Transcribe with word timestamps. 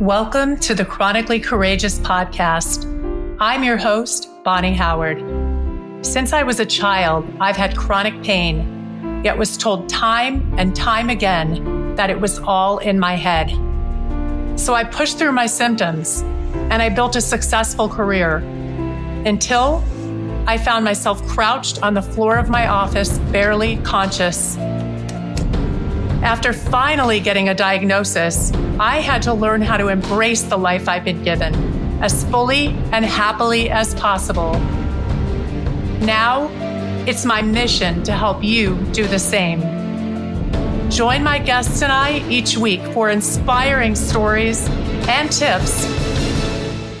Welcome 0.00 0.56
to 0.60 0.74
the 0.74 0.86
Chronically 0.86 1.38
Courageous 1.38 1.98
podcast. 1.98 2.86
I'm 3.38 3.62
your 3.62 3.76
host, 3.76 4.30
Bonni 4.42 4.72
Howard. 4.74 5.18
Since 6.00 6.32
I 6.32 6.42
was 6.42 6.58
a 6.58 6.64
child, 6.64 7.30
I've 7.38 7.58
had 7.58 7.76
chronic 7.76 8.22
pain, 8.22 9.22
yet 9.22 9.36
was 9.36 9.58
told 9.58 9.90
time 9.90 10.54
and 10.58 10.74
time 10.74 11.10
again 11.10 11.94
that 11.96 12.08
it 12.08 12.18
was 12.18 12.38
all 12.38 12.78
in 12.78 12.98
my 12.98 13.14
head. 13.14 13.50
So 14.58 14.72
I 14.72 14.84
pushed 14.84 15.18
through 15.18 15.32
my 15.32 15.44
symptoms 15.44 16.22
and 16.70 16.80
I 16.80 16.88
built 16.88 17.14
a 17.16 17.20
successful 17.20 17.86
career 17.86 18.36
until 19.26 19.84
I 20.46 20.56
found 20.56 20.82
myself 20.82 21.22
crouched 21.28 21.82
on 21.82 21.92
the 21.92 22.00
floor 22.00 22.38
of 22.38 22.48
my 22.48 22.68
office, 22.68 23.18
barely 23.32 23.76
conscious. 23.82 24.56
After 26.22 26.52
finally 26.52 27.18
getting 27.18 27.48
a 27.48 27.54
diagnosis, 27.54 28.52
I 28.78 28.98
had 28.98 29.22
to 29.22 29.32
learn 29.32 29.62
how 29.62 29.78
to 29.78 29.88
embrace 29.88 30.42
the 30.42 30.58
life 30.58 30.86
I've 30.86 31.02
been 31.02 31.24
given 31.24 31.54
as 32.02 32.24
fully 32.24 32.68
and 32.92 33.06
happily 33.06 33.70
as 33.70 33.94
possible. 33.94 34.52
Now, 36.00 36.50
it's 37.06 37.24
my 37.24 37.40
mission 37.40 38.02
to 38.02 38.12
help 38.12 38.44
you 38.44 38.76
do 38.92 39.06
the 39.06 39.18
same. 39.18 39.60
Join 40.90 41.22
my 41.22 41.38
guests 41.38 41.80
and 41.80 41.90
I 41.90 42.18
each 42.28 42.58
week 42.58 42.82
for 42.92 43.08
inspiring 43.08 43.94
stories 43.94 44.68
and 45.08 45.32
tips 45.32 45.86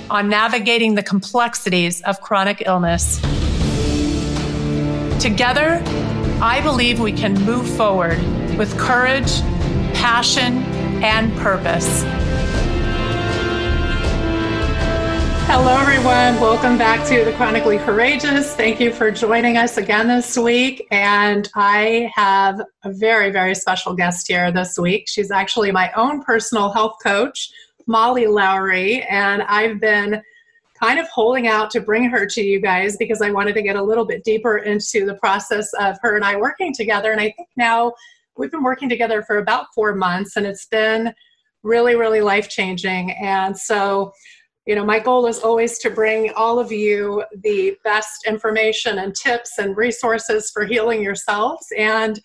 on 0.08 0.30
navigating 0.30 0.94
the 0.94 1.02
complexities 1.02 2.00
of 2.02 2.22
chronic 2.22 2.62
illness. 2.64 3.20
Together, 5.20 5.82
I 6.42 6.62
believe 6.62 7.00
we 7.00 7.12
can 7.12 7.34
move 7.44 7.68
forward 7.76 8.18
with 8.60 8.78
courage, 8.78 9.40
passion, 9.94 10.58
and 11.02 11.34
purpose. 11.38 12.02
Hello, 15.46 15.78
everyone. 15.78 16.38
Welcome 16.38 16.76
back 16.76 17.08
to 17.08 17.24
the 17.24 17.32
Chronically 17.38 17.78
Courageous. 17.78 18.54
Thank 18.54 18.78
you 18.78 18.92
for 18.92 19.10
joining 19.10 19.56
us 19.56 19.78
again 19.78 20.08
this 20.08 20.36
week. 20.36 20.86
And 20.90 21.50
I 21.54 22.12
have 22.14 22.60
a 22.84 22.92
very, 22.92 23.30
very 23.30 23.54
special 23.54 23.94
guest 23.94 24.28
here 24.28 24.52
this 24.52 24.78
week. 24.78 25.08
She's 25.08 25.30
actually 25.30 25.72
my 25.72 25.90
own 25.92 26.22
personal 26.22 26.70
health 26.70 26.96
coach, 27.02 27.50
Mollie 27.86 28.26
Lowery. 28.26 29.04
And 29.04 29.40
I've 29.44 29.80
been 29.80 30.22
kind 30.78 30.98
of 30.98 31.08
holding 31.08 31.46
out 31.46 31.70
to 31.70 31.80
bring 31.80 32.10
her 32.10 32.26
to 32.26 32.42
you 32.42 32.60
guys 32.60 32.98
because 32.98 33.22
I 33.22 33.30
wanted 33.30 33.54
to 33.54 33.62
get 33.62 33.76
a 33.76 33.82
little 33.82 34.04
bit 34.04 34.22
deeper 34.22 34.58
into 34.58 35.06
the 35.06 35.14
process 35.14 35.72
of 35.80 35.96
her 36.02 36.14
and 36.14 36.26
I 36.26 36.36
working 36.36 36.74
together. 36.74 37.10
And 37.10 37.22
I 37.22 37.32
think 37.38 37.48
now 37.56 37.94
we've 38.36 38.50
been 38.50 38.62
working 38.62 38.88
together 38.88 39.22
for 39.22 39.38
about 39.38 39.66
four 39.74 39.94
months 39.94 40.36
and 40.36 40.46
it's 40.46 40.66
been 40.66 41.12
really, 41.62 41.96
really 41.96 42.20
life 42.20 42.48
changing. 42.48 43.12
And 43.12 43.56
so, 43.56 44.12
you 44.66 44.74
know, 44.74 44.84
my 44.84 44.98
goal 44.98 45.26
is 45.26 45.40
always 45.40 45.78
to 45.78 45.90
bring 45.90 46.32
all 46.34 46.58
of 46.58 46.70
you 46.72 47.24
the 47.42 47.76
best 47.84 48.26
information 48.26 48.98
and 48.98 49.14
tips 49.14 49.58
and 49.58 49.76
resources 49.76 50.50
for 50.50 50.64
healing 50.64 51.02
yourselves. 51.02 51.66
And 51.76 52.20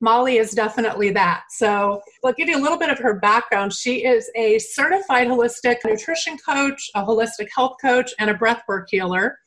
Mollie 0.00 0.36
is 0.36 0.50
definitely 0.50 1.10
that. 1.12 1.44
So, 1.50 2.02
I'll 2.22 2.34
give 2.34 2.48
you 2.48 2.58
a 2.58 2.60
little 2.60 2.78
bit 2.78 2.90
of 2.90 2.98
her 2.98 3.14
background. 3.14 3.72
She 3.72 4.04
is 4.04 4.30
a 4.36 4.58
certified 4.58 5.26
holistic 5.26 5.76
nutrition 5.86 6.36
coach, 6.36 6.90
a 6.94 7.02
holistic 7.02 7.48
health 7.54 7.76
coach, 7.80 8.12
and 8.18 8.28
a 8.28 8.34
breathwork 8.34 8.84
healer, 8.90 9.38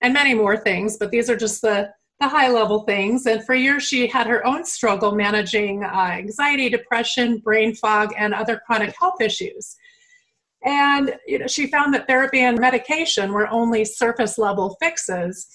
and 0.00 0.14
many 0.14 0.32
more 0.32 0.56
things. 0.56 0.96
But 0.96 1.10
these 1.10 1.28
are 1.28 1.36
just 1.36 1.60
the 1.60 1.90
the 2.20 2.28
high 2.28 2.48
level 2.48 2.80
things. 2.80 3.26
And 3.26 3.44
for 3.44 3.54
years, 3.54 3.82
she 3.82 4.06
had 4.06 4.26
her 4.26 4.46
own 4.46 4.64
struggle 4.64 5.12
managing 5.12 5.82
uh, 5.82 5.88
anxiety, 6.12 6.68
depression, 6.68 7.38
brain 7.38 7.74
fog, 7.74 8.12
and 8.16 8.34
other 8.34 8.60
chronic 8.66 8.94
health 8.98 9.20
issues. 9.20 9.76
And 10.64 11.14
you 11.26 11.38
know, 11.38 11.46
she 11.46 11.68
found 11.68 11.94
that 11.94 12.06
therapy 12.06 12.40
and 12.40 12.58
medication 12.58 13.32
were 13.32 13.48
only 13.48 13.86
surface 13.86 14.36
level 14.36 14.76
fixes 14.80 15.46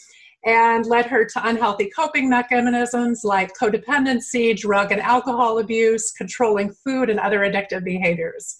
and 0.44 0.86
led 0.88 1.06
her 1.06 1.26
to 1.26 1.48
unhealthy 1.48 1.90
coping 1.96 2.30
mechanisms 2.30 3.24
like 3.24 3.54
codependency, 3.60 4.58
drug 4.58 4.92
and 4.92 5.02
alcohol 5.02 5.60
abuse, 5.60 6.12
controlling 6.12 6.72
food, 6.84 7.10
and 7.10 7.20
other 7.20 7.40
addictive 7.40 7.84
behaviors. 7.84 8.60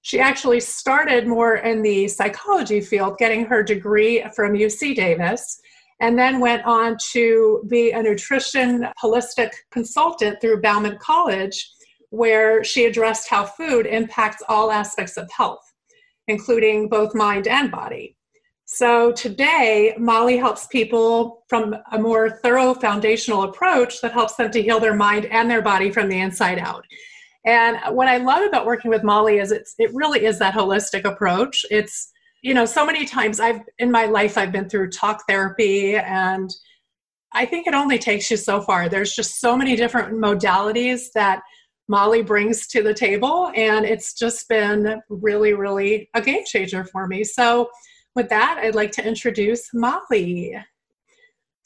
She 0.00 0.20
actually 0.20 0.60
started 0.60 1.26
more 1.26 1.56
in 1.56 1.82
the 1.82 2.08
psychology 2.08 2.80
field, 2.80 3.18
getting 3.18 3.44
her 3.46 3.62
degree 3.62 4.24
from 4.34 4.54
UC 4.54 4.94
Davis 4.94 5.60
and 6.00 6.18
then 6.18 6.40
went 6.40 6.64
on 6.64 6.96
to 7.12 7.64
be 7.68 7.92
a 7.92 8.02
nutrition 8.02 8.86
holistic 9.02 9.50
consultant 9.70 10.40
through 10.40 10.60
Bauman 10.60 10.98
College, 10.98 11.70
where 12.10 12.62
she 12.62 12.84
addressed 12.84 13.28
how 13.28 13.44
food 13.44 13.86
impacts 13.86 14.42
all 14.48 14.70
aspects 14.70 15.16
of 15.16 15.30
health, 15.30 15.72
including 16.28 16.88
both 16.88 17.14
mind 17.14 17.48
and 17.48 17.70
body. 17.70 18.16
So 18.68 19.12
today, 19.12 19.94
Mollie 19.96 20.36
helps 20.36 20.66
people 20.66 21.44
from 21.48 21.76
a 21.92 21.98
more 21.98 22.40
thorough 22.42 22.74
foundational 22.74 23.44
approach 23.44 24.00
that 24.00 24.12
helps 24.12 24.34
them 24.34 24.50
to 24.50 24.62
heal 24.62 24.80
their 24.80 24.94
mind 24.94 25.26
and 25.26 25.48
their 25.48 25.62
body 25.62 25.90
from 25.90 26.08
the 26.08 26.20
inside 26.20 26.58
out. 26.58 26.84
And 27.44 27.78
what 27.94 28.08
I 28.08 28.16
love 28.16 28.44
about 28.44 28.66
working 28.66 28.90
with 28.90 29.04
Mollie 29.04 29.38
is 29.38 29.52
it's, 29.52 29.76
it 29.78 29.94
really 29.94 30.24
is 30.24 30.40
that 30.40 30.52
holistic 30.52 31.04
approach. 31.04 31.64
It's 31.70 32.10
you 32.42 32.54
know 32.54 32.64
so 32.64 32.84
many 32.84 33.04
times 33.04 33.40
i've 33.40 33.60
in 33.78 33.90
my 33.90 34.06
life 34.06 34.36
i've 34.38 34.52
been 34.52 34.68
through 34.68 34.90
talk 34.90 35.22
therapy 35.28 35.96
and 35.96 36.50
i 37.32 37.44
think 37.44 37.66
it 37.66 37.74
only 37.74 37.98
takes 37.98 38.30
you 38.30 38.36
so 38.36 38.60
far. 38.60 38.88
There's 38.88 39.14
just 39.14 39.40
so 39.40 39.56
many 39.56 39.76
different 39.76 40.14
modalities 40.14 41.12
that 41.14 41.42
mollie 41.88 42.22
brings 42.22 42.66
to 42.68 42.82
the 42.82 42.94
table 42.94 43.50
and 43.54 43.84
it's 43.84 44.14
just 44.14 44.48
been 44.48 45.00
really 45.08 45.54
really 45.54 46.08
a 46.14 46.20
game 46.20 46.44
changer 46.44 46.84
for 46.84 47.06
me. 47.06 47.24
So 47.24 47.70
with 48.16 48.28
that 48.30 48.58
i'd 48.62 48.74
like 48.74 48.90
to 48.90 49.06
introduce 49.06 49.68
mollie 49.74 50.56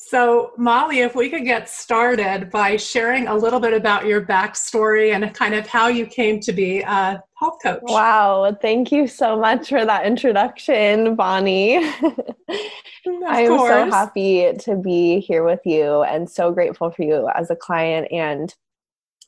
so, 0.02 0.52
Mollie, 0.56 1.00
if 1.00 1.14
we 1.14 1.28
could 1.28 1.44
get 1.44 1.68
started 1.68 2.48
by 2.48 2.78
sharing 2.78 3.28
a 3.28 3.34
little 3.34 3.60
bit 3.60 3.74
about 3.74 4.06
your 4.06 4.22
backstory 4.22 5.14
and 5.14 5.32
kind 5.34 5.54
of 5.54 5.66
how 5.66 5.88
you 5.88 6.06
came 6.06 6.40
to 6.40 6.54
be 6.54 6.80
a 6.80 7.22
health 7.38 7.58
coach. 7.62 7.82
Wow, 7.82 8.56
thank 8.62 8.90
you 8.90 9.06
so 9.06 9.38
much 9.38 9.68
for 9.68 9.84
that 9.84 10.06
introduction, 10.06 11.16
Bonni. 11.16 11.76
I 13.28 13.42
am 13.42 13.58
so 13.58 13.90
happy 13.90 14.50
to 14.60 14.74
be 14.74 15.20
here 15.20 15.44
with 15.44 15.60
you 15.66 16.02
and 16.02 16.28
so 16.28 16.50
grateful 16.50 16.90
for 16.90 17.02
you 17.02 17.28
as 17.34 17.50
a 17.50 17.56
client. 17.56 18.08
And 18.10 18.54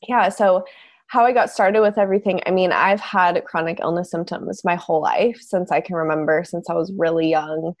yeah, 0.07 0.29
so 0.29 0.65
how 1.05 1.23
I 1.23 1.33
got 1.33 1.51
started 1.51 1.81
with 1.81 1.99
everything, 1.99 2.41
I 2.47 2.51
mean, 2.51 2.71
I've 2.71 2.99
had 2.99 3.45
chronic 3.45 3.79
illness 3.79 4.09
symptoms 4.09 4.63
my 4.65 4.75
whole 4.75 5.03
life 5.03 5.37
since 5.39 5.71
I 5.71 5.81
can 5.81 5.95
remember, 5.95 6.43
since 6.43 6.67
I 6.67 6.73
was 6.73 6.91
really 6.97 7.29
young 7.29 7.75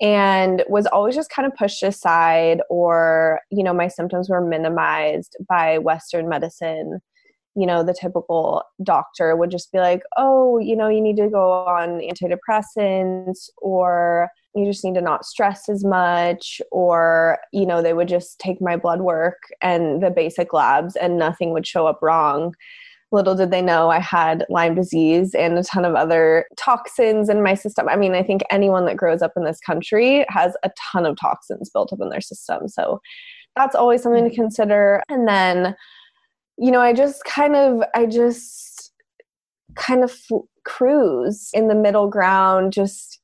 and 0.00 0.64
was 0.68 0.86
always 0.86 1.14
just 1.14 1.30
kind 1.30 1.46
of 1.46 1.56
pushed 1.56 1.82
aside 1.82 2.60
or 2.70 3.40
you 3.50 3.62
know 3.62 3.74
my 3.74 3.88
symptoms 3.88 4.28
were 4.28 4.40
minimized 4.40 5.36
by 5.48 5.78
western 5.78 6.28
medicine. 6.28 7.00
You 7.54 7.66
know 7.66 7.82
the 7.82 7.94
typical 7.94 8.62
doctor 8.84 9.34
would 9.34 9.50
just 9.50 9.72
be 9.72 9.78
like 9.78 10.02
oh 10.16 10.58
you 10.58 10.76
know 10.76 10.88
you 10.88 11.00
need 11.00 11.16
to 11.16 11.28
go 11.28 11.52
on 11.66 12.00
antidepressants 12.00 13.48
or 13.58 14.28
you 14.54 14.64
just 14.64 14.84
need 14.84 14.94
to 14.94 15.00
not 15.00 15.24
stress 15.24 15.68
as 15.68 15.84
much 15.84 16.60
or 16.70 17.38
you 17.52 17.66
know 17.66 17.82
they 17.82 17.94
would 17.94 18.08
just 18.08 18.38
take 18.38 18.60
my 18.60 18.76
blood 18.76 19.00
work 19.00 19.38
and 19.60 20.02
the 20.02 20.10
basic 20.10 20.52
labs 20.52 20.94
and 20.96 21.18
nothing 21.18 21.52
would 21.52 21.66
show 21.66 21.86
up 21.86 22.00
wrong 22.00 22.54
little 23.10 23.34
did 23.34 23.50
they 23.50 23.62
know 23.62 23.90
I 23.90 24.00
had 24.00 24.44
Lyme 24.48 24.74
disease 24.74 25.34
and 25.34 25.58
a 25.58 25.62
ton 25.62 25.84
of 25.84 25.94
other 25.94 26.46
toxins 26.56 27.28
in 27.28 27.42
my 27.42 27.54
system. 27.54 27.88
I 27.88 27.96
mean, 27.96 28.14
I 28.14 28.22
think 28.22 28.42
anyone 28.50 28.84
that 28.86 28.96
grows 28.96 29.22
up 29.22 29.32
in 29.36 29.44
this 29.44 29.60
country 29.60 30.26
has 30.28 30.56
a 30.62 30.70
ton 30.92 31.06
of 31.06 31.16
toxins 31.18 31.70
built 31.70 31.92
up 31.92 32.00
in 32.02 32.10
their 32.10 32.20
system. 32.20 32.68
So 32.68 33.00
that's 33.56 33.74
always 33.74 34.02
something 34.02 34.24
to 34.24 34.30
mm-hmm. 34.30 34.42
consider. 34.42 35.02
And 35.08 35.26
then, 35.26 35.74
you 36.58 36.70
know, 36.70 36.80
I 36.80 36.92
just 36.92 37.24
kind 37.24 37.56
of, 37.56 37.82
I 37.94 38.06
just 38.06 38.92
kind 39.74 40.04
of 40.04 40.14
cruise 40.64 41.50
in 41.54 41.68
the 41.68 41.74
middle 41.74 42.08
ground, 42.08 42.72
just 42.72 43.20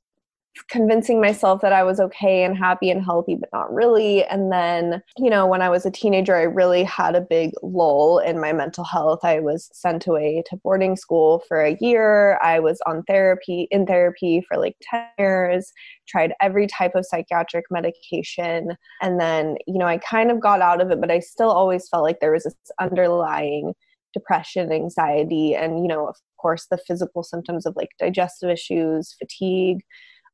convincing 0.69 1.21
myself 1.21 1.61
that 1.61 1.73
I 1.73 1.83
was 1.83 1.99
okay 2.01 2.45
and 2.45 2.57
happy 2.57 2.91
and 2.91 3.05
healthy, 3.05 3.35
but 3.35 3.49
not 3.53 3.73
really. 3.73 4.25
And 4.25 4.53
then, 4.53 5.03
you 5.19 5.29
know, 5.29 5.47
when 5.47 5.63
I 5.63 5.69
was 5.69 5.85
a 5.85 5.91
teenager, 5.91 6.37
I 6.37 6.43
really 6.43 6.85
had 6.85 7.17
a 7.17 7.21
big 7.21 7.53
lull 7.63 8.19
in 8.19 8.41
my 8.41 8.53
mental 8.53 8.85
health. 8.85 9.21
I 9.25 9.41
was 9.41 9.69
sent 9.73 10.07
away 10.07 10.43
to 10.49 10.57
boarding 10.59 10.97
school 10.97 11.43
for 11.49 11.61
a 11.61 11.77
year. 11.81 12.39
I 12.43 12.61
was 12.61 12.81
on 12.87 13.03
therapy, 13.05 13.67
in 13.71 13.87
therapy 13.87 14.45
for 14.47 14.57
like 14.57 14.77
10 14.83 15.05
years, 15.19 15.73
tried 16.07 16.35
every 16.41 16.67
type 16.67 16.93
of 16.95 17.07
psychiatric 17.07 17.65
medication. 17.71 18.77
And 19.03 19.21
then, 19.21 19.57
you 19.67 19.79
know, 19.79 19.87
I 19.87 19.99
kind 19.99 20.31
of 20.31 20.41
got 20.41 20.61
out 20.61 20.81
of 20.81 20.91
it, 20.91 21.01
but 21.01 21.11
I 21.11 21.19
still 21.21 21.51
always 21.51 21.89
felt 21.89 22.05
like 22.05 22.21
there 22.21 22.33
was 22.33 22.45
this 22.45 22.55
underlying 22.81 23.75
depression, 24.13 24.71
anxiety, 24.71 25.57
and, 25.57 25.81
you 25.81 25.89
know, 25.89 26.07
of 26.07 26.17
course, 26.39 26.67
the 26.71 26.79
physical 26.79 27.25
symptoms 27.25 27.67
of 27.67 27.75
like 27.75 27.91
digestive 27.99 28.49
issues, 28.49 29.17
fatigue 29.19 29.81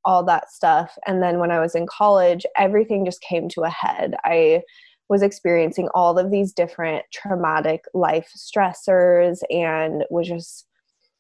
all 0.05 0.25
that 0.25 0.51
stuff. 0.51 0.97
And 1.07 1.23
then 1.23 1.39
when 1.39 1.51
I 1.51 1.61
was 1.61 1.75
in 1.75 1.87
college, 1.87 2.45
everything 2.57 3.05
just 3.05 3.21
came 3.21 3.49
to 3.51 3.63
a 3.63 3.71
head. 3.71 4.15
I 4.25 4.63
was 5.09 5.23
experiencing 5.23 5.89
all 5.93 6.19
of 6.19 6.31
these 6.31 6.53
different 6.53 7.05
traumatic 7.13 7.85
life 7.93 8.31
stressors 8.37 9.41
and 9.51 10.05
was 10.09 10.29
just 10.29 10.67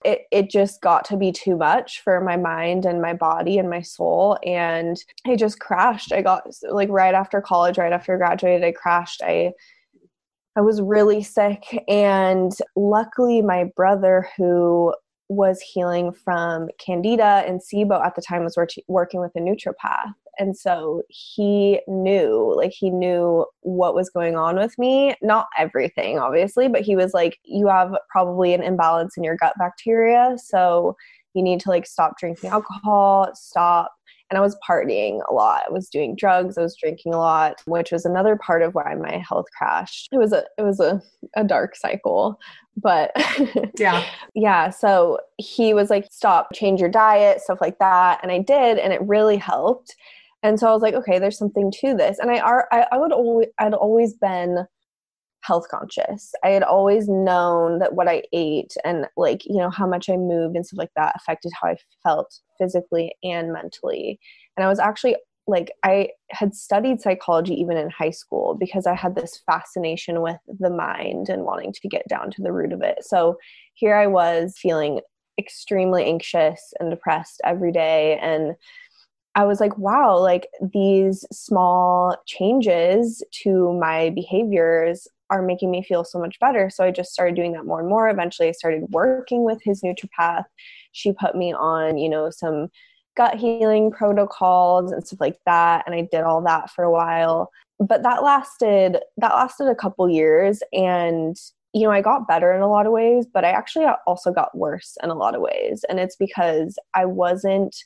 it, 0.03 0.23
it 0.31 0.51
just 0.51 0.81
got 0.81 1.05
to 1.07 1.17
be 1.17 1.31
too 1.31 1.57
much 1.57 2.01
for 2.01 2.23
my 2.23 2.37
mind 2.37 2.87
and 2.87 3.03
my 3.03 3.13
body 3.13 3.59
and 3.59 3.69
my 3.69 3.83
soul 3.83 4.39
and 4.45 4.97
i 5.27 5.37
just 5.37 5.61
crashed 5.61 6.13
i 6.13 6.23
got 6.23 6.47
like 6.71 6.89
right 6.89 7.15
after 7.15 7.41
college 7.43 7.77
right 7.77 7.93
after 7.93 8.15
I 8.15 8.17
graduated 8.17 8.65
i 8.65 8.73
crashed 8.73 9.21
i 9.23 9.53
i 10.57 10.61
was 10.63 10.81
really 10.81 11.23
sick 11.23 11.85
and 11.87 12.53
luckily 12.77 13.43
my 13.43 13.65
brother 13.77 14.29
who 14.39 14.95
was 15.31 15.61
healing 15.61 16.11
from 16.13 16.69
candida 16.85 17.45
and 17.47 17.61
sibo 17.61 18.05
at 18.05 18.17
the 18.17 18.21
time 18.21 18.43
was 18.43 18.59
working 18.89 19.21
with 19.21 19.31
a 19.37 19.39
naturopath. 19.39 20.13
And 20.41 20.57
so 20.57 21.03
he 21.09 21.81
knew 21.87 22.53
like 22.57 22.73
he 22.73 22.91
knew 22.91 23.47
what 23.61 23.95
was 23.95 24.11
going 24.11 24.37
on 24.37 24.57
with 24.57 24.77
me. 24.77 25.15
Not 25.23 25.47
everything 25.57 26.19
obviously 26.19 26.67
but 26.67 26.83
he 26.83 26.97
was 26.97 27.15
like 27.15 27.39
you 27.45 27.69
have 27.69 27.93
probably 28.11 28.55
an 28.55 28.63
imbalance 28.63 29.17
in 29.17 29.23
your 29.23 29.37
gut 29.37 29.55
bacteria 29.57 30.35
so 30.37 30.97
you 31.35 31.45
need 31.45 31.61
to 31.61 31.69
like 31.69 31.87
stop 31.87 32.19
drinking 32.19 32.51
alcohol 32.51 33.31
stop 33.35 33.93
and 34.31 34.39
I 34.39 34.41
was 34.41 34.57
partying 34.67 35.21
a 35.29 35.35
lot. 35.35 35.65
I 35.69 35.73
was 35.73 35.89
doing 35.89 36.15
drugs, 36.17 36.57
I 36.57 36.63
was 36.63 36.77
drinking 36.77 37.13
a 37.13 37.19
lot, 37.19 37.61
which 37.67 37.93
was 37.93 38.05
another 38.05 38.37
part 38.37 38.63
of 38.63 38.75
why 38.75 38.95
my 38.95 39.23
health 39.29 39.47
crashed. 39.57 40.09
It 40.13 40.19
was 40.19 40.33
a 40.33 40.45
it 40.57 40.63
was 40.63 40.81
a, 40.81 41.03
a 41.37 41.45
dark 41.45 41.77
cycle. 41.77 42.39
But 42.77 43.11
yeah. 43.79 44.05
yeah. 44.35 44.71
So 44.71 45.19
he 45.39 45.75
was 45.75 45.91
like, 45.91 46.07
stop, 46.11 46.49
change 46.55 46.81
your 46.81 46.89
diet, 46.89 47.41
stuff 47.41 47.61
like 47.61 47.79
that. 47.79 48.21
And 48.23 48.31
I 48.31 48.39
did, 48.39 48.79
and 48.79 48.93
it 48.93 49.03
really 49.03 49.37
helped 49.37 49.97
and 50.43 50.59
so 50.59 50.69
i 50.69 50.73
was 50.73 50.83
like 50.83 50.95
okay 50.95 51.19
there's 51.19 51.37
something 51.37 51.71
to 51.71 51.95
this 51.95 52.19
and 52.19 52.31
i 52.31 52.39
are 52.39 52.67
I, 52.73 52.87
I 52.93 52.99
would 52.99 53.13
always 53.13 53.49
i'd 53.59 53.75
always 53.75 54.15
been 54.15 54.67
health 55.43 55.67
conscious. 55.71 56.33
I 56.45 56.51
had 56.51 56.63
always 56.63 57.09
known 57.09 57.79
that 57.79 57.95
what 57.95 58.09
i 58.09 58.23
ate 58.33 58.77
and 58.85 59.07
like 59.17 59.45
you 59.47 59.57
know 59.57 59.71
how 59.71 59.87
much 59.87 60.09
i 60.09 60.17
moved 60.17 60.57
and 60.57 60.67
stuff 60.67 60.79
like 60.79 60.93
that 60.97 61.15
affected 61.17 61.53
how 61.61 61.69
i 61.69 61.77
felt 62.03 62.39
physically 62.59 63.15
and 63.23 63.53
mentally. 63.53 64.19
And 64.57 64.65
i 64.65 64.69
was 64.69 64.79
actually 64.79 65.17
like 65.47 65.73
i 65.85 66.09
had 66.31 66.55
studied 66.55 67.01
psychology 67.01 67.55
even 67.55 67.77
in 67.77 67.91
high 67.91 68.11
school 68.11 68.57
because 68.59 68.87
i 68.87 68.95
had 68.95 69.15
this 69.15 69.41
fascination 69.47 70.21
with 70.23 70.39
the 70.59 70.71
mind 70.71 71.29
and 71.29 71.45
wanting 71.45 71.73
to 71.73 71.89
get 71.89 72.07
down 72.09 72.31
to 72.31 72.43
the 72.43 72.53
root 72.53 72.73
of 72.73 72.83
it. 72.83 72.99
So 73.03 73.37
here 73.75 73.97
i 73.97 74.07
was 74.07 74.57
feeling 74.59 75.01
extremely 75.39 76.05
anxious 76.05 76.75
and 76.79 76.91
depressed 76.91 77.41
every 77.45 77.73
day 77.73 78.19
and 78.21 78.55
I 79.35 79.45
was 79.45 79.61
like, 79.61 79.77
wow, 79.79 80.19
like 80.19 80.49
these 80.61 81.25
small 81.33 82.17
changes 82.27 83.23
to 83.43 83.73
my 83.79 84.11
behaviors 84.11 85.07
are 85.31 85.43
making 85.43 85.71
me 85.71 85.83
feel 85.83 86.03
so 86.05 86.19
much 86.19 86.39
better. 86.41 86.69
So 86.69 86.85
I 86.85 86.91
just 86.91 87.13
started 87.13 87.37
doing 87.37 87.53
that 87.53 87.65
more 87.65 87.79
and 87.81 87.89
more. 87.89 88.09
Eventually, 88.09 88.49
I 88.49 88.53
started 88.53 88.87
working 88.91 89.45
with 89.45 89.61
his 89.63 89.83
naturopath. 89.83 90.45
She 90.93 91.13
put 91.13 91.37
me 91.37 91.53
on, 91.53 91.97
you 91.97 92.09
know, 92.09 92.31
some 92.31 92.69
gut 93.17 93.37
healing 93.37 93.93
protocols 93.93 94.91
and 94.91 95.07
stuff 95.07 95.21
like 95.21 95.39
that. 95.47 95.85
And 95.87 95.95
I 95.95 96.09
did 96.11 96.23
all 96.23 96.43
that 96.43 96.71
for 96.71 96.83
a 96.83 96.91
while. 96.91 97.51
But 97.79 98.03
that 98.03 98.23
lasted 98.25 98.99
that 99.17 99.35
lasted 99.35 99.69
a 99.69 99.75
couple 99.75 100.09
years 100.09 100.63
and 100.73 101.37
you 101.73 101.85
know, 101.85 101.93
I 101.93 102.01
got 102.01 102.27
better 102.27 102.53
in 102.53 102.63
a 102.63 102.69
lot 102.69 102.87
of 102.87 102.93
ways, 102.93 103.27
but 103.33 103.45
I 103.45 103.51
actually 103.51 103.87
also 104.05 104.33
got 104.33 104.57
worse 104.57 104.97
in 105.05 105.11
a 105.11 105.15
lot 105.15 105.37
of 105.37 105.41
ways. 105.41 105.85
And 105.89 106.01
it's 106.01 106.17
because 106.17 106.77
I 106.95 107.05
wasn't 107.05 107.77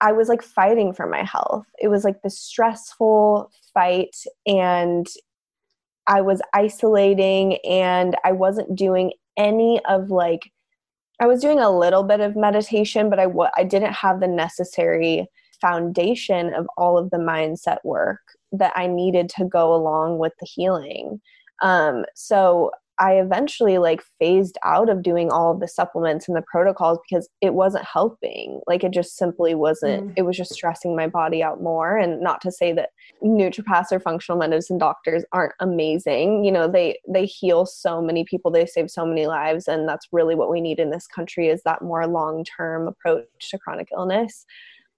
I 0.00 0.12
was 0.12 0.28
like 0.28 0.42
fighting 0.42 0.92
for 0.92 1.06
my 1.06 1.24
health. 1.24 1.66
It 1.78 1.88
was 1.88 2.04
like 2.04 2.22
the 2.22 2.30
stressful 2.30 3.50
fight, 3.74 4.16
and 4.46 5.06
I 6.06 6.20
was 6.20 6.40
isolating, 6.54 7.58
and 7.66 8.16
I 8.24 8.32
wasn't 8.32 8.76
doing 8.76 9.12
any 9.36 9.80
of 9.86 10.10
like, 10.10 10.50
I 11.20 11.26
was 11.26 11.40
doing 11.40 11.58
a 11.58 11.76
little 11.76 12.02
bit 12.02 12.20
of 12.20 12.36
meditation, 12.36 13.10
but 13.10 13.18
I, 13.18 13.26
I 13.56 13.64
didn't 13.64 13.92
have 13.92 14.20
the 14.20 14.28
necessary 14.28 15.26
foundation 15.60 16.54
of 16.54 16.68
all 16.76 16.96
of 16.96 17.10
the 17.10 17.16
mindset 17.16 17.78
work 17.84 18.20
that 18.52 18.72
I 18.76 18.86
needed 18.86 19.28
to 19.30 19.44
go 19.44 19.74
along 19.74 20.18
with 20.18 20.32
the 20.40 20.46
healing. 20.46 21.20
Um, 21.60 22.04
so 22.14 22.70
I 22.98 23.14
eventually 23.14 23.78
like 23.78 24.02
phased 24.18 24.58
out 24.64 24.88
of 24.88 25.02
doing 25.02 25.30
all 25.30 25.52
of 25.52 25.60
the 25.60 25.68
supplements 25.68 26.26
and 26.26 26.36
the 26.36 26.42
protocols 26.42 26.98
because 27.08 27.28
it 27.40 27.54
wasn't 27.54 27.84
helping. 27.84 28.60
Like 28.66 28.82
it 28.82 28.92
just 28.92 29.16
simply 29.16 29.54
wasn't, 29.54 30.08
mm. 30.08 30.12
it 30.16 30.22
was 30.22 30.36
just 30.36 30.52
stressing 30.52 30.96
my 30.96 31.06
body 31.06 31.42
out 31.42 31.62
more. 31.62 31.96
And 31.96 32.20
not 32.20 32.40
to 32.42 32.52
say 32.52 32.72
that 32.72 32.90
naturopaths 33.22 33.92
or 33.92 34.00
functional 34.00 34.38
medicine 34.38 34.78
doctors 34.78 35.24
aren't 35.32 35.54
amazing. 35.60 36.44
You 36.44 36.52
know, 36.52 36.68
they 36.68 36.98
they 37.08 37.24
heal 37.24 37.66
so 37.66 38.02
many 38.02 38.24
people, 38.24 38.50
they 38.50 38.66
save 38.66 38.90
so 38.90 39.06
many 39.06 39.26
lives. 39.26 39.68
And 39.68 39.88
that's 39.88 40.08
really 40.12 40.34
what 40.34 40.50
we 40.50 40.60
need 40.60 40.80
in 40.80 40.90
this 40.90 41.06
country 41.06 41.48
is 41.48 41.62
that 41.64 41.82
more 41.82 42.06
long-term 42.06 42.88
approach 42.88 43.26
to 43.50 43.58
chronic 43.58 43.88
illness. 43.92 44.44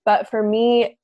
But 0.04 0.28
for 0.28 0.42
me, 0.42 0.98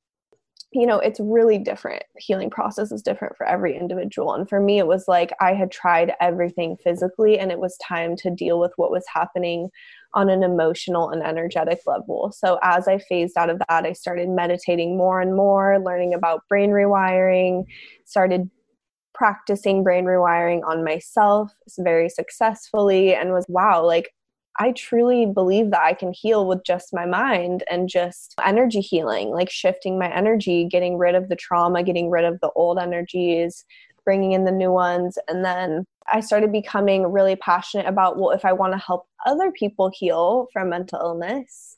you 0.73 0.87
know 0.87 0.99
it's 0.99 1.21
really 1.21 1.59
different. 1.59 2.03
The 2.15 2.21
healing 2.21 2.51
process 2.51 2.93
is 2.93 3.03
different 3.03 3.37
for 3.37 3.47
every 3.47 3.77
individual. 3.77 4.35
And 4.35 4.49
for 4.49 4.61
me 4.61 4.79
it 4.79 4.87
was 4.87 5.05
like 5.09 5.33
i 5.41 5.55
had 5.55 5.71
tried 5.71 6.13
everything 6.21 6.77
physically 6.83 7.39
and 7.39 7.51
it 7.51 7.59
was 7.59 7.79
time 7.79 8.17
to 8.17 8.31
deal 8.31 8.59
with 8.59 8.73
what 8.77 8.91
was 8.91 9.05
happening 9.13 9.71
on 10.15 10.29
an 10.31 10.43
emotional 10.43 11.11
and 11.11 11.23
energetic 11.23 11.81
level. 11.87 12.33
So 12.37 12.59
as 12.63 12.89
i 12.89 12.99
phased 12.99 13.37
out 13.37 13.51
of 13.51 13.61
that 13.69 13.85
i 13.87 13.93
started 13.93 14.29
meditating 14.29 14.97
more 14.97 15.21
and 15.21 15.35
more 15.37 15.79
learning 15.85 16.15
about 16.15 16.43
brain 16.49 16.71
rewiring 16.71 17.65
started 18.05 18.51
practicing 19.15 19.83
brain 19.83 20.05
rewiring 20.05 20.61
on 20.67 20.85
myself 20.85 21.51
very 21.79 22.09
successfully 22.09 23.15
and 23.15 23.33
was 23.33 23.47
wow 23.49 23.85
like 23.85 24.11
I 24.59 24.73
truly 24.73 25.27
believe 25.27 25.71
that 25.71 25.83
I 25.83 25.93
can 25.93 26.13
heal 26.13 26.47
with 26.47 26.65
just 26.65 26.95
my 26.95 27.05
mind 27.05 27.65
and 27.71 27.89
just 27.89 28.35
energy 28.45 28.81
healing, 28.81 29.31
like 29.31 29.51
shifting 29.51 29.99
my 29.99 30.15
energy, 30.15 30.67
getting 30.71 30.97
rid 30.97 31.15
of 31.15 31.29
the 31.29 31.37
trauma, 31.37 31.83
getting 31.83 32.11
rid 32.11 32.25
of 32.25 32.41
the 32.41 32.51
old 32.57 32.79
energies, 32.79 33.65
bringing 34.05 34.33
in 34.33 34.45
the 34.45 34.53
new 34.53 34.73
ones. 34.73 35.19
And 35.29 35.45
then 35.45 35.85
I 36.13 36.21
started 36.21 36.53
becoming 36.53 37.13
really 37.13 37.37
passionate 37.37 37.87
about, 37.87 38.19
well, 38.19 38.31
if 38.31 38.45
I 38.45 38.53
want 38.53 38.73
to 38.73 38.79
help 38.79 39.07
other 39.27 39.51
people 39.53 39.91
heal 39.93 40.47
from 40.53 40.71
mental 40.71 41.01
illness 41.01 41.77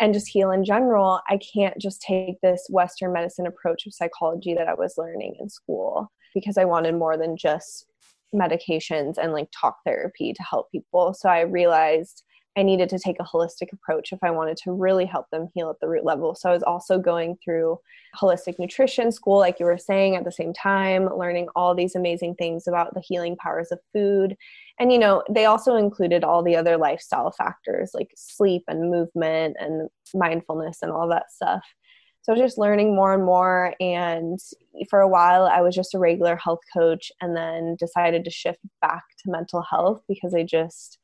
and 0.00 0.12
just 0.12 0.28
heal 0.28 0.50
in 0.50 0.64
general, 0.64 1.20
I 1.28 1.38
can't 1.38 1.78
just 1.78 2.02
take 2.02 2.40
this 2.40 2.66
Western 2.70 3.12
medicine 3.12 3.46
approach 3.46 3.86
of 3.86 3.94
psychology 3.94 4.54
that 4.54 4.68
I 4.68 4.74
was 4.74 4.94
learning 4.98 5.36
in 5.38 5.48
school 5.48 6.10
because 6.34 6.58
I 6.58 6.64
wanted 6.64 6.96
more 6.96 7.16
than 7.16 7.36
just 7.36 7.86
medications 8.36 9.18
and 9.18 9.32
like 9.32 9.48
talk 9.50 9.78
therapy 9.84 10.32
to 10.32 10.42
help 10.42 10.70
people. 10.70 11.14
So 11.14 11.28
I 11.28 11.40
realized 11.40 12.22
I 12.58 12.62
needed 12.62 12.88
to 12.88 12.98
take 12.98 13.20
a 13.20 13.24
holistic 13.24 13.70
approach 13.72 14.12
if 14.12 14.18
I 14.22 14.30
wanted 14.30 14.56
to 14.58 14.72
really 14.72 15.04
help 15.04 15.26
them 15.30 15.48
heal 15.54 15.68
at 15.68 15.78
the 15.80 15.88
root 15.88 16.04
level. 16.04 16.34
So 16.34 16.48
I 16.48 16.52
was 16.52 16.62
also 16.62 16.98
going 16.98 17.36
through 17.44 17.78
holistic 18.18 18.58
nutrition 18.58 19.12
school, 19.12 19.38
like 19.38 19.60
you 19.60 19.66
were 19.66 19.76
saying, 19.76 20.16
at 20.16 20.24
the 20.24 20.32
same 20.32 20.54
time, 20.54 21.06
learning 21.14 21.48
all 21.54 21.74
these 21.74 21.94
amazing 21.94 22.34
things 22.36 22.66
about 22.66 22.94
the 22.94 23.02
healing 23.06 23.36
powers 23.36 23.70
of 23.72 23.78
food. 23.92 24.36
And, 24.80 24.90
you 24.90 24.98
know, 24.98 25.22
they 25.28 25.44
also 25.44 25.76
included 25.76 26.24
all 26.24 26.42
the 26.42 26.56
other 26.56 26.78
lifestyle 26.78 27.30
factors 27.30 27.90
like 27.92 28.10
sleep 28.16 28.62
and 28.68 28.90
movement 28.90 29.56
and 29.60 29.90
mindfulness 30.14 30.78
and 30.80 30.90
all 30.90 31.08
that 31.08 31.30
stuff. 31.30 31.62
So 32.26 32.34
just 32.34 32.58
learning 32.58 32.92
more 32.92 33.14
and 33.14 33.24
more. 33.24 33.74
And 33.78 34.40
for 34.90 34.98
a 34.98 35.06
while, 35.06 35.44
I 35.44 35.60
was 35.60 35.76
just 35.76 35.94
a 35.94 35.98
regular 36.00 36.34
health 36.34 36.58
coach 36.76 37.12
and 37.20 37.36
then 37.36 37.76
decided 37.78 38.24
to 38.24 38.32
shift 38.32 38.58
back 38.82 39.04
to 39.22 39.30
mental 39.30 39.62
health 39.62 40.02
because 40.08 40.34
I 40.34 40.42
just 40.42 40.98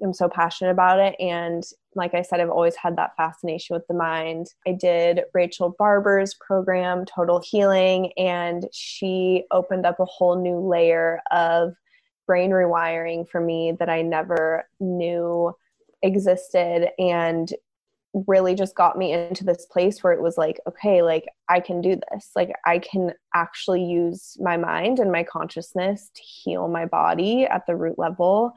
am 0.00 0.14
so 0.14 0.28
passionate 0.28 0.70
about 0.70 1.00
it. 1.00 1.16
And 1.18 1.64
like 1.96 2.14
I 2.14 2.22
said, 2.22 2.38
I've 2.38 2.50
always 2.50 2.76
had 2.76 2.94
that 2.98 3.16
fascination 3.16 3.74
with 3.74 3.84
the 3.88 3.94
mind. 3.94 4.46
I 4.64 4.70
did 4.70 5.22
Rachel 5.34 5.74
Barber's 5.76 6.34
program, 6.34 7.04
Total 7.04 7.42
Healing, 7.44 8.12
and 8.16 8.68
she 8.72 9.46
opened 9.50 9.84
up 9.84 9.98
a 9.98 10.04
whole 10.04 10.40
new 10.40 10.60
layer 10.60 11.20
of 11.32 11.74
brain 12.28 12.52
rewiring 12.52 13.28
for 13.28 13.40
me 13.40 13.72
that 13.80 13.88
I 13.88 14.02
never 14.02 14.68
knew 14.78 15.52
existed. 16.00 16.90
And 16.96 17.52
really 18.26 18.54
just 18.54 18.74
got 18.76 18.96
me 18.96 19.12
into 19.12 19.44
this 19.44 19.66
place 19.66 20.02
where 20.02 20.12
it 20.12 20.22
was 20.22 20.38
like 20.38 20.60
okay 20.68 21.02
like 21.02 21.24
i 21.48 21.60
can 21.60 21.80
do 21.80 21.98
this. 22.10 22.30
Like 22.36 22.52
i 22.64 22.78
can 22.78 23.12
actually 23.34 23.84
use 23.84 24.36
my 24.40 24.56
mind 24.56 24.98
and 24.98 25.10
my 25.10 25.24
consciousness 25.24 26.10
to 26.14 26.22
heal 26.22 26.68
my 26.68 26.86
body 26.86 27.44
at 27.44 27.66
the 27.66 27.76
root 27.76 27.98
level 27.98 28.54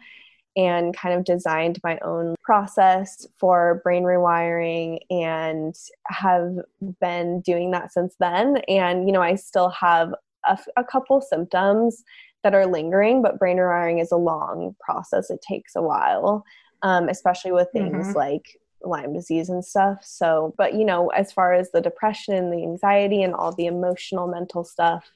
and 0.55 0.95
kind 0.95 1.13
of 1.15 1.23
designed 1.23 1.79
my 1.83 1.99
own 1.99 2.35
process 2.43 3.27
for 3.37 3.81
brain 3.83 4.03
rewiring 4.03 4.99
and 5.11 5.75
have 6.07 6.55
been 6.99 7.41
doing 7.41 7.71
that 7.71 7.91
since 7.91 8.15
then. 8.19 8.57
And 8.67 9.07
you 9.07 9.13
know 9.13 9.21
i 9.21 9.35
still 9.35 9.69
have 9.69 10.13
a, 10.47 10.57
a 10.77 10.83
couple 10.83 11.19
symptoms 11.19 12.03
that 12.43 12.53
are 12.53 12.67
lingering 12.67 13.21
but 13.21 13.39
brain 13.39 13.57
rewiring 13.57 14.01
is 14.01 14.11
a 14.11 14.17
long 14.17 14.75
process. 14.79 15.29
It 15.29 15.41
takes 15.41 15.75
a 15.75 15.81
while 15.81 16.45
um, 16.83 17.09
especially 17.09 17.51
with 17.51 17.69
things 17.73 18.07
mm-hmm. 18.07 18.17
like 18.17 18.59
Lyme 18.81 19.13
disease 19.13 19.49
and 19.49 19.63
stuff. 19.63 19.99
So, 20.03 20.53
but 20.57 20.73
you 20.73 20.85
know, 20.85 21.07
as 21.09 21.31
far 21.31 21.53
as 21.53 21.71
the 21.71 21.81
depression 21.81 22.33
and 22.35 22.51
the 22.51 22.63
anxiety 22.63 23.23
and 23.23 23.33
all 23.33 23.53
the 23.53 23.65
emotional, 23.65 24.27
mental 24.27 24.63
stuff, 24.63 25.11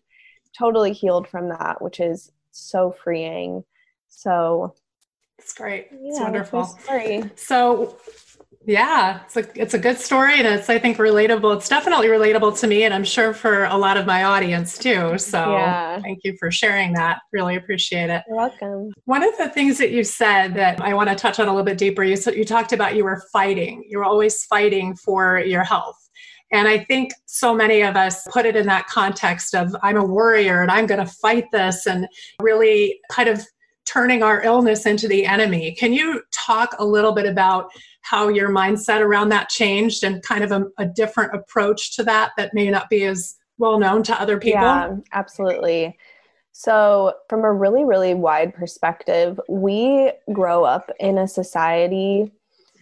totally 0.58 0.94
healed 0.94 1.27
from 1.27 1.50
that, 1.50 1.82
which 1.82 2.00
is 2.00 2.32
so 2.51 2.91
freeing. 3.03 3.63
So, 4.10 4.75
It's 5.38 5.53
great. 5.53 5.88
Yeah, 5.91 6.10
it's 6.10 6.20
wonderful. 6.20 6.63
So 7.36 7.98
yeah, 8.65 9.22
it's 9.25 9.38
a 9.38 9.62
it's 9.62 9.74
a 9.74 9.80
good 9.80 9.98
story 9.98 10.36
and 10.38 10.48
it's 10.48 10.70
I 10.70 10.77
think 10.77 10.98
relatable. 10.98 11.56
It's 11.56 11.68
definitely 11.68 12.08
relatable 12.08 12.60
to 12.60 12.68
me 12.68 12.84
and 12.84 12.94
I'm 12.94 13.03
sure 13.03 13.34
for 13.34 13.65
a 13.65 13.75
lot 13.75 13.98
of 13.98 14.06
my 14.06 14.24
audience 14.24 14.77
too. 14.77 15.18
So 15.18 15.53
yeah. 15.53 16.00
thank 16.00 16.20
you 16.24 16.36
for 16.39 16.51
sharing 16.51 16.94
that. 16.94 17.20
Really 17.34 17.56
appreciate 17.56 18.12
it. 18.12 18.24
You're 18.27 18.38
welcome. 18.38 18.91
One 19.06 19.24
of 19.24 19.36
the 19.39 19.50
things 19.50 19.80
that 19.80 19.91
you 19.91 20.03
said 20.03 20.53
that 20.56 20.80
I 20.80 20.94
want 20.94 21.10
to 21.10 21.15
touch 21.15 21.39
on 21.39 21.48
a 21.48 21.51
little 21.51 21.65
bit 21.65 21.80
deeper, 21.80 22.03
you 22.03 22.18
you 22.36 22.46
talked 22.46 22.72
about 22.72 22.96
you 22.96 23.03
were 23.03 23.24
fighting. 23.34 23.84
You 23.89 23.98
were 23.98 24.06
always 24.06 24.46
fighting 24.46 24.96
for 24.96 25.39
your 25.39 25.63
health. 25.63 25.98
And 26.53 26.68
I 26.68 26.84
think 26.84 27.13
so 27.25 27.56
many 27.56 27.82
of 27.82 27.96
us 27.96 28.27
put 28.32 28.46
it 28.46 28.56
in 28.56 28.68
that 28.68 28.86
context 28.88 29.56
of 29.56 29.74
I'm 29.82 29.98
a 29.98 30.06
warrior 30.06 30.62
and 30.62 30.70
I'm 30.70 30.86
going 30.86 31.03
to 31.03 31.12
fight 31.12 31.46
this 31.51 31.88
and 31.88 32.06
really 32.41 33.00
kind 33.10 33.30
of 33.30 33.41
turning 33.91 34.24
our 34.24 34.41
illness 34.43 34.86
into 34.86 35.07
the 35.07 35.25
enemy. 35.25 35.74
Can 35.74 35.93
you 35.93 36.21
talk 36.31 36.75
a 36.79 36.86
little 36.86 37.12
bit 37.12 37.25
about 37.25 37.71
how 38.01 38.29
your 38.29 38.50
mindset 38.50 39.01
around 39.01 39.29
that 39.29 39.50
changed 39.50 40.03
and 40.03 40.24
kind 40.24 40.43
of 40.43 40.51
a, 40.51 40.65
a 40.77 40.86
different 40.86 41.36
approach 41.36 41.95
to 41.95 42.03
that 42.03 42.31
that 42.38 42.53
may 42.53 42.69
not 42.69 42.89
be 42.89 43.03
as 43.03 43.36
well 43.57 43.79
known 43.79 44.03
to 44.03 44.19
other 44.19 44.38
people? 44.38 44.62
Yeah, 44.62 44.95
absolutely. 45.13 45.98
So, 46.53 47.13
from 47.29 47.43
a 47.43 47.51
really, 47.51 47.86
really 47.86 48.13
wide 48.13 48.53
perspective, 48.53 49.39
we 49.48 50.12
grow 50.33 50.65
up 50.65 50.91
in 51.00 51.17
a 51.17 51.27
society, 51.27 52.31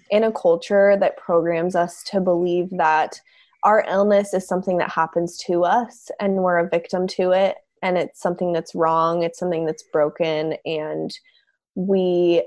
in 0.09 0.23
a 0.23 0.31
culture 0.31 0.97
that 0.99 1.17
programs 1.17 1.75
us 1.75 2.03
to 2.05 2.19
believe 2.19 2.69
that 2.71 3.19
our 3.63 3.85
illness 3.87 4.33
is 4.33 4.47
something 4.47 4.77
that 4.77 4.89
happens 4.89 5.37
to 5.37 5.65
us 5.65 6.09
and 6.19 6.35
we're 6.35 6.57
a 6.57 6.69
victim 6.69 7.07
to 7.07 7.31
it 7.31 7.57
and 7.81 7.97
it's 7.97 8.21
something 8.21 8.53
that's 8.53 8.75
wrong 8.75 9.23
it's 9.23 9.39
something 9.39 9.65
that's 9.65 9.83
broken 9.91 10.55
and 10.65 11.17
we 11.75 12.43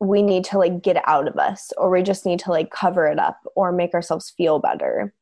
we 0.00 0.22
need 0.22 0.44
to 0.44 0.58
like 0.58 0.82
get 0.82 1.02
out 1.06 1.28
of 1.28 1.36
us 1.36 1.72
or 1.76 1.90
we 1.90 2.02
just 2.02 2.26
need 2.26 2.38
to 2.40 2.50
like 2.50 2.70
cover 2.70 3.06
it 3.06 3.18
up 3.18 3.40
or 3.54 3.72
make 3.72 3.94
ourselves 3.94 4.32
feel 4.36 4.58
better. 4.58 5.12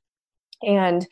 And 0.63 1.07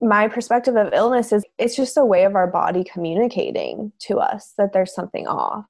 my 0.00 0.28
perspective 0.28 0.76
of 0.76 0.92
illness 0.92 1.32
is 1.32 1.44
it's 1.58 1.76
just 1.76 1.96
a 1.96 2.04
way 2.04 2.24
of 2.24 2.34
our 2.34 2.46
body 2.46 2.84
communicating 2.84 3.92
to 4.00 4.18
us 4.18 4.54
that 4.56 4.72
there's 4.72 4.94
something 4.94 5.26
off. 5.26 5.66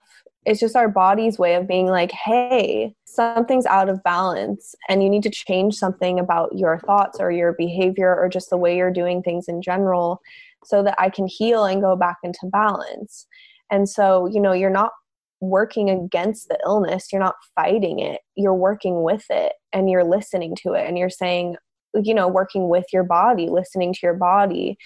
It's 0.46 0.60
just 0.60 0.76
our 0.76 0.88
body's 0.88 1.38
way 1.38 1.54
of 1.54 1.68
being 1.68 1.86
like 1.86 2.12
hey 2.12 2.94
something's 3.04 3.66
out 3.66 3.88
of 3.88 4.02
balance 4.02 4.74
and 4.88 5.02
you 5.02 5.10
need 5.10 5.24
to 5.24 5.30
change 5.30 5.74
something 5.74 6.18
about 6.18 6.56
your 6.56 6.78
thoughts 6.78 7.18
or 7.20 7.30
your 7.30 7.52
behavior 7.52 8.16
or 8.16 8.28
just 8.28 8.50
the 8.50 8.56
way 8.56 8.76
you're 8.76 8.92
doing 8.92 9.22
things 9.22 9.48
in 9.48 9.60
general 9.60 10.22
so 10.64 10.82
that 10.82 10.94
I 10.98 11.10
can 11.10 11.26
heal 11.26 11.64
and 11.64 11.82
go 11.82 11.96
back 11.96 12.16
into 12.22 12.48
balance. 12.50 13.26
And 13.70 13.88
so, 13.88 14.26
you 14.26 14.40
know, 14.40 14.52
you're 14.52 14.70
not 14.70 14.92
working 15.40 15.88
against 15.88 16.48
the 16.48 16.58
illness, 16.64 17.08
you're 17.12 17.20
not 17.20 17.36
fighting 17.54 17.98
it, 17.98 18.20
you're 18.36 18.54
working 18.54 19.02
with 19.02 19.24
it 19.30 19.54
and 19.72 19.88
you're 19.88 20.04
listening 20.04 20.54
to 20.62 20.74
it 20.74 20.86
and 20.86 20.98
you're 20.98 21.08
saying, 21.08 21.56
you 21.94 22.14
know, 22.14 22.28
working 22.28 22.68
with 22.68 22.84
your 22.92 23.04
body, 23.04 23.48
listening 23.48 23.92
to 23.92 24.00
your 24.02 24.14
body, 24.14 24.76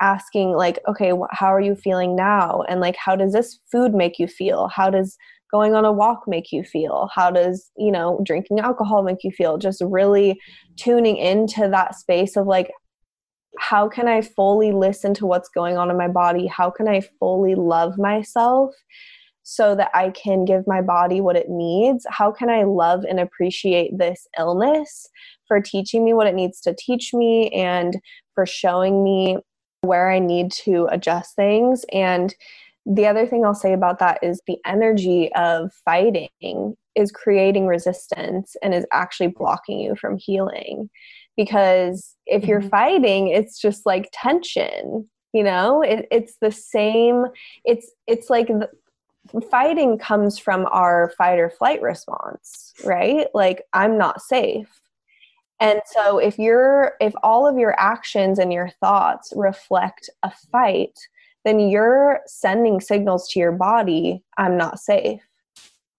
asking, 0.00 0.52
like, 0.52 0.78
okay, 0.88 1.12
how 1.30 1.52
are 1.52 1.60
you 1.60 1.76
feeling 1.76 2.16
now? 2.16 2.62
And 2.68 2.80
like, 2.80 2.96
how 2.96 3.14
does 3.14 3.32
this 3.32 3.58
food 3.70 3.94
make 3.94 4.18
you 4.18 4.26
feel? 4.26 4.68
How 4.68 4.90
does 4.90 5.16
going 5.52 5.74
on 5.74 5.84
a 5.84 5.92
walk 5.92 6.22
make 6.26 6.50
you 6.50 6.64
feel? 6.64 7.10
How 7.14 7.30
does, 7.30 7.70
you 7.76 7.92
know, 7.92 8.20
drinking 8.24 8.60
alcohol 8.60 9.02
make 9.02 9.22
you 9.22 9.30
feel? 9.30 9.58
Just 9.58 9.82
really 9.84 10.40
tuning 10.76 11.18
into 11.18 11.68
that 11.68 11.94
space 11.94 12.36
of 12.36 12.46
like, 12.46 12.70
how 13.58 13.88
can 13.88 14.08
I 14.08 14.22
fully 14.22 14.72
listen 14.72 15.14
to 15.14 15.26
what's 15.26 15.48
going 15.48 15.76
on 15.76 15.90
in 15.90 15.96
my 15.96 16.08
body? 16.08 16.46
How 16.46 16.70
can 16.70 16.88
I 16.88 17.02
fully 17.18 17.54
love 17.54 17.98
myself 17.98 18.74
so 19.42 19.74
that 19.74 19.90
I 19.94 20.10
can 20.10 20.44
give 20.44 20.66
my 20.66 20.80
body 20.80 21.20
what 21.20 21.36
it 21.36 21.48
needs? 21.48 22.06
How 22.08 22.30
can 22.30 22.48
I 22.48 22.62
love 22.62 23.04
and 23.04 23.20
appreciate 23.20 23.98
this 23.98 24.26
illness 24.38 25.08
for 25.46 25.60
teaching 25.60 26.04
me 26.04 26.14
what 26.14 26.26
it 26.26 26.34
needs 26.34 26.60
to 26.62 26.74
teach 26.78 27.12
me 27.12 27.50
and 27.50 28.00
for 28.34 28.46
showing 28.46 29.04
me 29.04 29.38
where 29.82 30.10
I 30.10 30.18
need 30.18 30.52
to 30.64 30.88
adjust 30.90 31.36
things? 31.36 31.84
And 31.92 32.34
the 32.86 33.06
other 33.06 33.26
thing 33.26 33.44
I'll 33.44 33.54
say 33.54 33.72
about 33.72 33.98
that 33.98 34.18
is 34.22 34.40
the 34.46 34.58
energy 34.64 35.30
of 35.34 35.72
fighting 35.84 36.76
is 36.94 37.12
creating 37.12 37.66
resistance 37.66 38.56
and 38.62 38.74
is 38.74 38.86
actually 38.92 39.28
blocking 39.28 39.78
you 39.78 39.94
from 39.96 40.18
healing 40.18 40.90
because 41.36 42.16
if 42.26 42.44
you're 42.44 42.60
mm-hmm. 42.60 42.68
fighting 42.68 43.28
it's 43.28 43.60
just 43.60 43.86
like 43.86 44.08
tension 44.12 45.08
you 45.32 45.42
know? 45.42 45.80
It, 45.80 46.06
it's 46.10 46.36
the 46.40 46.52
same 46.52 47.24
it's 47.64 47.90
it's 48.06 48.28
like 48.30 48.48
the, 48.48 48.68
fighting 49.50 49.98
comes 49.98 50.38
from 50.38 50.66
our 50.70 51.12
fight 51.16 51.38
or 51.38 51.48
flight 51.48 51.80
response 51.80 52.72
right? 52.84 53.28
Like 53.34 53.62
i'm 53.72 53.98
not 53.98 54.22
safe. 54.22 54.68
And 55.60 55.80
so 55.86 56.18
if 56.18 56.38
you're 56.38 56.94
if 57.00 57.14
all 57.22 57.46
of 57.46 57.56
your 57.56 57.78
actions 57.78 58.38
and 58.38 58.52
your 58.52 58.70
thoughts 58.80 59.32
reflect 59.36 60.10
a 60.22 60.32
fight 60.50 60.98
then 61.44 61.58
you're 61.58 62.20
sending 62.26 62.80
signals 62.80 63.28
to 63.28 63.40
your 63.40 63.52
body 63.52 64.22
i'm 64.38 64.56
not 64.56 64.78
safe 64.78 65.22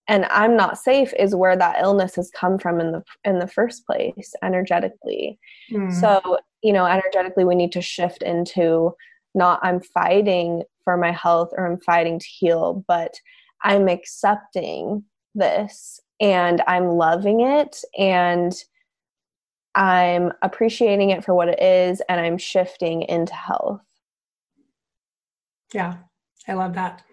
and 0.07 0.25
i'm 0.25 0.55
not 0.55 0.77
safe 0.77 1.13
is 1.17 1.36
where 1.36 1.55
that 1.55 1.81
illness 1.81 2.15
has 2.15 2.29
come 2.31 2.57
from 2.57 2.79
in 2.79 2.91
the 2.91 3.03
in 3.24 3.39
the 3.39 3.48
first 3.48 3.86
place 3.86 4.33
energetically. 4.43 5.39
Mm. 5.72 5.91
so 5.93 6.38
you 6.62 6.74
know 6.74 6.86
energetically 6.86 7.45
we 7.45 7.55
need 7.55 7.72
to 7.72 7.81
shift 7.81 8.22
into 8.24 8.93
not 9.36 9.60
i'm 9.63 9.79
fighting 9.79 10.63
for 10.83 10.98
my 10.98 11.12
health 11.12 11.50
or 11.57 11.65
i'm 11.65 11.79
fighting 11.79 12.19
to 12.19 12.25
heal 12.25 12.83
but 12.88 13.15
i'm 13.63 13.88
accepting 13.88 15.03
this 15.36 16.00
and 16.19 16.62
i'm 16.67 16.89
loving 16.89 17.41
it 17.41 17.81
and 17.98 18.63
i'm 19.75 20.31
appreciating 20.41 21.10
it 21.10 21.24
for 21.24 21.33
what 21.33 21.48
it 21.48 21.62
is 21.62 22.01
and 22.07 22.22
i'm 22.22 22.38
shifting 22.38 23.01
into 23.03 23.33
health. 23.33 23.81
Yeah 25.74 25.95
i 26.48 26.53
love 26.53 26.75
that 26.75 27.03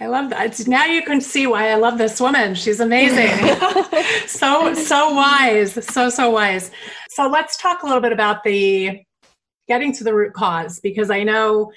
I 0.00 0.06
love 0.06 0.30
that. 0.30 0.46
It's, 0.46 0.66
now 0.66 0.86
you 0.86 1.02
can 1.02 1.20
see 1.20 1.46
why 1.46 1.70
I 1.70 1.74
love 1.74 1.98
this 1.98 2.20
woman. 2.20 2.54
She's 2.54 2.80
amazing. 2.80 3.28
so, 4.26 4.72
so 4.72 5.14
wise. 5.14 5.74
So, 5.84 6.08
so 6.08 6.30
wise. 6.30 6.70
So, 7.10 7.28
let's 7.28 7.58
talk 7.58 7.82
a 7.82 7.86
little 7.86 8.00
bit 8.00 8.12
about 8.12 8.42
the 8.42 9.02
getting 9.68 9.92
to 9.92 10.04
the 10.04 10.14
root 10.14 10.32
cause 10.32 10.80
because 10.80 11.10
I 11.10 11.22
know, 11.22 11.70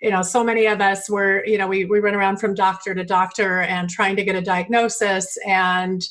you 0.00 0.10
know, 0.10 0.22
so 0.22 0.44
many 0.44 0.66
of 0.66 0.80
us 0.80 1.10
were, 1.10 1.44
you 1.44 1.58
know, 1.58 1.66
we, 1.66 1.84
we 1.84 1.98
run 1.98 2.14
around 2.14 2.38
from 2.38 2.54
doctor 2.54 2.94
to 2.94 3.04
doctor 3.04 3.62
and 3.62 3.90
trying 3.90 4.14
to 4.16 4.24
get 4.24 4.36
a 4.36 4.40
diagnosis 4.40 5.36
and, 5.44 6.02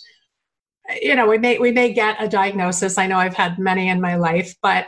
you 1.02 1.16
know, 1.16 1.28
we 1.28 1.38
may, 1.38 1.58
we 1.58 1.72
may 1.72 1.94
get 1.94 2.22
a 2.22 2.28
diagnosis. 2.28 2.98
I 2.98 3.08
know 3.08 3.18
I've 3.18 3.34
had 3.34 3.58
many 3.58 3.88
in 3.88 4.02
my 4.02 4.18
life, 4.18 4.54
but 4.62 4.88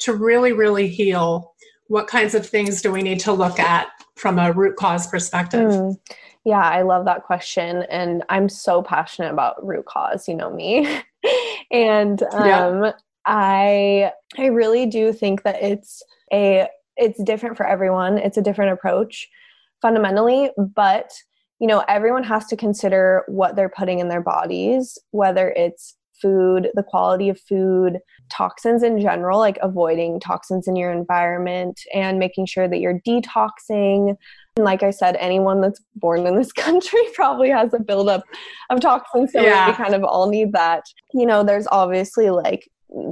to 0.00 0.14
really, 0.14 0.52
really 0.52 0.88
heal, 0.88 1.54
what 1.86 2.08
kinds 2.08 2.34
of 2.34 2.44
things 2.44 2.82
do 2.82 2.90
we 2.90 3.02
need 3.02 3.20
to 3.20 3.32
look 3.32 3.60
at 3.60 3.88
from 4.16 4.38
a 4.38 4.52
root 4.52 4.76
cause 4.76 5.06
perspective? 5.06 5.70
Mm. 5.70 5.98
Yeah, 6.44 6.62
I 6.62 6.82
love 6.82 7.04
that 7.04 7.24
question. 7.24 7.84
And 7.90 8.22
I'm 8.28 8.48
so 8.48 8.82
passionate 8.82 9.32
about 9.32 9.64
root 9.64 9.86
cause, 9.86 10.28
you 10.28 10.34
know 10.34 10.50
me. 10.50 10.86
and 11.70 12.22
um, 12.32 12.84
yeah. 12.84 12.92
I 13.26 14.12
I 14.38 14.46
really 14.46 14.86
do 14.86 15.12
think 15.12 15.42
that 15.42 15.62
it's 15.62 16.02
a 16.32 16.68
it's 16.96 17.22
different 17.22 17.56
for 17.56 17.66
everyone. 17.66 18.18
It's 18.18 18.38
a 18.38 18.42
different 18.42 18.72
approach 18.72 19.28
fundamentally, 19.82 20.50
but 20.56 21.12
you 21.58 21.66
know, 21.66 21.84
everyone 21.88 22.22
has 22.24 22.46
to 22.46 22.56
consider 22.56 23.24
what 23.28 23.56
they're 23.56 23.68
putting 23.68 23.98
in 23.98 24.08
their 24.08 24.20
bodies, 24.20 24.98
whether 25.10 25.50
it's 25.50 25.96
food, 26.26 26.70
the 26.74 26.82
quality 26.82 27.28
of 27.28 27.38
food, 27.40 27.98
toxins 28.30 28.82
in 28.82 29.00
general, 29.00 29.38
like 29.38 29.58
avoiding 29.62 30.18
toxins 30.18 30.66
in 30.66 30.74
your 30.74 30.90
environment 30.92 31.80
and 31.94 32.18
making 32.18 32.46
sure 32.46 32.68
that 32.68 32.80
you're 32.80 33.00
detoxing. 33.06 34.16
And 34.56 34.64
like 34.64 34.82
I 34.82 34.90
said, 34.90 35.16
anyone 35.16 35.60
that's 35.60 35.80
born 35.94 36.26
in 36.26 36.36
this 36.36 36.52
country 36.66 37.00
probably 37.14 37.50
has 37.50 37.72
a 37.72 37.78
buildup 37.78 38.24
of 38.70 38.80
toxins. 38.80 39.32
So 39.32 39.40
yeah. 39.40 39.68
we 39.68 39.74
kind 39.74 39.94
of 39.94 40.02
all 40.02 40.28
need 40.28 40.52
that. 40.52 40.84
You 41.14 41.26
know, 41.26 41.44
there's 41.44 41.68
obviously 41.70 42.30
like 42.30 42.68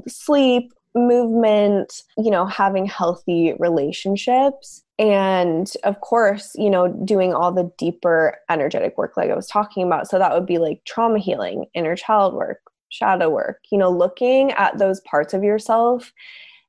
sleep, 0.08 0.72
movement, 0.94 2.02
you 2.16 2.30
know, 2.30 2.46
having 2.46 2.86
healthy 2.86 3.54
relationships. 3.58 4.82
And 4.98 5.72
of 5.82 6.00
course, 6.00 6.52
you 6.54 6.70
know, 6.70 6.88
doing 7.04 7.34
all 7.34 7.50
the 7.52 7.70
deeper 7.78 8.36
energetic 8.48 8.96
work, 8.96 9.16
like 9.16 9.30
I 9.30 9.34
was 9.34 9.48
talking 9.48 9.84
about. 9.84 10.08
So 10.08 10.18
that 10.18 10.32
would 10.32 10.46
be 10.46 10.58
like 10.58 10.82
trauma 10.86 11.18
healing, 11.18 11.66
inner 11.74 11.96
child 11.96 12.34
work, 12.34 12.60
shadow 12.94 13.28
work, 13.28 13.58
you 13.70 13.78
know, 13.78 13.90
looking 13.90 14.52
at 14.52 14.78
those 14.78 15.00
parts 15.00 15.34
of 15.34 15.42
yourself 15.42 16.12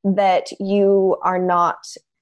that 0.03 0.48
you 0.60 1.17
are 1.24 1.39
not 1.39 1.77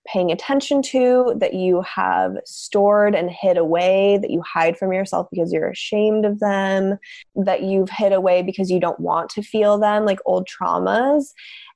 paying 0.05 0.31
attention 0.31 0.81
to, 0.81 1.33
that 1.37 1.53
you 1.53 1.81
have 1.81 2.35
stored 2.45 3.15
and 3.15 3.31
hid 3.31 3.57
away, 3.57 4.17
that 4.21 4.29
you 4.29 4.41
hide 4.41 4.77
from 4.77 4.91
yourself 4.91 5.27
because 5.31 5.53
you're 5.53 5.69
ashamed 5.69 6.25
of 6.25 6.39
them, 6.39 6.97
that 7.35 7.63
you've 7.63 7.89
hid 7.89 8.11
away 8.11 8.41
because 8.41 8.69
you 8.69 8.81
don't 8.81 8.99
want 8.99 9.29
to 9.29 9.41
feel 9.41 9.77
them, 9.77 10.05
like 10.05 10.19
old 10.25 10.47
traumas. 10.47 11.27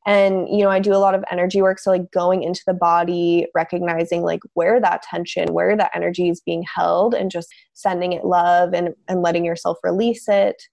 and 0.05 0.47
you 0.49 0.59
know 0.59 0.69
i 0.69 0.79
do 0.79 0.93
a 0.93 1.03
lot 1.05 1.15
of 1.15 1.23
energy 1.31 1.61
work 1.61 1.79
so 1.79 1.91
like 1.91 2.09
going 2.11 2.41
into 2.43 2.61
the 2.65 2.73
body 2.73 3.45
recognizing 3.53 4.21
like 4.21 4.39
where 4.53 4.79
that 4.79 5.01
tension 5.01 5.53
where 5.53 5.75
that 5.75 5.91
energy 5.93 6.29
is 6.29 6.39
being 6.41 6.63
held 6.75 7.13
and 7.13 7.29
just 7.29 7.49
sending 7.73 8.13
it 8.13 8.23
love 8.23 8.73
and 8.73 8.93
and 9.09 9.21
letting 9.21 9.43
yourself 9.43 9.77
release 9.83 10.29
it 10.29 10.63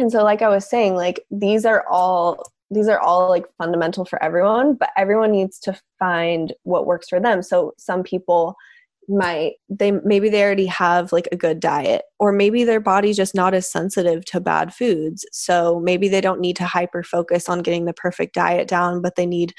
and 0.00 0.12
so 0.12 0.22
like 0.22 0.42
i 0.42 0.48
was 0.48 0.68
saying 0.68 0.94
like 0.94 1.24
these 1.30 1.64
are 1.64 1.86
all 1.88 2.42
these 2.70 2.88
are 2.88 3.00
all 3.00 3.28
like 3.28 3.46
fundamental 3.56 4.04
for 4.04 4.22
everyone 4.22 4.74
but 4.74 4.90
everyone 4.96 5.32
needs 5.32 5.58
to 5.58 5.78
find 5.98 6.52
what 6.62 6.86
works 6.86 7.08
for 7.08 7.20
them. 7.20 7.42
So 7.42 7.72
some 7.78 8.02
people 8.02 8.56
might 9.10 9.54
they 9.70 9.90
maybe 9.90 10.28
they 10.28 10.42
already 10.42 10.66
have 10.66 11.12
like 11.12 11.26
a 11.32 11.36
good 11.36 11.60
diet 11.60 12.02
or 12.20 12.30
maybe 12.30 12.62
their 12.64 12.80
body's 12.80 13.16
just 13.16 13.34
not 13.34 13.54
as 13.54 13.70
sensitive 13.70 14.22
to 14.26 14.38
bad 14.38 14.74
foods. 14.74 15.24
So 15.32 15.80
maybe 15.80 16.08
they 16.08 16.20
don't 16.20 16.40
need 16.40 16.56
to 16.56 16.66
hyper 16.66 17.02
focus 17.02 17.48
on 17.48 17.62
getting 17.62 17.86
the 17.86 17.94
perfect 17.94 18.34
diet 18.34 18.68
down 18.68 19.00
but 19.00 19.16
they 19.16 19.24
need 19.24 19.54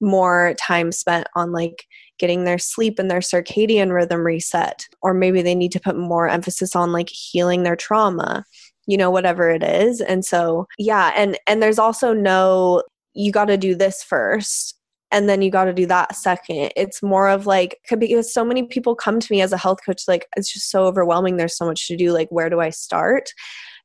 more 0.00 0.54
time 0.58 0.90
spent 0.90 1.26
on 1.36 1.52
like 1.52 1.84
getting 2.18 2.44
their 2.44 2.58
sleep 2.58 2.98
and 2.98 3.10
their 3.10 3.20
circadian 3.20 3.92
rhythm 3.92 4.24
reset. 4.24 4.86
Or 5.02 5.12
maybe 5.12 5.42
they 5.42 5.54
need 5.54 5.72
to 5.72 5.80
put 5.80 5.98
more 5.98 6.26
emphasis 6.26 6.74
on 6.74 6.92
like 6.92 7.10
healing 7.10 7.62
their 7.62 7.76
trauma 7.76 8.44
you 8.86 8.96
know 8.96 9.10
whatever 9.10 9.50
it 9.50 9.62
is 9.62 10.00
and 10.00 10.24
so 10.24 10.66
yeah 10.78 11.12
and 11.16 11.38
and 11.46 11.62
there's 11.62 11.78
also 11.78 12.12
no 12.12 12.82
you 13.14 13.30
got 13.32 13.46
to 13.46 13.56
do 13.56 13.74
this 13.74 14.02
first 14.02 14.78
and 15.14 15.28
then 15.28 15.42
you 15.42 15.50
got 15.50 15.66
to 15.66 15.72
do 15.72 15.86
that 15.86 16.16
second. 16.16 16.72
It's 16.74 17.00
more 17.00 17.28
of 17.28 17.46
like 17.46 17.78
because 17.98 18.34
so 18.34 18.44
many 18.44 18.64
people 18.64 18.96
come 18.96 19.20
to 19.20 19.32
me 19.32 19.40
as 19.42 19.52
a 19.52 19.56
health 19.56 19.78
coach 19.86 20.02
like 20.08 20.26
it's 20.36 20.52
just 20.52 20.70
so 20.70 20.84
overwhelming 20.86 21.36
there's 21.36 21.56
so 21.56 21.66
much 21.66 21.86
to 21.86 21.96
do 21.96 22.12
like 22.12 22.28
where 22.30 22.50
do 22.50 22.60
I 22.60 22.70
start? 22.70 23.30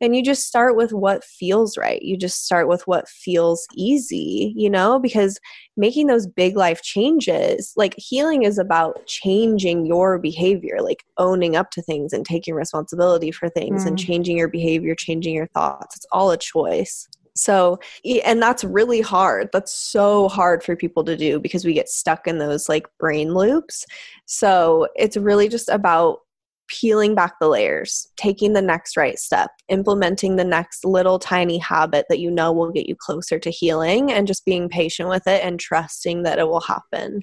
And 0.02 0.16
you 0.16 0.24
just 0.24 0.48
start 0.48 0.76
with 0.76 0.94
what 0.94 1.24
feels 1.24 1.78
right. 1.78 2.02
You 2.02 2.18
just 2.18 2.46
start 2.46 2.68
with 2.68 2.88
what 2.88 3.10
feels 3.10 3.68
easy, 3.76 4.54
you 4.56 4.70
know, 4.70 5.00
because 5.00 5.40
making 5.76 6.08
those 6.08 6.28
big 6.28 6.56
life 6.56 6.82
changes, 6.82 7.74
like 7.76 7.96
healing 7.98 8.44
is 8.44 8.58
about 8.58 9.06
changing 9.06 9.86
your 9.86 10.18
behavior, 10.18 10.78
like 10.82 11.04
owning 11.18 11.56
up 11.56 11.72
to 11.72 11.82
things 11.82 12.14
and 12.14 12.26
taking 12.26 12.54
responsibility 12.54 13.32
for 13.32 13.50
things 13.50 13.84
mm. 13.84 13.88
and 13.88 14.00
changing 14.00 14.38
your 14.38 14.48
behavior, 14.48 14.96
changing 14.96 15.36
your 15.36 15.48
thoughts. 15.48 15.98
It's 15.98 16.08
all 16.12 16.32
a 16.32 16.38
choice. 16.38 17.08
So, 17.36 17.80
and 18.26 18.42
that's 18.42 18.64
really 18.64 19.02
hard. 19.02 19.50
That's 19.54 19.74
so 19.74 20.28
hard 20.28 20.62
for 20.62 20.76
people 20.76 21.04
to 21.06 21.16
do 21.16 21.40
because 21.40 21.64
we 21.64 21.74
get 21.74 21.88
stuck 21.88 22.28
in 22.28 22.38
those 22.38 22.68
like 22.68 22.88
brain 23.00 23.34
loops. 23.34 23.86
So, 24.26 24.88
it's 24.96 25.16
really 25.16 25.48
just 25.48 25.70
about 25.70 26.20
peeling 26.70 27.16
back 27.16 27.40
the 27.40 27.48
layers, 27.48 28.12
taking 28.16 28.54
the 28.54 28.62
next 28.62 28.96
right 28.96 29.20
step, 29.20 29.52
implementing 29.68 30.36
the 30.36 30.44
next 30.44 30.86
little 30.86 31.20
tiny 31.20 31.58
habit 31.58 32.06
that 32.10 32.20
you 32.20 32.32
know 32.32 32.52
will 32.52 32.72
get 32.72 32.88
you 32.88 32.96
closer 32.96 33.40
to 33.40 33.50
healing, 33.50 34.12
and 34.12 34.28
just 34.28 34.46
being 34.46 34.70
patient 34.70 35.10
with 35.10 35.28
it 35.28 35.44
and 35.44 35.60
trusting 35.60 36.24
that 36.24 36.40
it 36.40 36.48
will 36.48 36.62
happen. 36.62 37.22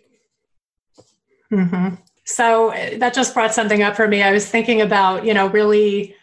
Mm-hmm. 1.52 1.94
So 2.24 2.74
that 2.96 3.14
just 3.14 3.34
brought 3.34 3.54
something 3.54 3.82
up 3.82 3.94
for 3.94 4.08
me. 4.08 4.22
I 4.22 4.32
was 4.32 4.48
thinking 4.48 4.80
about, 4.80 5.24
you 5.24 5.32
know, 5.32 5.46
really 5.46 6.16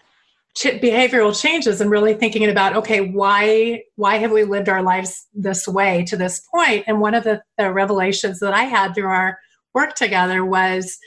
ch- 0.55 0.79
behavioral 0.81 1.39
changes 1.39 1.81
and 1.81 1.89
really 1.89 2.13
thinking 2.13 2.49
about 2.49 2.75
okay 2.75 3.01
why 3.01 3.83
why 3.95 4.17
have 4.17 4.31
we 4.31 4.43
lived 4.43 4.69
our 4.69 4.81
lives 4.81 5.27
this 5.33 5.67
way 5.67 6.03
to 6.05 6.17
this 6.17 6.41
point 6.53 6.83
and 6.87 6.99
one 6.99 7.13
of 7.13 7.23
the, 7.23 7.41
the 7.57 7.71
revelations 7.71 8.39
that 8.39 8.53
i 8.53 8.63
had 8.63 8.93
through 8.93 9.07
our 9.07 9.37
work 9.73 9.95
together 9.95 10.45
was 10.45 10.97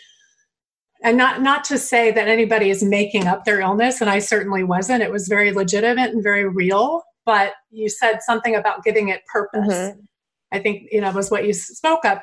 and 1.07 1.17
not 1.17 1.41
not 1.41 1.65
to 1.65 1.79
say 1.79 2.11
that 2.11 2.29
anybody 2.29 2.69
is 2.69 2.83
making 2.83 3.27
up 3.27 3.45
their 3.45 3.61
illness 3.61 4.01
and 4.03 4.11
i 4.11 4.19
certainly 4.19 4.63
wasn't 4.63 5.03
it 5.03 5.11
was 5.11 5.29
very 5.29 5.53
legitimate 5.53 6.11
and 6.11 6.23
very 6.23 6.47
real 6.47 7.03
but 7.25 7.53
you 7.71 7.89
said 7.89 8.19
something 8.23 8.55
about 8.55 8.85
giving 8.85 9.09
it 9.09 9.25
purpose 9.33 9.67
mm-hmm. 9.67 10.01
i 10.53 10.59
think 10.59 10.89
you 10.93 11.01
know 11.01 11.11
was 11.13 11.31
what 11.31 11.47
you 11.47 11.55
spoke 11.55 12.05
of 12.05 12.19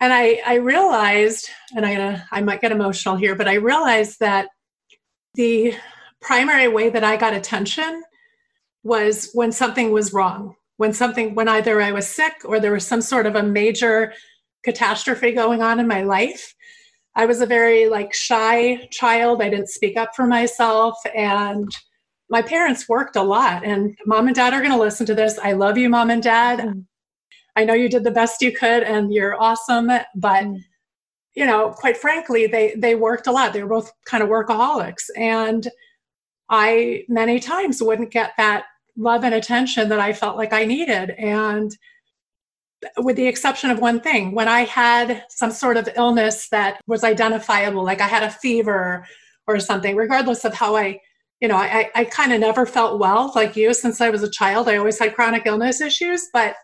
and 0.00 0.12
i 0.12 0.40
i 0.44 0.54
realized 0.56 1.48
and 1.76 1.86
i 1.86 2.20
i 2.32 2.40
might 2.40 2.60
get 2.60 2.72
emotional 2.72 3.14
here 3.14 3.36
but 3.36 3.46
i 3.46 3.54
realized 3.54 4.18
that 4.18 4.48
the 5.34 5.74
primary 6.20 6.68
way 6.68 6.88
that 6.88 7.04
I 7.04 7.16
got 7.16 7.34
attention 7.34 8.02
was 8.82 9.30
when 9.34 9.52
something 9.52 9.92
was 9.92 10.12
wrong, 10.12 10.54
when 10.78 10.92
something, 10.92 11.34
when 11.34 11.48
either 11.48 11.80
I 11.80 11.92
was 11.92 12.06
sick 12.06 12.34
or 12.44 12.58
there 12.58 12.72
was 12.72 12.86
some 12.86 13.02
sort 13.02 13.26
of 13.26 13.36
a 13.36 13.42
major 13.42 14.12
catastrophe 14.64 15.32
going 15.32 15.62
on 15.62 15.78
in 15.78 15.86
my 15.86 16.02
life. 16.02 16.53
I 17.16 17.26
was 17.26 17.40
a 17.40 17.46
very 17.46 17.88
like 17.88 18.12
shy 18.12 18.88
child. 18.90 19.42
I 19.42 19.48
didn't 19.48 19.68
speak 19.68 19.96
up 19.96 20.14
for 20.16 20.26
myself 20.26 20.96
and 21.14 21.68
my 22.28 22.42
parents 22.42 22.88
worked 22.88 23.16
a 23.16 23.22
lot 23.22 23.64
and 23.64 23.96
mom 24.06 24.26
and 24.26 24.34
dad 24.34 24.54
are 24.54 24.60
going 24.60 24.72
to 24.72 24.78
listen 24.78 25.06
to 25.06 25.14
this. 25.14 25.38
I 25.38 25.52
love 25.52 25.78
you 25.78 25.88
mom 25.88 26.10
and 26.10 26.22
dad. 26.22 26.60
Mm. 26.60 26.84
I 27.56 27.64
know 27.64 27.74
you 27.74 27.88
did 27.88 28.02
the 28.02 28.10
best 28.10 28.42
you 28.42 28.50
could 28.50 28.82
and 28.82 29.12
you're 29.12 29.40
awesome, 29.40 29.88
but 30.16 30.44
mm. 30.44 30.58
you 31.34 31.46
know, 31.46 31.70
quite 31.70 31.96
frankly, 31.96 32.46
they 32.46 32.74
they 32.76 32.94
worked 32.94 33.26
a 33.26 33.32
lot. 33.32 33.52
They 33.52 33.62
were 33.62 33.68
both 33.68 33.92
kind 34.06 34.22
of 34.22 34.28
workaholics 34.28 35.04
and 35.16 35.68
I 36.48 37.04
many 37.08 37.38
times 37.40 37.82
wouldn't 37.82 38.10
get 38.10 38.32
that 38.36 38.64
love 38.96 39.24
and 39.24 39.34
attention 39.34 39.88
that 39.88 40.00
I 40.00 40.12
felt 40.12 40.36
like 40.36 40.52
I 40.52 40.64
needed. 40.64 41.10
And 41.10 41.76
with 42.98 43.16
the 43.16 43.26
exception 43.26 43.70
of 43.70 43.78
one 43.78 44.00
thing, 44.00 44.34
when 44.34 44.48
I 44.48 44.64
had 44.64 45.24
some 45.28 45.50
sort 45.50 45.76
of 45.76 45.88
illness 45.96 46.48
that 46.50 46.80
was 46.86 47.04
identifiable, 47.04 47.84
like 47.84 48.00
I 48.00 48.06
had 48.06 48.22
a 48.22 48.30
fever 48.30 49.06
or 49.46 49.60
something, 49.60 49.96
regardless 49.96 50.44
of 50.44 50.54
how 50.54 50.76
I, 50.76 51.00
you 51.40 51.48
know, 51.48 51.56
I, 51.56 51.90
I 51.94 52.04
kind 52.04 52.32
of 52.32 52.40
never 52.40 52.64
felt 52.64 52.98
well 52.98 53.32
like 53.34 53.56
you 53.56 53.74
since 53.74 54.00
I 54.00 54.10
was 54.10 54.22
a 54.22 54.30
child. 54.30 54.68
I 54.68 54.76
always 54.76 54.98
had 54.98 55.14
chronic 55.14 55.42
illness 55.44 55.80
issues, 55.80 56.28
but 56.32 56.56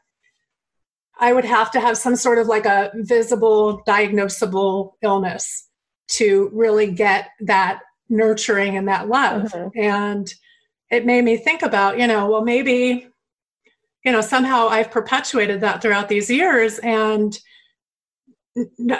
I 1.19 1.35
would 1.35 1.45
have 1.45 1.71
to 1.73 1.81
have 1.81 1.99
some 1.99 2.17
sort 2.17 2.39
of 2.39 2.47
like 2.47 2.65
a 2.65 2.91
visible, 2.95 3.83
diagnosable 3.87 4.93
illness 5.03 5.69
to 6.13 6.51
really 6.55 6.91
get 6.91 7.29
that 7.41 7.81
nurturing 8.09 8.77
and 8.77 8.89
that 8.89 9.09
love. 9.09 9.53
Mm-hmm. 9.53 9.79
And 9.79 10.35
it 10.91 11.05
made 11.05 11.25
me 11.25 11.37
think 11.37 11.63
about, 11.63 11.99
you 11.99 12.07
know, 12.07 12.31
well, 12.31 12.43
maybe, 12.43 13.07
you 14.05 14.13
know, 14.13 14.21
somehow 14.21 14.69
I've 14.69 14.91
perpetuated 14.91 15.61
that 15.61 15.83
throughout 15.83 16.09
these 16.09 16.31
years. 16.31 16.79
And 16.81 17.39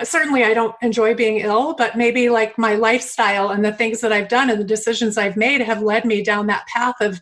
certainly 0.03 0.45
I 0.45 0.55
don't 0.55 0.75
enjoy 0.83 1.15
being 1.15 1.39
ill, 1.39 1.75
but 1.75 1.97
maybe 1.97 2.29
like 2.29 2.59
my 2.59 2.75
lifestyle 2.75 3.51
and 3.51 3.65
the 3.65 3.73
things 3.73 4.01
that 4.01 4.13
I've 4.13 4.29
done 4.29 4.51
and 4.51 4.61
the 4.61 4.65
decisions 4.65 5.19
I've 5.19 5.37
made 5.37 5.61
have 5.61 5.83
led 5.83 6.05
me 6.05 6.23
down 6.23 6.47
that 6.47 6.67
path 6.67 7.01
of 7.01 7.21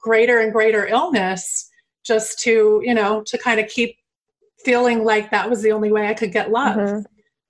greater 0.00 0.40
and 0.40 0.52
greater 0.52 0.86
illness 0.86 1.68
just 2.04 2.38
to, 2.40 2.82
you 2.84 2.94
know, 2.94 3.22
to 3.26 3.38
kind 3.38 3.58
of 3.58 3.68
keep 3.68 3.96
feeling 4.64 5.04
like 5.04 5.30
that 5.30 5.48
was 5.48 5.62
the 5.62 5.72
only 5.72 5.90
way 5.90 6.06
I 6.06 6.14
could 6.14 6.32
get 6.32 6.50
love. 6.50 6.76
Mm-hmm 6.76 7.00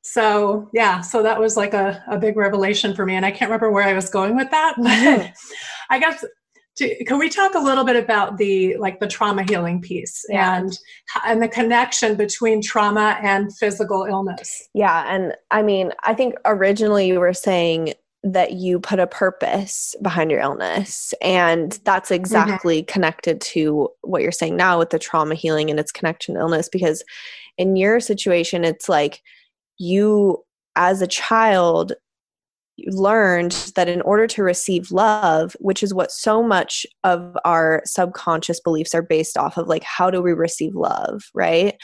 so 0.04 0.68
yeah 0.74 1.00
so 1.00 1.22
that 1.22 1.40
was 1.40 1.56
like 1.56 1.72
a, 1.72 2.04
a 2.08 2.18
big 2.18 2.36
revelation 2.36 2.94
for 2.94 3.06
me 3.06 3.14
and 3.14 3.24
i 3.24 3.30
can't 3.30 3.50
remember 3.50 3.70
where 3.70 3.88
i 3.88 3.94
was 3.94 4.10
going 4.10 4.36
with 4.36 4.50
that 4.50 4.74
but 4.78 4.86
mm-hmm. 4.86 5.32
i 5.88 5.98
guess 5.98 6.24
to, 6.76 7.04
can 7.04 7.18
we 7.18 7.28
talk 7.28 7.54
a 7.54 7.58
little 7.58 7.84
bit 7.84 7.96
about 7.96 8.36
the 8.38 8.76
like 8.78 9.00
the 9.00 9.06
trauma 9.06 9.44
healing 9.48 9.80
piece 9.80 10.24
yeah. 10.28 10.58
and 10.58 10.78
and 11.24 11.42
the 11.42 11.48
connection 11.48 12.16
between 12.16 12.60
trauma 12.60 13.18
and 13.22 13.54
physical 13.56 14.04
illness 14.04 14.68
yeah 14.74 15.04
and 15.14 15.34
i 15.50 15.62
mean 15.62 15.92
i 16.02 16.14
think 16.14 16.34
originally 16.44 17.06
you 17.06 17.20
were 17.20 17.32
saying 17.32 17.94
that 18.24 18.52
you 18.52 18.80
put 18.80 18.98
a 18.98 19.06
purpose 19.06 19.94
behind 20.00 20.30
your 20.30 20.40
illness 20.40 21.12
and 21.20 21.78
that's 21.84 22.08
mm-hmm. 22.08 22.20
exactly 22.20 22.82
mm-hmm. 22.82 22.92
connected 22.92 23.40
to 23.40 23.88
what 24.00 24.22
you're 24.22 24.32
saying 24.32 24.56
now 24.56 24.78
with 24.78 24.90
the 24.90 24.98
trauma 24.98 25.34
healing 25.34 25.70
and 25.70 25.78
its 25.78 25.92
connection 25.92 26.34
to 26.34 26.40
illness 26.40 26.68
because 26.68 27.04
in 27.58 27.76
your 27.76 28.00
situation 28.00 28.64
it's 28.64 28.88
like 28.88 29.22
you 29.78 30.42
as 30.76 31.02
a 31.02 31.06
child 31.06 31.92
learned 32.86 33.52
that 33.76 33.88
in 33.88 34.00
order 34.02 34.26
to 34.26 34.42
receive 34.42 34.90
love 34.90 35.56
which 35.60 35.82
is 35.82 35.94
what 35.94 36.10
so 36.10 36.42
much 36.42 36.84
of 37.04 37.36
our 37.44 37.82
subconscious 37.84 38.60
beliefs 38.60 38.94
are 38.94 39.02
based 39.02 39.36
off 39.36 39.56
of 39.56 39.68
like 39.68 39.84
how 39.84 40.10
do 40.10 40.20
we 40.20 40.32
receive 40.32 40.74
love 40.74 41.22
right 41.34 41.76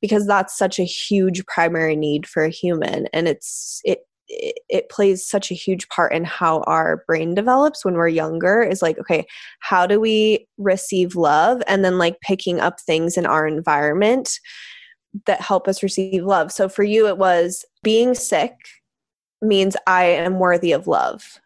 because 0.00 0.26
that's 0.26 0.56
such 0.56 0.78
a 0.78 0.84
huge 0.84 1.44
primary 1.46 1.94
need 1.94 2.26
for 2.26 2.42
a 2.42 2.50
human 2.50 3.06
and 3.12 3.28
it's 3.28 3.80
it 3.84 4.00
it, 4.68 4.88
plays 4.90 5.26
such 5.26 5.50
a 5.50 5.56
huge 5.56 5.88
part 5.88 6.12
in 6.12 6.22
how 6.22 6.60
our 6.60 7.02
brain 7.08 7.34
develops 7.34 7.84
when 7.84 7.94
we're 7.94 8.06
younger 8.06 8.62
is 8.62 8.80
like 8.80 8.96
okay 8.98 9.26
how 9.58 9.88
do 9.88 9.98
we 9.98 10.46
receive 10.56 11.16
love 11.16 11.60
and 11.66 11.84
then 11.84 11.98
like 11.98 12.20
picking 12.20 12.60
up 12.60 12.80
things 12.80 13.16
in 13.16 13.26
our 13.26 13.44
environment 13.44 14.38
that 15.26 15.40
help 15.40 15.68
us 15.68 15.82
receive 15.82 16.24
love. 16.24 16.52
So 16.52 16.68
for 16.68 16.82
you, 16.82 17.06
it 17.08 17.18
was 17.18 17.64
being 17.82 18.14
sick 18.14 18.52
means 19.42 19.76
I 19.86 20.04
am 20.04 20.38
worthy 20.38 20.72
of 20.72 20.86
love. 20.86 21.40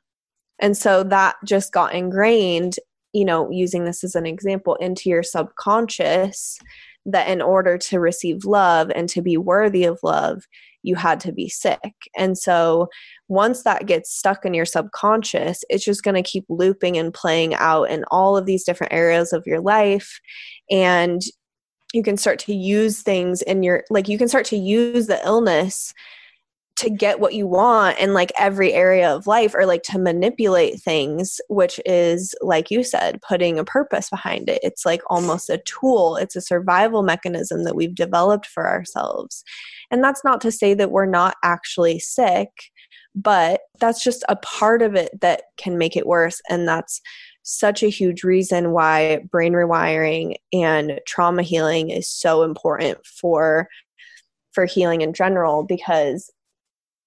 And 0.60 0.76
so 0.76 1.02
that 1.04 1.36
just 1.44 1.72
got 1.72 1.94
ingrained, 1.94 2.76
you 3.12 3.24
know, 3.24 3.50
using 3.50 3.84
this 3.84 4.04
as 4.04 4.14
an 4.14 4.26
example, 4.26 4.76
into 4.76 5.08
your 5.08 5.22
subconscious 5.22 6.58
that 7.06 7.28
in 7.28 7.42
order 7.42 7.76
to 7.76 8.00
receive 8.00 8.44
love 8.44 8.90
and 8.94 9.08
to 9.10 9.20
be 9.20 9.36
worthy 9.36 9.84
of 9.84 9.98
love, 10.02 10.44
you 10.82 10.96
had 10.96 11.20
to 11.20 11.32
be 11.32 11.48
sick. 11.48 11.92
And 12.16 12.36
so 12.38 12.88
once 13.28 13.62
that 13.62 13.86
gets 13.86 14.14
stuck 14.14 14.44
in 14.44 14.54
your 14.54 14.64
subconscious, 14.66 15.64
it's 15.68 15.84
just 15.84 16.02
going 16.02 16.14
to 16.14 16.22
keep 16.22 16.44
looping 16.48 16.96
and 16.96 17.12
playing 17.12 17.54
out 17.54 17.84
in 17.84 18.04
all 18.10 18.36
of 18.36 18.46
these 18.46 18.64
different 18.64 18.92
areas 18.92 19.32
of 19.32 19.46
your 19.46 19.60
life. 19.60 20.20
And 20.70 21.22
you 21.92 22.02
can 22.02 22.16
start 22.16 22.38
to 22.40 22.54
use 22.54 23.02
things 23.02 23.40
in 23.42 23.62
your 23.62 23.84
like 23.88 24.08
you 24.08 24.18
can 24.18 24.28
start 24.28 24.44
to 24.46 24.56
use 24.56 25.06
the 25.06 25.24
illness 25.24 25.94
to 26.76 26.90
get 26.90 27.20
what 27.20 27.34
you 27.34 27.46
want 27.46 27.98
in 27.98 28.14
like 28.14 28.32
every 28.38 28.72
area 28.72 29.14
of 29.14 29.26
life 29.26 29.54
or 29.54 29.64
like 29.64 29.82
to 29.84 29.98
manipulate 29.98 30.80
things 30.80 31.40
which 31.48 31.78
is 31.86 32.34
like 32.40 32.70
you 32.70 32.82
said 32.82 33.20
putting 33.22 33.58
a 33.58 33.64
purpose 33.64 34.10
behind 34.10 34.48
it. 34.48 34.58
It's 34.62 34.84
like 34.84 35.00
almost 35.08 35.50
a 35.50 35.62
tool. 35.64 36.16
It's 36.16 36.36
a 36.36 36.40
survival 36.40 37.02
mechanism 37.02 37.64
that 37.64 37.76
we've 37.76 37.94
developed 37.94 38.46
for 38.46 38.68
ourselves. 38.68 39.44
And 39.90 40.02
that's 40.02 40.24
not 40.24 40.40
to 40.40 40.50
say 40.50 40.74
that 40.74 40.90
we're 40.90 41.06
not 41.06 41.36
actually 41.42 42.00
sick 42.00 42.50
but 43.14 43.60
that's 43.78 44.02
just 44.02 44.24
a 44.28 44.36
part 44.36 44.82
of 44.82 44.94
it 44.94 45.20
that 45.20 45.42
can 45.56 45.78
make 45.78 45.96
it 45.96 46.06
worse. 46.06 46.40
And 46.50 46.66
that's 46.66 47.00
such 47.42 47.82
a 47.82 47.88
huge 47.90 48.24
reason 48.24 48.72
why 48.72 49.20
brain 49.30 49.52
rewiring 49.52 50.34
and 50.52 51.00
trauma 51.06 51.42
healing 51.42 51.90
is 51.90 52.08
so 52.08 52.42
important 52.42 52.98
for 53.06 53.68
for 54.52 54.64
healing 54.64 55.02
in 55.02 55.12
general 55.12 55.62
because 55.64 56.30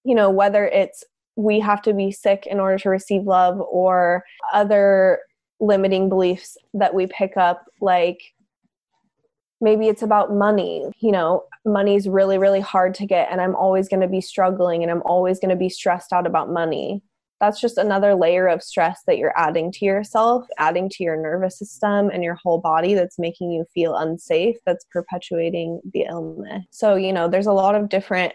you 0.04 0.14
know, 0.14 0.30
whether 0.30 0.66
it's 0.66 1.04
we 1.36 1.60
have 1.60 1.82
to 1.82 1.94
be 1.94 2.10
sick 2.10 2.46
in 2.46 2.58
order 2.58 2.78
to 2.78 2.90
receive 2.90 3.22
love 3.22 3.60
or 3.60 4.24
other 4.52 5.20
limiting 5.60 6.08
beliefs 6.08 6.56
that 6.74 6.94
we 6.94 7.06
pick 7.06 7.36
up, 7.36 7.64
like 7.80 8.18
maybe 9.60 9.88
it's 9.88 10.02
about 10.02 10.32
money. 10.32 10.84
You 11.00 11.12
know, 11.12 11.44
money's 11.64 12.08
really, 12.08 12.38
really 12.38 12.60
hard 12.60 12.94
to 12.94 13.06
get, 13.06 13.28
and 13.30 13.40
I'm 13.40 13.54
always 13.54 13.88
going 13.88 14.00
to 14.00 14.08
be 14.08 14.20
struggling 14.20 14.82
and 14.82 14.90
I'm 14.90 15.02
always 15.02 15.38
going 15.38 15.50
to 15.50 15.56
be 15.56 15.68
stressed 15.68 16.12
out 16.12 16.26
about 16.26 16.50
money. 16.50 17.02
That's 17.40 17.60
just 17.60 17.78
another 17.78 18.16
layer 18.16 18.48
of 18.48 18.64
stress 18.64 19.02
that 19.06 19.16
you're 19.16 19.38
adding 19.38 19.70
to 19.72 19.84
yourself, 19.84 20.44
adding 20.58 20.88
to 20.88 21.04
your 21.04 21.16
nervous 21.16 21.56
system 21.56 22.10
and 22.10 22.24
your 22.24 22.34
whole 22.34 22.58
body 22.58 22.94
that's 22.94 23.16
making 23.16 23.52
you 23.52 23.64
feel 23.72 23.96
unsafe, 23.96 24.56
that's 24.66 24.84
perpetuating 24.90 25.80
the 25.92 26.06
illness. 26.10 26.64
So, 26.70 26.96
you 26.96 27.12
know, 27.12 27.28
there's 27.28 27.46
a 27.46 27.52
lot 27.52 27.76
of 27.76 27.88
different 27.88 28.32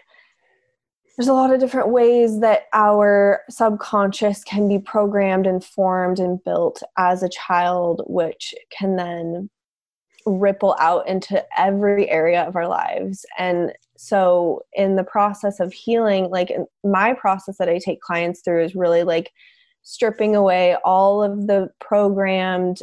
there's 1.16 1.28
a 1.28 1.32
lot 1.32 1.52
of 1.52 1.60
different 1.60 1.90
ways 1.90 2.40
that 2.40 2.66
our 2.72 3.42
subconscious 3.48 4.42
can 4.42 4.68
be 4.68 4.78
programmed 4.78 5.46
and 5.46 5.64
formed 5.64 6.18
and 6.18 6.42
built 6.42 6.82
as 6.98 7.22
a 7.22 7.28
child, 7.28 8.02
which 8.06 8.54
can 8.76 8.96
then 8.96 9.48
ripple 10.26 10.74
out 10.80 11.06
into 11.06 11.44
every 11.56 12.08
area 12.10 12.42
of 12.42 12.56
our 12.56 12.66
lives. 12.66 13.24
And 13.38 13.72
so, 13.96 14.62
in 14.72 14.96
the 14.96 15.04
process 15.04 15.60
of 15.60 15.72
healing, 15.72 16.30
like 16.30 16.50
my 16.82 17.14
process 17.14 17.58
that 17.58 17.68
I 17.68 17.78
take 17.78 18.00
clients 18.00 18.40
through 18.40 18.64
is 18.64 18.74
really 18.74 19.04
like 19.04 19.30
stripping 19.82 20.34
away 20.34 20.76
all 20.84 21.22
of 21.22 21.46
the 21.46 21.68
programmed 21.80 22.78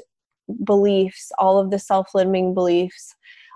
beliefs, 0.63 1.31
all 1.37 1.59
of 1.59 1.69
the 1.69 1.79
self 1.79 2.15
limiting 2.15 2.53
beliefs 2.53 3.13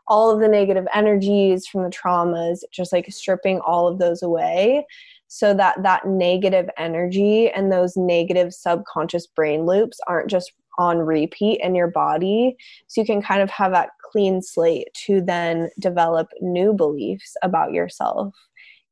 all 0.08 0.32
of 0.32 0.40
the 0.40 0.48
negative 0.48 0.88
energies 0.94 1.68
from 1.68 1.84
the 1.84 1.90
traumas 1.90 2.60
just 2.72 2.94
like 2.94 3.12
stripping 3.12 3.60
all 3.60 3.88
of 3.88 4.00
those 4.00 4.22
away. 4.22 4.86
So 5.28 5.54
that 5.56 5.82
that 5.84 6.06
negative 6.06 6.70
energy 6.78 7.50
and 7.50 7.72
those 7.72 7.98
negative 7.98 8.54
subconscious 8.54 9.28
brain 9.28 9.66
loops 9.66 10.00
aren't 10.08 10.30
just 10.30 10.54
on 10.78 11.00
repeat 11.00 11.60
in 11.62 11.74
your 11.74 11.88
body. 11.88 12.56
So 12.88 13.02
you 13.02 13.08
can 13.08 13.22
kind 13.22 13.42
of 13.42 13.50
have 13.50 13.72
that 13.72 13.90
clean 14.12 14.42
slate 14.42 14.90
to 15.06 15.22
then 15.22 15.70
develop 15.80 16.28
new 16.42 16.74
beliefs 16.74 17.36
about 17.42 17.72
yourself 17.72 18.36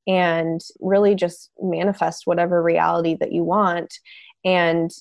and 0.07 0.61
really 0.79 1.15
just 1.15 1.51
manifest 1.61 2.25
whatever 2.25 2.61
reality 2.61 3.15
that 3.19 3.31
you 3.31 3.43
want. 3.43 3.93
And 4.43 4.91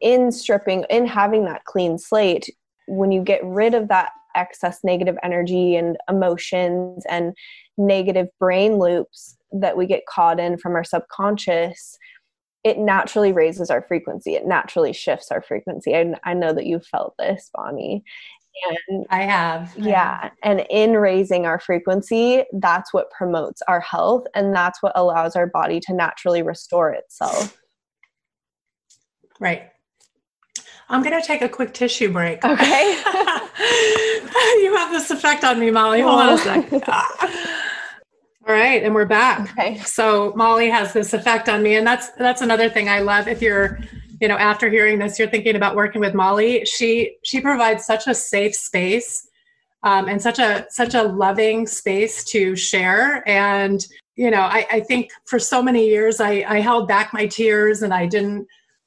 in 0.00 0.32
stripping 0.32 0.84
in 0.90 1.06
having 1.06 1.44
that 1.44 1.64
clean 1.64 1.96
slate 1.96 2.50
when 2.88 3.12
you 3.12 3.22
get 3.22 3.42
rid 3.44 3.72
of 3.72 3.88
that 3.88 4.10
excess 4.34 4.80
negative 4.82 5.16
energy 5.22 5.76
and 5.76 5.96
emotions 6.08 7.04
and 7.08 7.34
negative 7.78 8.28
brain 8.38 8.78
loops 8.78 9.36
that 9.52 9.76
we 9.76 9.86
get 9.86 10.06
caught 10.06 10.40
in 10.40 10.56
from 10.58 10.74
our 10.74 10.84
subconscious 10.84 11.98
it 12.64 12.78
naturally 12.78 13.32
raises 13.32 13.70
our 13.70 13.82
frequency. 13.82 14.34
It 14.34 14.46
naturally 14.46 14.92
shifts 14.92 15.32
our 15.32 15.42
frequency. 15.42 15.96
I, 15.96 16.14
I 16.24 16.34
know 16.34 16.52
that 16.52 16.66
you've 16.66 16.86
felt 16.86 17.14
this 17.18 17.50
bonni. 17.56 18.02
And 18.88 19.06
i 19.10 19.22
have. 19.22 19.74
Yeah 19.78 20.30
and 20.42 20.66
in 20.68 20.92
raising 20.92 21.46
our 21.46 21.58
frequency 21.58 22.44
that's 22.52 22.92
what 22.92 23.10
promotes 23.10 23.62
our 23.66 23.80
health 23.80 24.26
and 24.34 24.54
that's 24.54 24.82
what 24.82 24.92
allows 24.94 25.36
our 25.36 25.46
body 25.46 25.80
to 25.80 25.94
naturally 25.94 26.42
restore 26.42 26.92
itself. 26.92 27.58
Right 29.40 29.71
I'm 30.92 31.02
going 31.02 31.18
to 31.18 31.26
take 31.26 31.40
a 31.40 31.48
quick 31.48 31.72
tissue 31.72 32.12
break. 32.12 32.44
Okay. 32.44 32.92
you 34.60 34.76
have 34.76 34.92
this 34.92 35.10
effect 35.10 35.42
on 35.42 35.58
me, 35.58 35.70
Mollie. 35.70 36.02
Hold 36.02 36.20
on 36.20 36.34
a 36.34 36.38
second. 36.38 36.84
All 38.46 38.54
right, 38.54 38.82
and 38.82 38.94
we're 38.94 39.06
back. 39.06 39.52
Okay. 39.52 39.78
So 39.78 40.34
Mollie 40.36 40.68
has 40.68 40.92
this 40.92 41.14
effect 41.14 41.48
on 41.48 41.62
me, 41.62 41.76
and 41.76 41.86
that's 41.86 42.10
that's 42.18 42.42
another 42.42 42.68
thing 42.68 42.90
I 42.90 43.00
love. 43.00 43.26
If 43.26 43.40
you're, 43.40 43.78
you 44.20 44.28
know, 44.28 44.36
after 44.36 44.68
hearing 44.68 44.98
this, 44.98 45.18
you're 45.18 45.28
thinking 45.28 45.56
about 45.56 45.76
working 45.76 46.02
with 46.02 46.12
Mollie. 46.12 46.66
She 46.66 47.16
she 47.22 47.40
provides 47.40 47.86
such 47.86 48.06
a 48.06 48.14
safe 48.14 48.54
space, 48.54 49.26
um, 49.84 50.08
and 50.08 50.20
such 50.20 50.40
a 50.40 50.66
such 50.68 50.94
a 50.94 51.04
loving 51.04 51.66
space 51.66 52.22
to 52.24 52.54
share. 52.54 53.26
And 53.26 53.82
you 54.16 54.30
know, 54.30 54.42
I, 54.42 54.66
I 54.70 54.80
think 54.80 55.10
for 55.24 55.38
so 55.38 55.62
many 55.62 55.88
years 55.88 56.20
I, 56.20 56.44
I 56.46 56.60
held 56.60 56.86
back 56.86 57.14
my 57.14 57.26
tears 57.26 57.80
and 57.80 57.94
I 57.94 58.04
didn't 58.04 58.46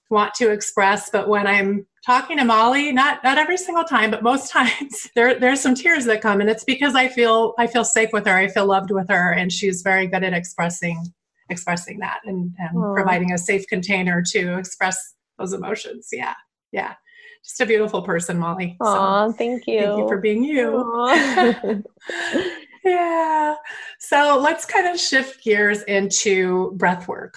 want 0.10 0.36
to 0.36 0.52
express. 0.52 1.10
But 1.10 1.28
when 1.28 1.48
I'm 1.48 1.88
talking 2.06 2.38
to 2.38 2.46
Mollie, 2.46 2.92
not 2.92 3.24
not 3.24 3.38
every 3.38 3.58
single 3.58 3.84
time, 3.84 4.12
but 4.12 4.24
most 4.24 4.52
times 4.52 5.10
there 5.16 5.40
there's 5.40 5.62
some 5.62 5.76
tears 5.76 6.06
that 6.06 6.22
come, 6.22 6.42
and 6.42 6.50
it's 6.50 6.64
because 6.64 6.96
I 6.96 7.08
feel 7.08 7.54
I 7.58 7.68
feel 7.68 7.84
safe 7.84 8.10
with 8.14 8.26
her, 8.26 8.38
I 8.38 8.48
feel 8.48 8.66
loved 8.66 8.92
with 8.92 9.10
her, 9.10 9.32
and 9.32 9.52
she's 9.52 9.82
very 9.82 10.08
good 10.08 10.24
at 10.24 10.34
expressing 10.34 11.02
expressing 11.50 12.00
that 12.00 12.22
and, 12.26 12.52
and 12.58 12.96
providing 12.96 13.32
a 13.32 13.38
safe 13.38 13.68
container 13.68 14.24
to 14.32 14.58
express 14.58 14.98
those 15.38 15.54
emotions. 15.54 16.10
Yeah, 16.12 16.34
yeah. 16.72 16.96
Just 17.44 17.62
a 17.62 17.68
beautiful 17.68 18.02
person, 18.02 18.40
Mollie. 18.40 18.76
Aw, 18.82 19.28
so, 19.28 19.34
thank 19.34 19.68
you. 19.68 19.82
Thank 19.82 19.98
you 20.00 20.08
for 20.08 20.18
being 20.18 20.44
you. 20.44 21.84
yeah. 22.84 23.54
So 24.00 24.40
let's 24.42 24.66
kind 24.66 24.88
of 24.88 25.00
shift 25.00 25.44
gears 25.44 25.84
into 25.84 26.72
breath 26.78 27.08
work 27.08 27.36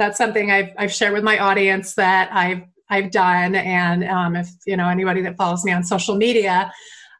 that's 0.00 0.16
something 0.16 0.50
I've, 0.50 0.70
I've 0.78 0.92
shared 0.92 1.12
with 1.12 1.22
my 1.22 1.38
audience 1.38 1.94
that 1.94 2.30
I've 2.32 2.62
I've 2.90 3.10
done. 3.10 3.54
And 3.54 4.04
um, 4.04 4.36
if 4.36 4.48
you 4.66 4.76
know 4.76 4.88
anybody 4.88 5.22
that 5.22 5.36
follows 5.36 5.64
me 5.64 5.72
on 5.72 5.84
social 5.84 6.16
media, 6.16 6.70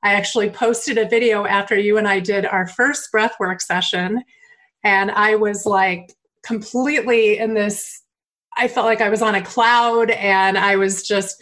I 0.02 0.14
actually 0.14 0.50
posted 0.50 0.98
a 0.98 1.08
video 1.08 1.46
after 1.46 1.78
you 1.78 1.96
and 1.96 2.08
I 2.08 2.20
did 2.20 2.44
our 2.44 2.66
first 2.66 3.08
breathwork 3.14 3.60
session, 3.60 4.22
and 4.84 5.10
I 5.12 5.36
was 5.36 5.64
like 5.64 6.12
completely 6.44 7.38
in 7.38 7.54
this. 7.54 8.02
I 8.56 8.66
felt 8.66 8.86
like 8.86 9.00
I 9.00 9.08
was 9.08 9.22
on 9.22 9.36
a 9.36 9.42
cloud, 9.42 10.10
and 10.10 10.58
I 10.58 10.76
was 10.76 11.06
just. 11.06 11.36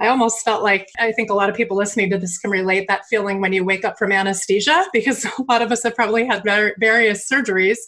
I 0.00 0.08
almost 0.08 0.44
felt 0.44 0.64
like 0.64 0.88
I 0.98 1.12
think 1.12 1.30
a 1.30 1.34
lot 1.34 1.48
of 1.48 1.54
people 1.54 1.76
listening 1.76 2.10
to 2.10 2.18
this 2.18 2.36
can 2.38 2.50
relate 2.50 2.88
that 2.88 3.06
feeling 3.06 3.40
when 3.40 3.52
you 3.52 3.64
wake 3.64 3.84
up 3.84 3.96
from 3.96 4.10
anesthesia 4.10 4.86
because 4.92 5.24
a 5.24 5.30
lot 5.48 5.62
of 5.62 5.70
us 5.70 5.84
have 5.84 5.94
probably 5.94 6.26
had 6.26 6.42
various 6.42 7.30
surgeries 7.30 7.78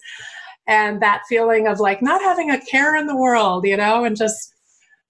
and 0.69 1.03
that 1.03 1.23
feeling 1.29 1.67
of 1.67 1.81
like 1.81 2.03
not 2.03 2.23
having 2.23 2.49
a 2.49 2.61
care 2.61 2.95
in 2.95 3.09
the 3.09 3.17
world 3.17 3.67
you 3.67 3.77
know 3.77 4.05
and 4.05 4.17
just 4.17 4.56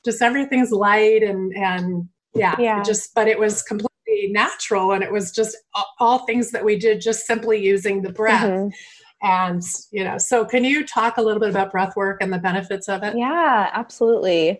just 0.07 0.23
everything's 0.23 0.71
light 0.71 1.23
and 1.23 1.53
and 1.55 2.09
yeah, 2.35 2.55
yeah. 2.59 2.83
just 2.83 3.15
but 3.15 3.27
it 3.27 3.39
was 3.39 3.63
completely 3.63 3.91
natural 4.31 4.93
and 4.93 5.03
it 5.03 5.13
was 5.13 5.33
just 5.33 5.57
all, 5.99 6.21
things 6.21 6.53
that 6.53 6.65
we 6.65 6.79
did 6.79 7.01
just 7.01 7.27
simply 7.27 7.63
using 7.63 8.03
the 8.03 8.13
breath 8.13 8.45
mm-hmm. 8.45 9.27
and 9.27 9.63
you 9.91 10.05
know 10.05 10.17
so 10.17 10.45
can 10.45 10.65
you 10.65 10.87
talk 10.87 11.17
a 11.17 11.23
little 11.23 11.41
bit 11.41 11.51
about 11.51 11.73
breath 11.73 11.97
work 11.97 12.23
and 12.23 12.33
the 12.33 12.39
benefits 12.39 12.89
of 12.89 13.03
it 13.03 13.17
yeah 13.17 13.71
absolutely 13.75 14.59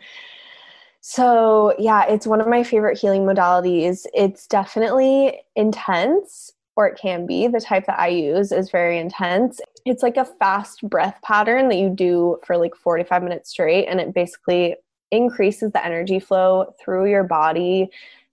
so, 1.09 1.73
yeah, 1.79 2.05
it's 2.09 2.27
one 2.27 2.41
of 2.41 2.49
my 2.49 2.65
favorite 2.65 2.99
healing 2.99 3.23
modalities. 3.23 4.07
It's 4.13 4.49
definitely 4.49 5.39
intense, 5.55 6.51
or 6.75 6.89
it 6.89 6.99
can 7.01 7.27
be. 7.27 7.47
The 7.47 7.61
type 7.61 7.87
that 7.87 8.01
I 8.01 8.09
use 8.09 8.51
is 8.51 8.73
very 8.73 8.99
intense 8.99 9.61
it's 9.87 10.03
like 10.03 10.17
a 10.17 10.25
fast 10.25 10.83
breath 10.83 11.17
pattern 11.23 11.69
that 11.69 11.77
you 11.77 11.89
do 11.89 12.39
for 12.45 12.57
like 12.57 12.75
45 12.75 13.23
minutes 13.23 13.51
straight 13.51 13.87
and 13.87 14.01
it 14.01 14.13
basically 14.13 14.75
increases 15.11 15.73
the 15.73 15.85
energy 15.85 16.19
flow 16.19 16.75
through 16.81 17.11
your 17.11 17.25
body 17.25 17.89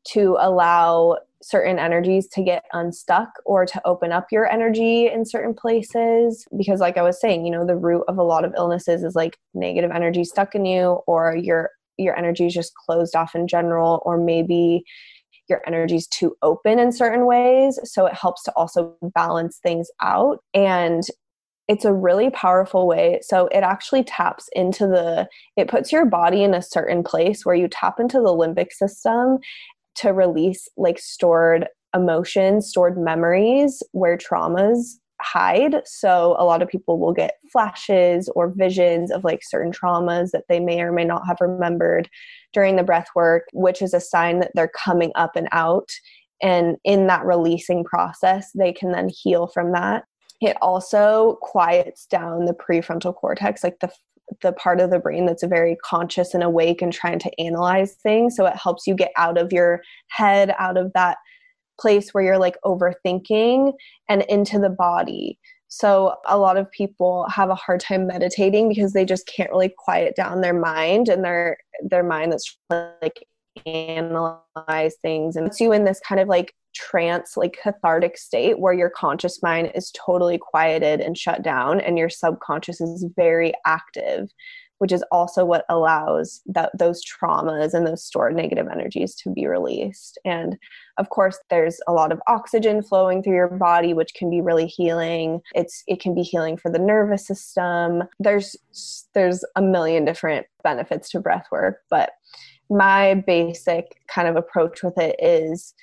to 0.06 0.38
allow 0.40 1.18
certain 1.42 1.78
energies 1.78 2.28
to 2.28 2.42
get 2.42 2.64
unstuck 2.74 3.30
or 3.46 3.66
to 3.66 3.82
open 3.86 4.12
up 4.12 4.28
your 4.32 4.50
energy 4.52 5.08
in 5.08 5.26
certain 5.26 5.54
places. 5.54 6.46
Because 6.58 6.80
like 6.80 6.98
i 6.98 7.02
was 7.02 7.20
saying 7.20 7.46
you 7.46 7.52
know 7.52 7.66
the 7.66 7.76
root 7.76 8.04
of 8.08 8.18
a 8.18 8.24
lot 8.24 8.46
of 8.46 8.54
illnesses 8.58 9.04
is 9.04 9.16
like 9.16 9.38
negative 9.54 9.92
energy 9.92 10.24
stuck 10.24 10.56
in 10.56 10.66
you 10.66 11.02
or 11.08 11.36
your 11.36 11.70
your 11.98 12.18
energy 12.18 12.48
is 12.48 12.54
just 12.54 12.74
closed 12.76 13.16
off 13.16 13.36
in 13.36 13.48
general 13.48 14.02
or 14.06 14.18
maybe 14.18 14.84
your 15.50 15.62
energy 15.68 15.96
is 15.96 16.08
too 16.08 16.36
open 16.42 16.80
in 16.80 16.92
certain 16.92 17.26
ways. 17.26 17.80
So 17.84 18.06
it 18.06 18.14
helps 18.14 18.44
to 18.44 18.54
also 18.56 18.96
balance 19.14 19.60
things 19.62 19.90
out. 20.02 20.40
And 20.54 21.04
it's 21.68 21.86
a 21.86 21.94
really 21.94 22.30
powerful 22.30 22.88
way. 22.88 23.20
So 23.22 23.48
it 23.48 23.64
actually 23.64 24.04
taps 24.04 24.50
into 24.54 24.86
the, 24.86 25.28
it 25.56 25.70
puts 25.70 25.92
your 25.92 26.06
body 26.06 26.44
in 26.44 26.54
a 26.54 26.62
certain 26.62 27.04
place 27.04 27.46
where 27.46 27.56
you 27.56 27.68
tap 27.68 28.00
into 28.00 28.18
the 28.18 28.34
limbic 28.34 28.72
system 28.72 29.40
to 29.96 30.10
release 30.10 30.68
like 30.76 31.00
stored 31.00 31.68
emotions, 31.96 32.68
stored 32.68 32.98
memories 32.98 33.82
where 33.92 34.18
traumas 34.18 34.96
hide. 35.22 35.82
So 35.86 36.36
a 36.38 36.44
lot 36.44 36.62
of 36.62 36.68
people 36.68 37.00
will 37.00 37.14
get 37.14 37.36
flashes 37.52 38.30
or 38.36 38.54
visions 38.54 39.10
of 39.12 39.24
like 39.24 39.42
certain 39.42 39.72
traumas 39.72 40.32
that 40.32 40.44
they 40.50 40.60
may 40.60 40.82
or 40.82 40.92
may 40.92 41.06
not 41.06 41.26
have 41.28 41.38
remembered 41.40 42.10
during 42.52 42.76
the 42.76 42.84
breath 42.84 43.08
work, 43.16 43.44
which 43.54 43.82
is 43.82 43.94
a 43.94 44.02
sign 44.02 44.40
that 44.40 44.52
they're 44.54 44.72
coming 44.84 45.12
up 45.16 45.36
and 45.36 45.48
out. 45.52 45.90
And 46.42 46.76
in 46.84 47.08
that 47.08 47.26
releasing 47.26 47.86
process, 47.86 48.52
they 48.54 48.74
can 48.74 48.92
then 48.92 49.10
heal 49.10 49.48
from 49.48 49.72
that. 49.72 50.04
It 50.44 50.58
also 50.62 51.38
quiets 51.42 52.06
down 52.06 52.46
the 52.46 52.54
prefrontal 52.54 53.16
cortex, 53.16 53.64
like 53.64 53.80
the 53.80 53.92
the 54.42 54.54
part 54.54 54.80
of 54.80 54.90
the 54.90 55.00
brain 55.00 55.26
that's 55.26 55.44
very 55.44 55.76
conscious 55.84 56.34
and 56.34 56.44
awake 56.44 56.82
and 56.82 56.94
trying 56.94 57.20
to 57.20 57.42
analyze 57.42 57.96
things. 57.96 58.36
So 58.36 58.46
it 58.46 58.56
helps 58.56 58.88
you 58.88 58.96
get 58.96 59.12
out 59.18 59.38
of 59.38 59.52
your 59.52 59.82
head, 60.08 60.56
out 60.58 60.78
of 60.78 60.92
that 60.94 61.18
place 61.80 62.14
where 62.14 62.24
you're 62.24 62.38
like 62.38 62.56
overthinking 62.64 63.74
and 64.08 64.22
into 64.24 64.60
the 64.60 64.70
body. 64.70 65.40
So 65.68 66.16
a 66.28 66.38
lot 66.38 66.58
of 66.58 66.72
people 66.72 67.26
have 67.30 67.50
a 67.50 67.56
hard 67.56 67.80
time 67.80 68.08
meditating 68.08 68.70
because 68.70 68.94
they 68.94 69.06
just 69.06 69.28
can't 69.28 69.50
really 69.50 69.74
quiet 69.78 70.16
down 70.16 70.42
their 70.42 70.54
mind 70.54 71.10
and 71.10 71.24
their 71.24 71.58
their 71.84 72.04
mind 72.04 72.32
that's 72.32 72.58
like 73.02 73.26
analyze 73.66 74.96
things 75.02 75.36
and 75.36 75.48
it's 75.48 75.60
you 75.60 75.72
in 75.72 75.86
this 75.86 76.00
kind 76.00 76.20
of 76.20 76.28
like 76.28 76.54
trance 76.74 77.38
like 77.38 77.56
cathartic 77.62 78.18
state 78.18 78.60
where 78.60 78.74
your 78.74 78.90
conscious 78.90 79.44
mind 79.44 79.72
is 79.76 79.92
totally 79.92 80.40
quieted 80.40 81.00
and 81.00 81.18
shut 81.18 81.44
down 81.44 81.80
and 81.80 81.98
your 81.98 82.10
subconscious 82.10 82.82
is 82.82 83.06
very 83.16 83.54
active 83.66 84.30
which 84.84 84.92
is 84.92 85.06
also 85.14 85.46
what 85.46 85.64
allows 85.70 86.42
that 86.46 86.70
those 86.78 87.02
traumas 87.06 87.74
and 87.74 87.88
those 87.88 88.04
stored 88.04 88.36
negative 88.36 88.68
energies 88.70 89.16
to 89.16 89.30
be 89.30 89.48
released. 89.48 90.18
And 90.26 90.58
of 90.98 91.08
course 91.08 91.40
there's 91.50 91.80
a 91.88 91.94
lot 91.94 92.12
of 92.12 92.22
oxygen 92.28 92.84
flowing 92.84 93.24
through 93.24 93.36
your 93.36 93.48
body 93.48 93.94
which 93.94 94.14
can 94.14 94.30
be 94.30 94.42
really 94.42 94.68
healing. 94.68 95.40
It's 95.56 95.84
it 95.88 96.02
can 96.02 96.14
be 96.14 96.22
healing 96.22 96.58
for 96.58 96.70
the 96.70 96.80
nervous 96.80 97.26
system. 97.26 98.04
There's 98.20 98.58
there's 99.14 99.46
a 99.56 99.62
million 99.62 100.04
different 100.04 100.48
benefits 100.64 101.10
to 101.12 101.22
breath 101.22 101.48
work 101.50 101.78
but 101.90 102.12
my 102.70 103.16
basic 103.16 104.02
kind 104.08 104.28
of 104.28 104.36
approach 104.36 104.84
with 104.84 104.98
it 104.98 105.16
is 105.20 105.74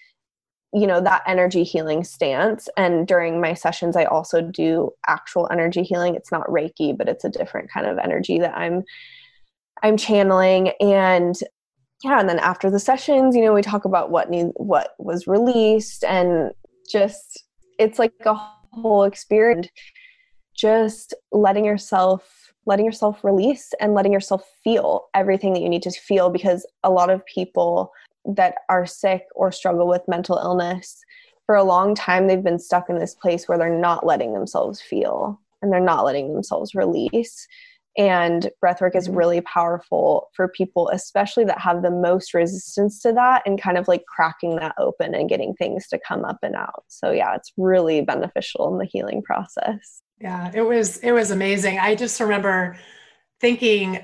you 0.73 0.87
know 0.87 1.01
that 1.01 1.23
energy 1.27 1.65
healing 1.65 2.05
stance. 2.05 2.69
And 2.77 3.07
during 3.07 3.41
my 3.41 3.55
sessions 3.55 3.97
i 3.97 4.05
also 4.05 4.41
do 4.41 4.91
actual 5.07 5.49
energy 5.51 5.83
healing. 5.83 6.15
It's 6.15 6.33
not 6.33 6.47
reiki 6.47 6.97
but 6.97 7.09
it's 7.09 7.25
a 7.25 7.31
different 7.31 7.71
kind 7.71 7.87
of 7.87 7.99
energy 7.99 8.39
that 8.39 8.57
i'm 8.57 8.83
i'm 9.83 9.97
channeling. 9.97 10.69
And 10.81 11.35
yeah 12.05 12.19
and 12.21 12.29
then 12.29 12.39
after 12.39 12.71
the 12.71 12.79
sessions 12.79 13.37
you 13.37 13.43
know 13.45 13.53
we 13.53 13.63
talk 13.63 13.85
about 13.85 14.11
what 14.11 14.31
need 14.31 14.49
what 14.57 14.95
was 14.99 15.27
released 15.27 16.03
and 16.05 16.53
just 16.91 17.45
it's 17.79 17.99
like 17.99 18.13
a 18.27 18.35
whole 18.73 19.05
experience. 19.05 19.69
Just 20.55 21.15
letting 21.33 21.65
yourself 21.65 22.40
letting 22.67 22.85
yourself 22.85 23.25
release 23.25 23.73
and 23.81 23.95
letting 23.95 24.13
yourself 24.13 24.45
feel 24.63 25.07
everything 25.15 25.53
that 25.53 25.63
you 25.63 25.69
need 25.69 25.83
to 25.83 25.91
feel 25.91 26.31
because 26.31 26.67
a 26.85 26.91
lot 26.91 27.11
of 27.11 27.25
people 27.27 27.93
that 28.25 28.57
are 28.69 28.87
sick 28.87 29.23
or 29.35 29.51
struggle 29.51 29.89
with 29.89 30.03
mental 30.07 30.37
illness 30.39 31.01
for 31.47 31.55
a 31.55 31.65
long 31.65 31.95
time 31.95 32.27
they've 32.27 32.45
been 32.45 32.59
stuck 32.59 32.91
in 32.91 32.99
this 32.99 33.15
place 33.15 33.49
where 33.49 33.59
they're 33.59 33.79
not 33.79 34.05
letting 34.07 34.35
themselves 34.35 34.81
feel 34.81 35.41
and 35.63 35.73
they're 35.73 35.81
not 35.81 36.05
letting 36.05 36.33
themselves 36.33 36.75
release 36.75 37.47
and 37.99 38.51
breathwork 38.65 38.95
is 38.95 39.09
really 39.09 39.41
powerful 39.41 40.29
for 40.35 40.49
people 40.49 40.89
especially 40.91 41.45
that 41.45 41.61
have 41.61 41.83
the 41.83 41.91
most 41.91 42.35
resistance 42.35 43.01
to 43.01 43.13
that 43.13 43.43
and 43.45 43.61
kind 43.61 43.77
of 43.77 43.89
like 43.89 44.05
cracking 44.07 44.57
that 44.57 44.75
open 44.79 45.15
and 45.15 45.29
getting 45.29 45.55
things 45.55 45.89
to 45.89 45.99
come 46.07 46.25
up 46.25 46.39
and 46.43 46.55
out. 46.55 46.85
So 46.89 47.11
yeah 47.11 47.35
it's 47.35 47.53
really 47.57 48.01
beneficial 48.01 48.73
in 48.73 48.79
the 48.79 48.89
healing 48.91 49.23
process. 49.23 50.03
Yeah 50.21 50.51
it 50.55 50.63
was 50.63 50.99
it 50.99 51.13
was 51.13 51.31
amazing. 51.31 51.79
I 51.79 51.95
just 51.95 52.21
remember 52.21 52.79
thinking, 53.41 53.99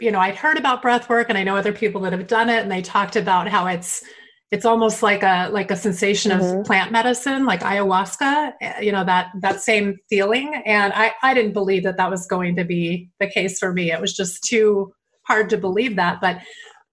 you 0.00 0.10
know, 0.10 0.20
I'd 0.20 0.36
heard 0.36 0.58
about 0.58 0.82
breath 0.82 1.08
work 1.08 1.30
and 1.30 1.38
I 1.38 1.44
know 1.44 1.56
other 1.56 1.72
people 1.72 2.02
that 2.02 2.12
have 2.12 2.26
done 2.26 2.50
it 2.50 2.62
and 2.62 2.70
they 2.70 2.82
talked 2.82 3.16
about 3.16 3.48
how 3.48 3.66
it's 3.66 4.04
it's 4.52 4.66
almost 4.66 5.02
like 5.02 5.22
a 5.22 5.48
like 5.50 5.70
a 5.70 5.76
sensation 5.76 6.30
mm-hmm. 6.30 6.58
of 6.60 6.66
plant 6.66 6.92
medicine 6.92 7.46
like 7.46 7.60
ayahuasca 7.60 8.52
eh, 8.60 8.80
you 8.80 8.92
know 8.92 9.04
that 9.04 9.30
that 9.40 9.60
same 9.60 9.98
feeling. 10.08 10.62
And 10.66 10.92
i 10.92 11.12
i 11.22 11.34
didn't 11.34 11.54
believe 11.54 11.82
that 11.84 11.96
that 11.96 12.10
was 12.10 12.26
going 12.26 12.54
to 12.56 12.64
be 12.64 13.10
the 13.18 13.26
case 13.26 13.58
for 13.58 13.72
me. 13.72 13.90
It 13.90 14.00
was 14.00 14.14
just 14.14 14.44
too 14.44 14.92
hard 15.26 15.50
to 15.50 15.58
believe 15.58 15.96
that. 15.96 16.20
But 16.20 16.40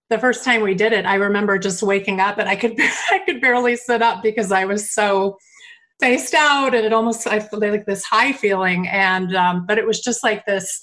the 0.09 0.17
first 0.17 0.43
time 0.43 0.63
we 0.63 0.73
did 0.73 0.91
it 0.91 1.05
i 1.05 1.13
remember 1.13 1.59
just 1.59 1.83
waking 1.83 2.19
up 2.19 2.39
and 2.39 2.49
i 2.49 2.55
could 2.55 2.73
i 3.11 3.19
could 3.27 3.39
barely 3.39 3.75
sit 3.75 4.01
up 4.01 4.23
because 4.23 4.51
i 4.51 4.65
was 4.65 4.91
so 4.91 5.37
spaced 5.99 6.33
out 6.33 6.73
and 6.73 6.83
it 6.83 6.93
almost 6.93 7.27
i 7.27 7.39
feel 7.39 7.59
like 7.59 7.85
this 7.85 8.03
high 8.05 8.31
feeling. 8.31 8.87
And 8.87 9.35
um, 9.35 9.65
but 9.67 9.77
it 9.77 9.85
was 9.85 9.99
just 9.99 10.23
like 10.23 10.45
this 10.45 10.81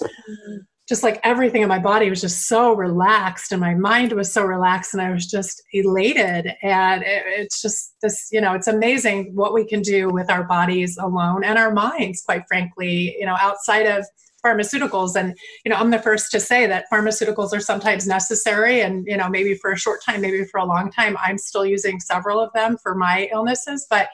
just 0.88 1.02
like 1.02 1.18
everything 1.24 1.62
in 1.62 1.68
my 1.68 1.80
body 1.80 2.08
was 2.08 2.20
just 2.20 2.46
so 2.46 2.72
relaxed 2.72 3.50
and 3.50 3.60
my 3.60 3.74
mind 3.74 4.12
was 4.12 4.32
so 4.32 4.44
relaxed 4.44 4.94
and 4.94 5.02
I 5.02 5.10
was 5.10 5.26
just 5.26 5.62
elated. 5.72 6.52
And 6.62 7.02
it, 7.02 7.22
it's 7.26 7.60
just 7.60 7.96
this, 8.02 8.28
you 8.30 8.40
know, 8.40 8.54
it's 8.54 8.68
amazing 8.68 9.34
what 9.34 9.52
we 9.52 9.66
can 9.66 9.82
do 9.82 10.08
with 10.08 10.30
our 10.30 10.44
bodies 10.44 10.96
alone 10.96 11.42
and 11.42 11.58
our 11.58 11.72
minds, 11.72 12.22
quite 12.22 12.42
frankly, 12.46 13.16
you 13.18 13.26
know, 13.26 13.36
outside 13.40 13.86
of 13.86 14.06
pharmaceuticals. 14.44 15.16
And, 15.16 15.36
you 15.64 15.70
know, 15.70 15.76
I'm 15.76 15.90
the 15.90 15.98
first 15.98 16.30
to 16.30 16.40
say 16.40 16.66
that 16.66 16.86
pharmaceuticals 16.92 17.52
are 17.52 17.60
sometimes 17.60 18.06
necessary 18.06 18.80
and, 18.80 19.04
you 19.06 19.16
know, 19.16 19.28
maybe 19.28 19.54
for 19.54 19.72
a 19.72 19.78
short 19.78 20.04
time, 20.04 20.20
maybe 20.20 20.44
for 20.44 20.58
a 20.58 20.64
long 20.64 20.92
time. 20.92 21.16
I'm 21.20 21.38
still 21.38 21.66
using 21.66 21.98
several 21.98 22.40
of 22.40 22.52
them 22.52 22.76
for 22.78 22.94
my 22.94 23.28
illnesses, 23.32 23.86
but 23.90 24.08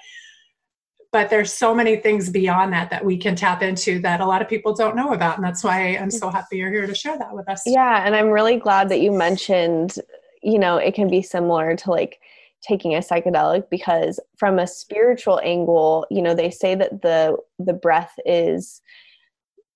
but 1.13 1.29
there's 1.29 1.53
so 1.53 1.75
many 1.75 1.97
things 1.97 2.31
beyond 2.31 2.73
that 2.73 2.91
that 2.91 3.05
we 3.05 3.17
can 3.17 3.37
tap 3.37 3.63
into 3.63 4.01
that 4.01 4.21
a 4.21 4.27
lot 4.27 4.43
of 4.43 4.49
people 4.49 4.75
don't 4.75 4.97
know 4.97 5.13
about 5.13 5.37
and 5.37 5.45
that's 5.45 5.63
why 5.63 5.97
i'm 5.97 6.11
so 6.11 6.29
happy 6.31 6.57
you're 6.57 6.71
here 6.71 6.87
to 6.87 6.95
share 6.95 7.19
that 7.19 7.35
with 7.35 7.49
us. 7.49 7.63
Yeah 7.67 8.05
and 8.05 8.17
i'm 8.17 8.29
really 8.29 8.57
glad 8.57 8.89
that 8.89 9.01
you 9.01 9.13
mentioned 9.13 9.97
you 10.43 10.59
know 10.59 10.77
it 10.77 10.95
can 10.95 11.09
be 11.09 11.23
similar 11.23 11.77
to 11.77 11.91
like 11.91 12.19
taking 12.63 12.95
a 12.95 12.99
psychedelic 12.99 13.69
because 13.71 14.19
from 14.37 14.59
a 14.59 14.67
spiritual 14.67 15.41
angle 15.45 16.07
you 16.11 16.23
know 16.23 16.35
they 16.35 16.51
say 16.51 16.75
that 16.75 17.03
the 17.03 17.37
the 17.59 17.73
breath 17.73 18.15
is 18.25 18.81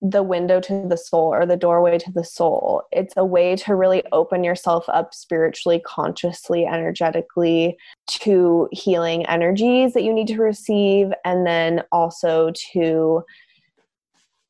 the 0.02 0.22
window 0.22 0.60
to 0.60 0.86
the 0.88 0.96
soul 0.96 1.32
or 1.32 1.46
the 1.46 1.56
doorway 1.56 1.98
to 1.98 2.12
the 2.12 2.24
soul. 2.24 2.82
It's 2.92 3.14
a 3.16 3.24
way 3.24 3.56
to 3.56 3.74
really 3.74 4.02
open 4.12 4.44
yourself 4.44 4.84
up 4.88 5.14
spiritually, 5.14 5.80
consciously, 5.84 6.66
energetically 6.66 7.78
to 8.20 8.68
healing 8.72 9.24
energies 9.26 9.94
that 9.94 10.02
you 10.02 10.12
need 10.12 10.28
to 10.28 10.42
receive, 10.42 11.12
and 11.24 11.46
then 11.46 11.82
also 11.92 12.52
to 12.72 13.24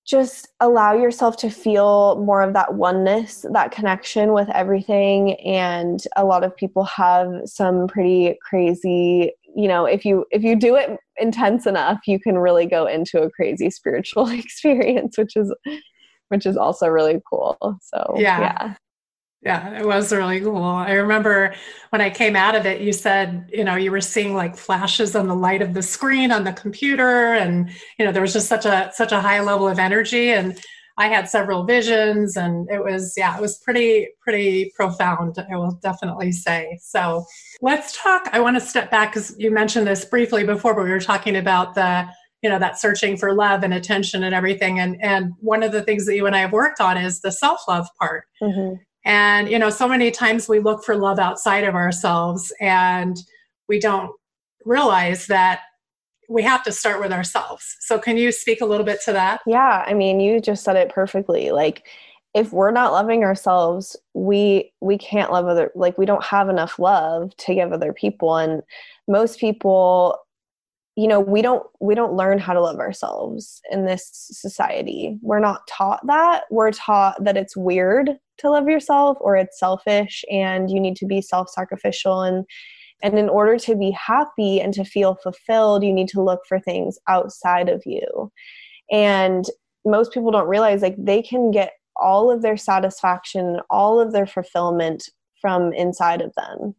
just 0.04 0.48
allow 0.60 0.94
yourself 0.94 1.36
to 1.36 1.50
feel 1.50 2.22
more 2.24 2.40
of 2.40 2.52
that 2.52 2.74
oneness, 2.74 3.44
that 3.52 3.72
connection 3.72 4.32
with 4.32 4.48
everything. 4.50 5.34
And 5.40 6.00
a 6.16 6.24
lot 6.24 6.44
of 6.44 6.56
people 6.56 6.84
have 6.84 7.42
some 7.44 7.88
pretty 7.88 8.38
crazy 8.40 9.32
you 9.56 9.66
know 9.66 9.86
if 9.86 10.04
you 10.04 10.24
if 10.30 10.44
you 10.44 10.54
do 10.54 10.76
it 10.76 10.98
intense 11.18 11.66
enough 11.66 11.98
you 12.06 12.20
can 12.20 12.36
really 12.36 12.66
go 12.66 12.86
into 12.86 13.22
a 13.22 13.30
crazy 13.30 13.70
spiritual 13.70 14.28
experience 14.40 15.16
which 15.18 15.34
is 15.34 15.52
which 16.28 16.46
is 16.46 16.56
also 16.56 16.88
really 16.88 17.20
cool. 17.28 17.56
So 17.82 18.14
yeah. 18.16 18.40
yeah. 18.40 18.74
Yeah 19.42 19.78
it 19.78 19.86
was 19.86 20.12
really 20.12 20.40
cool. 20.40 20.64
I 20.64 20.92
remember 20.92 21.54
when 21.90 22.00
i 22.00 22.10
came 22.10 22.34
out 22.36 22.54
of 22.54 22.66
it 22.66 22.80
you 22.80 22.92
said 22.92 23.48
you 23.52 23.64
know 23.64 23.76
you 23.76 23.90
were 23.90 24.00
seeing 24.00 24.34
like 24.34 24.56
flashes 24.56 25.14
on 25.14 25.28
the 25.28 25.34
light 25.34 25.62
of 25.62 25.72
the 25.72 25.82
screen 25.82 26.32
on 26.32 26.44
the 26.44 26.52
computer 26.52 27.34
and 27.34 27.70
you 27.98 28.04
know 28.04 28.12
there 28.12 28.22
was 28.22 28.32
just 28.32 28.48
such 28.48 28.66
a 28.66 28.90
such 28.92 29.12
a 29.12 29.20
high 29.20 29.40
level 29.40 29.68
of 29.68 29.78
energy 29.78 30.32
and 30.32 30.58
I 30.98 31.08
had 31.08 31.28
several 31.28 31.64
visions 31.64 32.36
and 32.36 32.68
it 32.70 32.82
was, 32.82 33.14
yeah, 33.16 33.36
it 33.36 33.40
was 33.40 33.58
pretty, 33.58 34.08
pretty 34.20 34.72
profound, 34.74 35.36
I 35.50 35.56
will 35.56 35.78
definitely 35.82 36.32
say. 36.32 36.78
So 36.80 37.24
let's 37.60 38.00
talk. 38.00 38.28
I 38.32 38.40
want 38.40 38.56
to 38.56 38.66
step 38.66 38.90
back 38.90 39.12
because 39.12 39.34
you 39.38 39.50
mentioned 39.50 39.86
this 39.86 40.04
briefly 40.06 40.44
before, 40.44 40.74
but 40.74 40.84
we 40.84 40.90
were 40.90 41.00
talking 41.00 41.36
about 41.36 41.74
the, 41.74 42.08
you 42.42 42.48
know, 42.48 42.58
that 42.58 42.80
searching 42.80 43.16
for 43.16 43.34
love 43.34 43.62
and 43.62 43.74
attention 43.74 44.24
and 44.24 44.34
everything. 44.34 44.78
And, 44.80 44.96
and 45.02 45.32
one 45.40 45.62
of 45.62 45.72
the 45.72 45.82
things 45.82 46.06
that 46.06 46.16
you 46.16 46.26
and 46.26 46.34
I 46.34 46.40
have 46.40 46.52
worked 46.52 46.80
on 46.80 46.96
is 46.96 47.20
the 47.20 47.32
self 47.32 47.60
love 47.68 47.88
part. 48.00 48.24
Mm-hmm. 48.40 48.76
And, 49.04 49.48
you 49.50 49.58
know, 49.58 49.70
so 49.70 49.86
many 49.86 50.10
times 50.10 50.48
we 50.48 50.60
look 50.60 50.82
for 50.82 50.96
love 50.96 51.18
outside 51.18 51.64
of 51.64 51.74
ourselves 51.74 52.52
and 52.60 53.16
we 53.68 53.78
don't 53.78 54.10
realize 54.64 55.26
that 55.26 55.60
we 56.28 56.42
have 56.42 56.62
to 56.64 56.72
start 56.72 57.00
with 57.00 57.12
ourselves. 57.12 57.76
So, 57.80 57.98
can 57.98 58.16
you 58.16 58.32
speak 58.32 58.60
a 58.60 58.66
little 58.66 58.86
bit 58.86 59.00
to 59.04 59.12
that? 59.12 59.40
Yeah, 59.46 59.84
I 59.86 59.94
mean, 59.94 60.20
you 60.20 60.40
just 60.40 60.64
said 60.64 60.76
it 60.76 60.88
perfectly. 60.88 61.50
Like, 61.50 61.86
if 62.34 62.52
we're 62.52 62.70
not 62.70 62.92
loving 62.92 63.24
ourselves, 63.24 63.96
we 64.14 64.72
we 64.80 64.98
can't 64.98 65.32
love 65.32 65.46
other. 65.46 65.70
Like, 65.74 65.98
we 65.98 66.06
don't 66.06 66.24
have 66.24 66.48
enough 66.48 66.78
love 66.78 67.36
to 67.36 67.54
give 67.54 67.72
other 67.72 67.92
people, 67.92 68.36
and 68.36 68.62
most 69.08 69.38
people, 69.38 70.18
you 70.96 71.08
know, 71.08 71.20
we 71.20 71.42
don't 71.42 71.66
we 71.80 71.94
don't 71.94 72.14
learn 72.14 72.38
how 72.38 72.52
to 72.52 72.60
love 72.60 72.78
ourselves 72.78 73.60
in 73.70 73.86
this 73.86 74.08
society. 74.12 75.18
We're 75.22 75.40
not 75.40 75.66
taught 75.68 76.06
that. 76.06 76.44
We're 76.50 76.72
taught 76.72 77.22
that 77.24 77.36
it's 77.36 77.56
weird 77.56 78.18
to 78.38 78.50
love 78.50 78.68
yourself 78.68 79.16
or 79.20 79.36
it's 79.36 79.58
selfish 79.58 80.24
and 80.30 80.70
you 80.70 80.78
need 80.78 80.96
to 80.96 81.06
be 81.06 81.22
self-sacrificial 81.22 82.22
and 82.22 82.44
And 83.02 83.18
in 83.18 83.28
order 83.28 83.58
to 83.58 83.76
be 83.76 83.90
happy 83.90 84.60
and 84.60 84.72
to 84.74 84.84
feel 84.84 85.16
fulfilled, 85.22 85.84
you 85.84 85.92
need 85.92 86.08
to 86.08 86.22
look 86.22 86.40
for 86.48 86.58
things 86.58 86.98
outside 87.08 87.68
of 87.68 87.82
you. 87.84 88.32
And 88.90 89.44
most 89.84 90.12
people 90.12 90.30
don't 90.30 90.48
realize 90.48 90.82
like 90.82 90.96
they 90.98 91.22
can 91.22 91.50
get 91.50 91.72
all 91.96 92.30
of 92.30 92.42
their 92.42 92.56
satisfaction, 92.56 93.60
all 93.70 94.00
of 94.00 94.12
their 94.12 94.26
fulfillment 94.26 95.08
from 95.40 95.72
inside 95.72 96.20
of 96.20 96.34
them. 96.34 96.74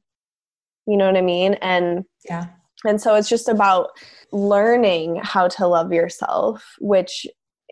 You 0.87 0.97
know 0.97 1.05
what 1.05 1.17
I 1.17 1.21
mean? 1.21 1.55
And 1.55 2.05
yeah. 2.27 2.47
And 2.85 3.01
so 3.01 3.15
it's 3.15 3.29
just 3.29 3.49
about 3.49 3.89
learning 4.31 5.19
how 5.23 5.47
to 5.49 5.67
love 5.67 5.91
yourself, 5.91 6.63
which 6.79 7.25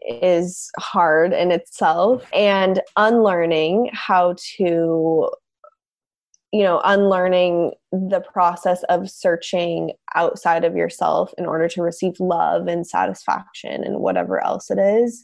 is 0.07 0.69
hard 0.79 1.31
in 1.31 1.51
itself, 1.51 2.27
and 2.33 2.81
unlearning 2.95 3.89
how 3.93 4.35
to 4.57 5.29
you 6.55 6.63
know, 6.63 6.79
unlearning 6.85 7.73
the 7.91 8.21
process 8.21 8.81
of 8.83 9.11
searching 9.11 9.91
outside 10.15 10.63
of 10.63 10.73
yourself 10.73 11.33
in 11.37 11.45
order 11.45 11.67
to 11.67 11.81
receive 11.81 12.17
love 12.17 12.67
and 12.67 12.87
satisfaction 12.87 13.83
and 13.83 13.99
whatever 13.99 14.41
else 14.41 14.71
it 14.71 14.79
is. 14.79 15.21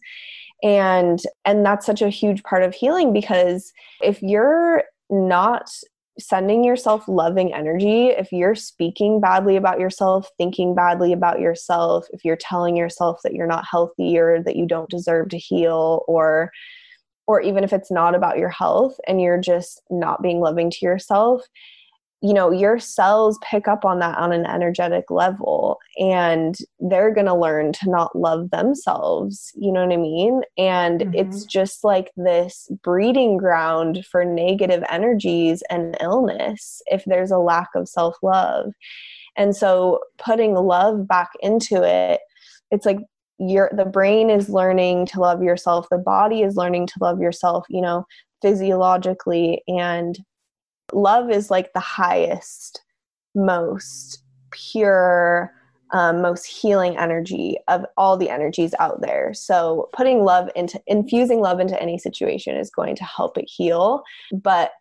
And 0.62 1.22
and 1.46 1.66
that's 1.66 1.86
such 1.86 2.02
a 2.02 2.10
huge 2.10 2.44
part 2.44 2.64
of 2.64 2.76
healing 2.76 3.14
because 3.14 3.72
if 4.02 4.22
you're 4.22 4.84
not 5.10 5.72
sending 6.20 6.66
yourself 6.66 7.08
loving 7.08 7.54
energy, 7.54 8.08
if 8.08 8.34
you're 8.34 8.54
speaking 8.54 9.22
badly 9.22 9.56
about 9.56 9.80
yourself, 9.80 10.28
thinking 10.38 10.76
badly 10.76 11.14
about 11.14 11.40
yourself, 11.40 12.08
if 12.12 12.26
you're 12.26 12.36
telling 12.36 12.76
yourself 12.76 13.22
that 13.24 13.34
you're 13.34 13.48
not 13.48 13.64
healthy 13.66 14.18
or 14.18 14.44
that 14.44 14.58
you 14.58 14.68
don't 14.68 14.90
deserve 14.90 15.30
to 15.30 15.38
heal 15.38 16.04
or 16.10 16.52
or 17.28 17.42
even 17.42 17.64
if 17.64 17.74
it's 17.74 17.92
not 17.92 18.16
about 18.16 18.38
your 18.38 18.50
health 18.50 18.96
and 19.08 19.22
you're 19.22 19.40
just 19.40 19.82
not 19.90 20.22
being 20.22 20.40
loving 20.40 20.70
to 20.70 20.86
yourself 20.86 21.44
you 22.22 22.34
know 22.34 22.52
your 22.52 22.80
cells 22.80 23.40
pick 23.44 23.68
up 23.68 23.84
on 23.84 24.00
that 24.00 24.18
on 24.18 24.32
an 24.32 24.46
energetic 24.46 25.10
level 25.10 25.80
and 25.98 26.58
they're 26.80 27.14
going 27.14 27.26
to 27.26 27.36
learn 27.36 27.74
to 27.74 27.90
not 27.90 28.16
love 28.16 28.50
themselves 28.52 29.52
you 29.56 29.72
know 29.72 29.84
what 29.86 29.94
i 29.94 29.98
mean 29.98 30.42
and 30.58 31.02
mm-hmm. 31.02 31.16
it's 31.16 31.44
just 31.46 31.84
like 31.84 32.12
this 32.16 32.70
breeding 32.84 33.38
ground 33.38 34.06
for 34.10 34.24
negative 34.24 34.84
energies 34.90 35.64
and 35.70 35.98
illness 36.00 36.82
if 36.88 37.04
there's 37.06 37.32
a 37.32 37.38
lack 37.38 37.70
of 37.76 37.90
self-love 37.90 38.72
and 39.36 39.56
so 39.56 40.00
putting 40.18 40.54
love 40.54 41.08
back 41.08 41.30
into 41.42 41.84
it 41.84 42.22
it's 42.70 42.86
like 42.86 43.00
your 43.50 43.72
the 43.76 43.86
brain 43.86 44.30
is 44.30 44.50
learning 44.50 45.06
to 45.08 45.20
love 45.20 45.42
yourself. 45.42 45.88
The 45.90 45.98
body 45.98 46.42
is 46.42 46.56
learning 46.56 46.88
to 46.88 46.94
love 47.02 47.20
yourself 47.20 47.66
you 47.70 47.82
know 47.82 48.06
physiologically. 48.42 49.62
And 49.68 50.18
love 50.94 51.30
is 51.30 51.52
like 51.52 51.74
the 51.74 51.80
highest 51.80 52.82
most 53.36 54.24
pure 54.52 55.54
um, 55.94 56.22
most 56.22 56.46
healing 56.46 56.98
energy 56.98 57.58
of 57.68 57.86
all 57.98 58.16
the 58.16 58.30
energies 58.30 58.74
out 58.80 59.02
there. 59.02 59.34
So 59.34 59.90
putting 59.94 60.24
love 60.24 60.50
into 60.56 60.82
infusing 60.88 61.42
love 61.42 61.60
into 61.60 61.80
any 61.82 61.98
situation 61.98 62.56
is 62.56 62.70
going 62.70 62.96
to 62.96 63.04
help 63.04 63.38
it 63.38 63.50
heal. 63.50 64.04
But 64.32 64.72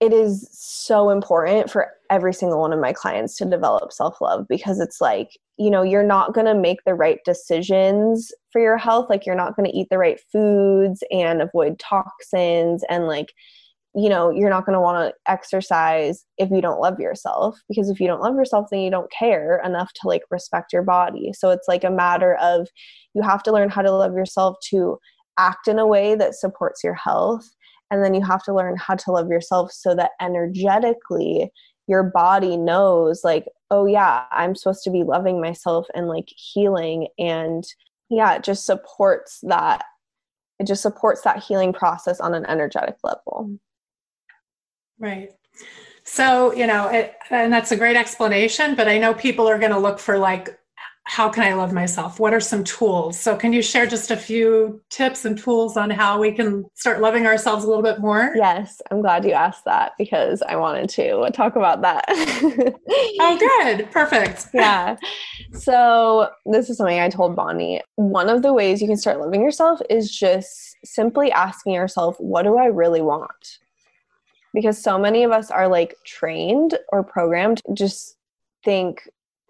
it 0.00 0.12
is 0.12 0.48
so 0.52 1.10
important 1.10 1.70
for 1.70 1.90
every 2.10 2.32
single 2.32 2.60
one 2.60 2.72
of 2.72 2.80
my 2.80 2.92
clients 2.92 3.36
to 3.36 3.44
develop 3.44 3.92
self 3.92 4.20
love 4.20 4.46
because 4.48 4.78
it's 4.78 5.00
like, 5.00 5.36
you 5.56 5.70
know, 5.70 5.82
you're 5.82 6.04
not 6.04 6.34
going 6.34 6.46
to 6.46 6.54
make 6.54 6.78
the 6.84 6.94
right 6.94 7.18
decisions 7.24 8.32
for 8.52 8.60
your 8.60 8.76
health. 8.76 9.10
Like, 9.10 9.26
you're 9.26 9.34
not 9.34 9.56
going 9.56 9.68
to 9.68 9.76
eat 9.76 9.88
the 9.90 9.98
right 9.98 10.20
foods 10.32 11.02
and 11.10 11.42
avoid 11.42 11.80
toxins. 11.80 12.84
And, 12.88 13.08
like, 13.08 13.32
you 13.94 14.08
know, 14.08 14.30
you're 14.30 14.50
not 14.50 14.64
going 14.64 14.74
to 14.74 14.80
want 14.80 15.08
to 15.08 15.32
exercise 15.32 16.24
if 16.36 16.50
you 16.50 16.60
don't 16.60 16.80
love 16.80 17.00
yourself 17.00 17.58
because 17.68 17.90
if 17.90 17.98
you 17.98 18.06
don't 18.06 18.20
love 18.20 18.36
yourself, 18.36 18.68
then 18.70 18.80
you 18.80 18.90
don't 18.90 19.10
care 19.10 19.60
enough 19.64 19.92
to 19.94 20.06
like 20.06 20.22
respect 20.30 20.72
your 20.72 20.82
body. 20.82 21.32
So 21.32 21.50
it's 21.50 21.66
like 21.66 21.82
a 21.82 21.90
matter 21.90 22.36
of 22.36 22.68
you 23.14 23.22
have 23.22 23.42
to 23.44 23.52
learn 23.52 23.70
how 23.70 23.82
to 23.82 23.90
love 23.90 24.14
yourself 24.14 24.56
to 24.70 24.98
act 25.38 25.66
in 25.66 25.78
a 25.78 25.86
way 25.86 26.14
that 26.14 26.34
supports 26.34 26.84
your 26.84 26.94
health 26.94 27.48
and 27.90 28.02
then 28.02 28.14
you 28.14 28.24
have 28.24 28.42
to 28.44 28.54
learn 28.54 28.76
how 28.76 28.94
to 28.94 29.12
love 29.12 29.28
yourself 29.28 29.72
so 29.72 29.94
that 29.94 30.12
energetically 30.20 31.50
your 31.86 32.02
body 32.02 32.56
knows 32.56 33.24
like 33.24 33.46
oh 33.70 33.86
yeah 33.86 34.24
i'm 34.30 34.54
supposed 34.54 34.84
to 34.84 34.90
be 34.90 35.02
loving 35.02 35.40
myself 35.40 35.86
and 35.94 36.08
like 36.08 36.28
healing. 36.28 37.08
And 37.18 37.64
yeah 38.10 38.34
it 38.34 38.44
just 38.44 38.66
supports 38.66 39.40
that 39.42 39.84
it 40.58 40.66
just 40.66 40.82
supports 40.82 41.22
that 41.22 41.42
healing 41.42 41.72
process 41.72 42.18
on 42.20 42.34
an 42.34 42.44
energetic 42.46 42.96
level. 43.04 43.58
Right. 44.98 45.30
So 46.04 46.52
you 46.52 46.66
know 46.66 46.88
it, 46.88 47.14
and 47.30 47.52
that's 47.52 47.72
a 47.72 47.76
great 47.76 47.96
explanation 47.96 48.74
but 48.74 48.88
i 48.88 48.98
know 48.98 49.12
people 49.12 49.46
are 49.48 49.58
going 49.58 49.72
to 49.72 49.78
look 49.78 49.98
for 49.98 50.18
like 50.18 50.58
how 51.08 51.30
can 51.30 51.42
I 51.42 51.54
love 51.54 51.72
myself? 51.72 52.20
What 52.20 52.34
are 52.34 52.40
some 52.40 52.62
tools? 52.62 53.18
So, 53.18 53.34
can 53.34 53.54
you 53.54 53.62
share 53.62 53.86
just 53.86 54.10
a 54.10 54.16
few 54.16 54.82
tips 54.90 55.24
and 55.24 55.38
tools 55.38 55.74
on 55.74 55.88
how 55.88 56.20
we 56.20 56.30
can 56.30 56.66
start 56.74 57.00
loving 57.00 57.26
ourselves 57.26 57.64
a 57.64 57.66
little 57.66 57.82
bit 57.82 57.98
more? 57.98 58.32
Yes, 58.36 58.82
I'm 58.90 59.00
glad 59.00 59.24
you 59.24 59.32
asked 59.32 59.64
that 59.64 59.92
because 59.96 60.42
I 60.42 60.56
wanted 60.56 60.90
to 60.90 61.30
talk 61.32 61.56
about 61.56 61.80
that. 61.80 62.04
oh, 62.10 63.38
good. 63.38 63.90
Perfect. 63.90 64.48
yeah. 64.54 64.96
So, 65.54 66.28
this 66.44 66.68
is 66.68 66.76
something 66.76 67.00
I 67.00 67.08
told 67.08 67.34
Bonni. 67.34 67.80
One 67.96 68.28
of 68.28 68.42
the 68.42 68.52
ways 68.52 68.82
you 68.82 68.86
can 68.86 68.98
start 68.98 69.18
loving 69.18 69.40
yourself 69.40 69.80
is 69.88 70.10
just 70.10 70.76
simply 70.84 71.32
asking 71.32 71.72
yourself, 71.72 72.16
what 72.18 72.42
do 72.42 72.58
I 72.58 72.66
really 72.66 73.00
want? 73.00 73.58
Because 74.52 74.76
so 74.76 74.98
many 74.98 75.24
of 75.24 75.32
us 75.32 75.50
are 75.50 75.68
like 75.68 75.94
trained 76.04 76.78
or 76.92 77.02
programmed 77.02 77.62
just 77.72 78.16
think 78.62 79.08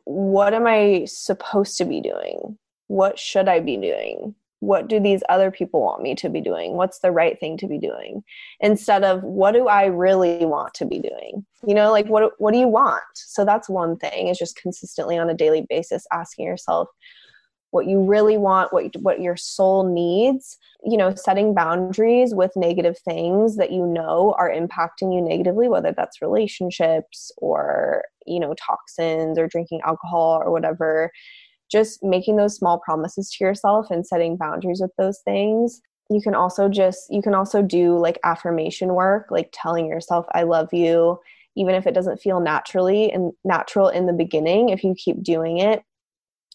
what 0.09 0.55
am 0.55 0.66
I 0.66 1.05
supposed 1.07 1.77
to 1.77 1.85
be 1.85 2.01
doing? 2.01 2.57
What 2.87 3.18
should 3.18 3.47
I 3.47 3.61
be 3.61 3.77
doing? 3.77 4.35
What 4.61 4.88
do 4.88 4.99
these 4.99 5.23
other 5.29 5.51
people 5.51 5.83
want 5.83 6.03
me 6.03 6.14
to 6.14 6.31
be 6.31 6.40
doing? 6.40 6.73
What's 6.73 7.01
the 7.01 7.12
right 7.12 7.38
thing 7.38 7.59
to 7.59 7.66
be 7.66 7.77
doing? 7.77 8.25
Instead 8.61 9.05
of 9.05 9.23
what 9.23 9.53
do 9.53 9.68
I 9.68 9.85
really 9.85 10.47
want 10.47 10.73
to 10.75 10.87
be 10.87 10.99
doing? 10.99 11.44
You 11.66 11.75
know, 11.75 11.92
like 11.92 12.07
what 12.07 12.33
what 12.38 12.53
do 12.53 12.59
you 12.59 12.68
want? 12.68 13.03
So 13.16 13.44
that's 13.44 13.68
one 13.68 13.99
thing 13.99 14.29
is 14.29 14.38
just 14.38 14.57
consistently 14.57 15.18
on 15.18 15.29
a 15.29 15.35
daily 15.35 15.66
basis 15.68 16.07
asking 16.11 16.47
yourself 16.47 16.88
what 17.70 17.87
you 17.87 18.00
really 18.02 18.38
want, 18.38 18.72
what 18.72 18.94
what 19.00 19.20
your 19.20 19.37
soul 19.37 19.85
needs, 19.85 20.57
you 20.83 20.96
know, 20.96 21.14
setting 21.14 21.54
boundaries 21.54 22.35
with 22.35 22.50
negative 22.57 22.96
things 22.98 23.57
that 23.57 23.72
you 23.72 23.87
know 23.87 24.35
are 24.38 24.50
impacting 24.50 25.14
you 25.14 25.20
negatively, 25.20 25.68
whether 25.68 25.92
that's 25.92 26.22
relationships 26.22 27.31
or, 27.38 28.04
you 28.26 28.40
know, 28.40 28.54
toxins 28.54 29.38
or 29.38 29.46
drinking 29.48 29.81
alcohol 29.85 30.40
or 30.44 30.50
whatever. 30.50 31.11
Just 31.70 32.02
making 32.02 32.37
those 32.37 32.57
small 32.57 32.78
promises 32.78 33.31
to 33.33 33.44
yourself 33.44 33.90
and 33.90 34.07
setting 34.07 34.37
boundaries 34.37 34.81
with 34.81 34.92
those 34.96 35.20
things. 35.24 35.83
You 36.11 36.22
can 36.22 36.35
also 36.35 36.70
just 36.70 37.07
you 37.11 37.20
can 37.20 37.35
also 37.35 37.61
do 37.61 37.98
like 37.98 38.18
affirmation 38.24 38.94
work, 38.94 39.26
like 39.31 39.50
telling 39.52 39.87
yourself 39.87 40.26
I 40.33 40.44
love 40.44 40.72
you 40.72 41.18
even 41.57 41.74
if 41.74 41.88
it 41.88 41.94
doesn't 41.94 42.20
feel 42.20 42.38
naturally 42.38 43.11
and 43.11 43.33
natural 43.44 43.88
in 43.88 44.07
the 44.07 44.12
beginning 44.12 44.68
if 44.68 44.85
you 44.85 44.94
keep 44.96 45.20
doing 45.24 45.59
it 45.59 45.83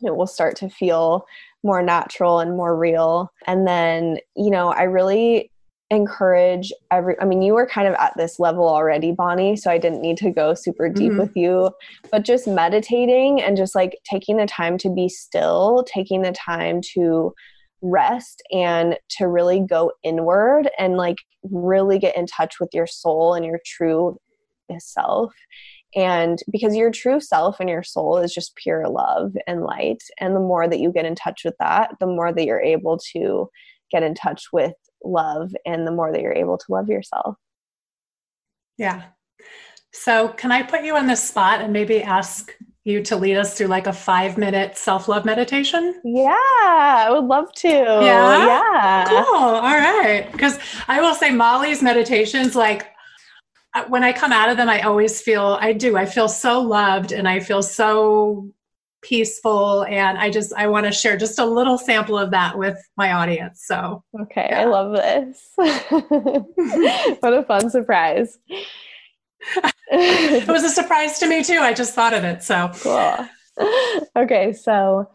it 0.03 0.15
will 0.15 0.27
start 0.27 0.55
to 0.57 0.69
feel 0.69 1.25
more 1.63 1.81
natural 1.81 2.39
and 2.39 2.57
more 2.57 2.77
real. 2.77 3.31
And 3.47 3.67
then, 3.67 4.17
you 4.35 4.49
know, 4.49 4.69
I 4.69 4.83
really 4.83 5.51
encourage 5.89 6.71
every 6.91 7.19
I 7.19 7.25
mean 7.25 7.41
you 7.41 7.53
were 7.53 7.67
kind 7.67 7.87
of 7.87 7.93
at 7.95 8.13
this 8.17 8.39
level 8.39 8.67
already 8.67 9.11
Bonni 9.11 9.55
so 9.55 9.69
I 9.69 9.77
didn't 9.77 10.01
need 10.01 10.17
to 10.17 10.31
go 10.31 10.53
super 10.53 10.89
deep 10.89 11.11
mm-hmm. 11.11 11.19
with 11.19 11.35
you 11.35 11.71
but 12.09 12.23
just 12.23 12.47
meditating 12.47 13.41
and 13.41 13.55
just 13.55 13.75
like 13.75 13.97
taking 14.09 14.37
the 14.37 14.47
time 14.47 14.77
to 14.79 14.89
be 14.89 15.07
still 15.07 15.85
taking 15.87 16.23
the 16.23 16.31
time 16.31 16.81
to 16.93 17.33
rest 17.81 18.41
and 18.51 18.97
to 19.09 19.27
really 19.27 19.59
go 19.59 19.91
inward 20.03 20.69
and 20.79 20.95
like 20.95 21.17
really 21.43 21.99
get 21.99 22.17
in 22.17 22.25
touch 22.25 22.59
with 22.59 22.69
your 22.73 22.87
soul 22.87 23.35
and 23.35 23.45
your 23.45 23.59
true 23.65 24.17
self 24.79 25.33
and 25.95 26.39
because 26.51 26.75
your 26.75 26.91
true 26.91 27.19
self 27.19 27.59
and 27.59 27.69
your 27.69 27.83
soul 27.83 28.17
is 28.17 28.33
just 28.33 28.55
pure 28.55 28.87
love 28.87 29.33
and 29.47 29.61
light. 29.61 30.01
And 30.19 30.35
the 30.35 30.39
more 30.39 30.67
that 30.67 30.79
you 30.79 30.91
get 30.91 31.05
in 31.05 31.15
touch 31.15 31.41
with 31.45 31.55
that, 31.59 31.91
the 31.99 32.07
more 32.07 32.33
that 32.33 32.45
you're 32.45 32.61
able 32.61 32.97
to 33.13 33.49
get 33.91 34.03
in 34.03 34.15
touch 34.15 34.47
with 34.51 34.73
love 35.03 35.53
and 35.65 35.85
the 35.85 35.91
more 35.91 36.11
that 36.11 36.21
you're 36.21 36.33
able 36.33 36.57
to 36.57 36.65
love 36.69 36.89
yourself. 36.89 37.35
Yeah. 38.77 39.03
So, 39.91 40.29
can 40.29 40.51
I 40.51 40.63
put 40.63 40.83
you 40.83 40.95
on 40.95 41.05
the 41.05 41.15
spot 41.15 41.61
and 41.61 41.71
maybe 41.71 42.01
ask 42.01 42.51
you 42.83 43.01
to 43.03 43.15
lead 43.15 43.37
us 43.37 43.55
through 43.57 43.67
like 43.67 43.85
a 43.85 43.93
five 43.93 44.37
minute 44.37 44.75
self 44.75 45.07
love 45.07 45.25
meditation? 45.25 46.01
Yeah, 46.03 46.35
I 46.35 47.09
would 47.11 47.25
love 47.25 47.53
to. 47.57 47.67
Yeah. 47.67 48.45
Yeah. 48.47 49.05
Cool. 49.07 49.35
All 49.35 49.61
right. 49.61 50.27
Because 50.31 50.57
I 50.87 50.99
will 50.99 51.13
say 51.13 51.29
Mollie's 51.29 51.83
meditations, 51.83 52.55
like 52.55 52.87
when 53.87 54.03
I 54.03 54.13
come 54.13 54.31
out 54.31 54.49
of 54.49 54.57
them, 54.57 54.69
I 54.69 54.81
always 54.81 55.21
feel, 55.21 55.57
I 55.59 55.73
do, 55.73 55.97
I 55.97 56.05
feel 56.05 56.27
so 56.27 56.61
loved 56.61 57.11
and 57.11 57.27
I 57.27 57.39
feel 57.39 57.63
so 57.63 58.49
peaceful. 59.01 59.83
And 59.85 60.17
I 60.17 60.29
just, 60.29 60.53
I 60.53 60.67
want 60.67 60.85
to 60.85 60.91
share 60.91 61.17
just 61.17 61.39
a 61.39 61.45
little 61.45 61.77
sample 61.77 62.17
of 62.17 62.31
that 62.31 62.57
with 62.57 62.77
my 62.97 63.13
audience. 63.13 63.63
So, 63.65 64.03
okay, 64.21 64.47
yeah. 64.49 64.61
I 64.61 64.65
love 64.65 64.93
this. 64.93 65.51
what 67.19 67.33
a 67.33 67.43
fun 67.47 67.69
surprise. 67.69 68.37
it 69.91 70.47
was 70.47 70.63
a 70.63 70.69
surprise 70.69 71.19
to 71.19 71.27
me 71.27 71.43
too. 71.43 71.59
I 71.59 71.73
just 71.73 71.93
thought 71.93 72.13
of 72.13 72.23
it. 72.23 72.43
So 72.43 72.71
cool. 72.75 73.27
Okay, 74.15 74.53
so 74.53 75.09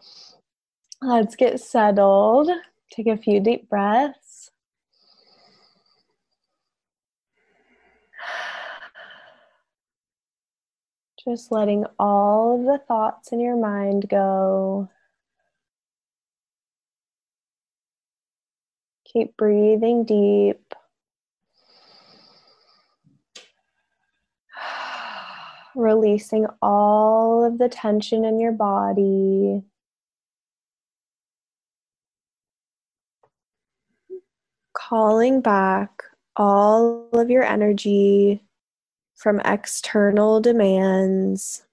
let's 1.01 1.35
get 1.35 1.59
settled. 1.59 2.49
Take 2.91 3.07
a 3.07 3.17
few 3.17 3.39
deep 3.39 3.69
breaths. 3.69 4.28
Just 11.29 11.51
letting 11.51 11.85
all 11.99 12.59
of 12.59 12.65
the 12.65 12.79
thoughts 12.87 13.31
in 13.31 13.39
your 13.39 13.55
mind 13.55 14.09
go. 14.09 14.89
Keep 19.05 19.37
breathing 19.37 20.05
deep. 20.05 20.73
Releasing 25.75 26.47
all 26.63 27.45
of 27.45 27.59
the 27.59 27.69
tension 27.69 28.25
in 28.25 28.39
your 28.39 28.53
body. 28.53 29.61
Calling 34.73 35.41
back 35.41 36.01
all 36.35 37.07
of 37.13 37.29
your 37.29 37.43
energy 37.43 38.41
from 39.19 39.41
external 39.41 40.39
demands. 40.39 41.63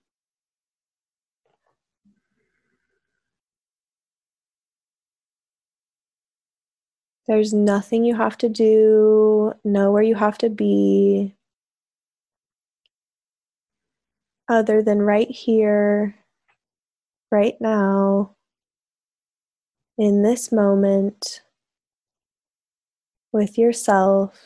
There's 7.29 7.55
nothing 7.55 8.05
you 8.05 8.17
have 8.17 8.37
to 8.39 8.49
do, 8.49 9.53
know 9.65 9.93
where 9.93 10.03
you 10.03 10.17
have 10.17 10.39
to 10.39 10.51
be, 10.51 11.37
other 14.49 14.83
than 14.83 15.01
right 15.01 15.31
here, 15.31 16.17
right 17.31 17.55
now, 17.61 18.35
in 19.99 20.23
this 20.23 20.51
moment, 20.51 21.43
with 23.33 23.57
yourself. 23.57 24.37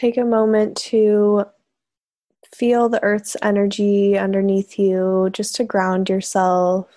Take 0.00 0.16
a 0.16 0.24
moment 0.24 0.78
to 0.78 1.44
feel 2.54 2.88
the 2.88 3.02
earth's 3.02 3.36
energy 3.42 4.16
underneath 4.16 4.78
you 4.78 5.28
just 5.30 5.56
to 5.56 5.64
ground 5.64 6.08
yourself. 6.08 6.88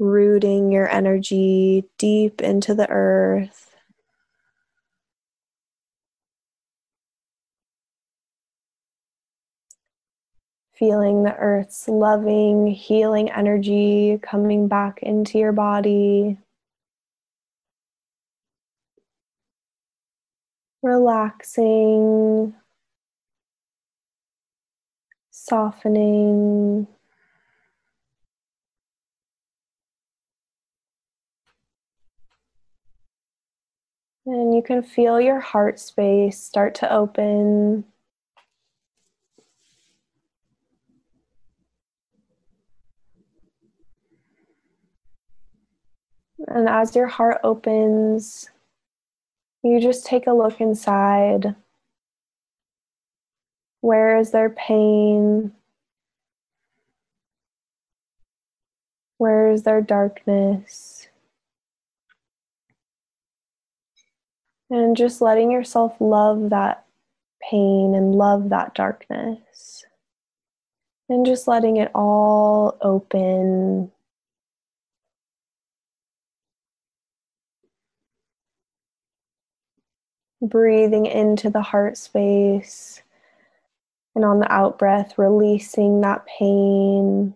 Rooting 0.00 0.72
your 0.72 0.88
energy 0.88 1.84
deep 1.98 2.40
into 2.42 2.74
the 2.74 2.90
earth. 2.90 3.76
Feeling 10.74 11.22
the 11.22 11.36
earth's 11.36 11.86
loving, 11.86 12.66
healing 12.66 13.30
energy 13.30 14.18
coming 14.20 14.66
back 14.66 14.98
into 15.00 15.38
your 15.38 15.52
body. 15.52 16.38
Relaxing, 20.82 22.54
softening. 25.30 26.86
And 34.26 34.54
you 34.54 34.62
can 34.62 34.82
feel 34.82 35.20
your 35.20 35.40
heart 35.40 35.80
space 35.80 36.38
start 36.38 36.74
to 36.76 36.92
open. 36.92 37.84
And 46.46 46.68
as 46.68 46.94
your 46.94 47.06
heart 47.06 47.40
opens, 47.42 48.50
you 49.62 49.80
just 49.80 50.06
take 50.06 50.26
a 50.26 50.32
look 50.32 50.60
inside. 50.60 51.54
Where 53.80 54.18
is 54.18 54.30
there 54.30 54.50
pain? 54.50 55.52
Where 59.18 59.50
is 59.50 59.64
there 59.64 59.82
darkness? 59.82 61.08
And 64.70 64.96
just 64.96 65.20
letting 65.20 65.50
yourself 65.50 65.96
love 66.00 66.50
that 66.50 66.86
pain 67.50 67.94
and 67.94 68.14
love 68.14 68.50
that 68.50 68.74
darkness. 68.74 69.84
And 71.08 71.26
just 71.26 71.48
letting 71.48 71.76
it 71.76 71.90
all 71.94 72.78
open 72.80 73.90
breathing 80.42 81.06
into 81.06 81.50
the 81.50 81.62
heart 81.62 81.96
space. 81.96 83.02
And 84.14 84.24
on 84.24 84.40
the 84.40 84.52
out 84.52 84.78
breath, 84.78 85.18
releasing 85.18 86.00
that 86.00 86.26
pain. 86.26 87.34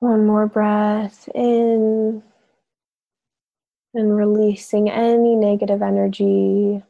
One 0.00 0.26
more 0.26 0.46
breath 0.46 1.28
in 1.34 2.22
and 3.94 4.16
releasing 4.16 4.88
any 4.90 5.34
negative 5.34 5.82
energy. 5.82 6.82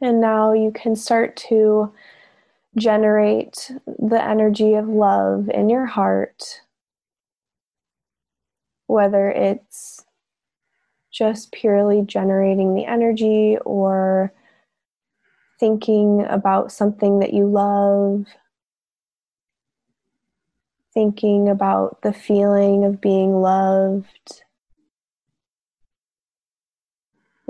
And 0.00 0.20
now 0.20 0.52
you 0.52 0.72
can 0.72 0.96
start 0.96 1.36
to 1.48 1.92
generate 2.76 3.70
the 3.98 4.22
energy 4.22 4.74
of 4.74 4.88
love 4.88 5.50
in 5.52 5.68
your 5.68 5.86
heart, 5.86 6.62
whether 8.86 9.30
it's 9.30 10.04
just 11.12 11.52
purely 11.52 12.02
generating 12.02 12.74
the 12.74 12.86
energy 12.86 13.58
or 13.64 14.32
thinking 15.58 16.24
about 16.30 16.72
something 16.72 17.18
that 17.18 17.34
you 17.34 17.46
love, 17.46 18.24
thinking 20.94 21.48
about 21.48 22.00
the 22.02 22.12
feeling 22.12 22.84
of 22.84 23.00
being 23.00 23.34
loved 23.42 24.42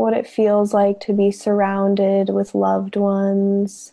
what 0.00 0.14
it 0.14 0.26
feels 0.26 0.72
like 0.72 0.98
to 0.98 1.12
be 1.12 1.30
surrounded 1.30 2.30
with 2.30 2.54
loved 2.54 2.96
ones. 2.96 3.92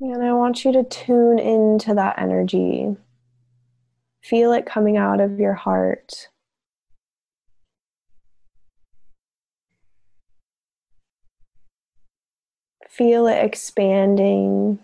And 0.00 0.22
I 0.22 0.32
want 0.32 0.64
you 0.64 0.70
to 0.70 0.84
tune 0.84 1.40
into 1.40 1.92
that 1.94 2.20
energy. 2.20 2.96
Feel 4.22 4.52
it 4.52 4.64
coming 4.64 4.96
out 4.96 5.20
of 5.20 5.40
your 5.40 5.54
heart. 5.54 6.28
Feel 12.88 13.26
it 13.26 13.44
expanding. 13.44 14.78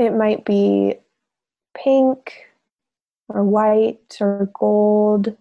It 0.00 0.10
might 0.10 0.44
be 0.44 0.96
pink 1.76 2.51
or 3.32 3.44
white 3.44 4.16
or 4.20 4.50
gold. 4.52 5.36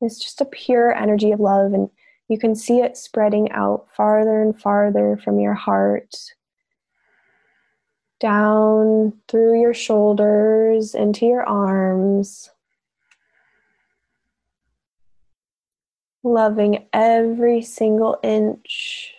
It's 0.00 0.18
just 0.18 0.40
a 0.40 0.44
pure 0.44 0.92
energy 0.94 1.32
of 1.32 1.40
love, 1.40 1.72
and 1.72 1.90
you 2.28 2.38
can 2.38 2.54
see 2.54 2.80
it 2.80 2.96
spreading 2.96 3.50
out 3.52 3.86
farther 3.94 4.42
and 4.42 4.58
farther 4.58 5.20
from 5.22 5.38
your 5.38 5.54
heart, 5.54 6.14
down 8.20 9.12
through 9.28 9.60
your 9.60 9.74
shoulders, 9.74 10.94
into 10.94 11.26
your 11.26 11.44
arms. 11.44 12.50
Loving 16.24 16.86
every 16.92 17.62
single 17.62 18.18
inch 18.22 19.12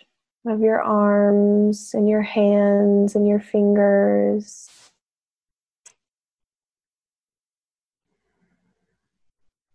of 0.46 0.60
your 0.60 0.82
arms 0.82 1.92
and 1.94 2.08
your 2.08 2.22
hands 2.22 3.14
and 3.14 3.26
your 3.26 3.40
fingers. 3.40 4.68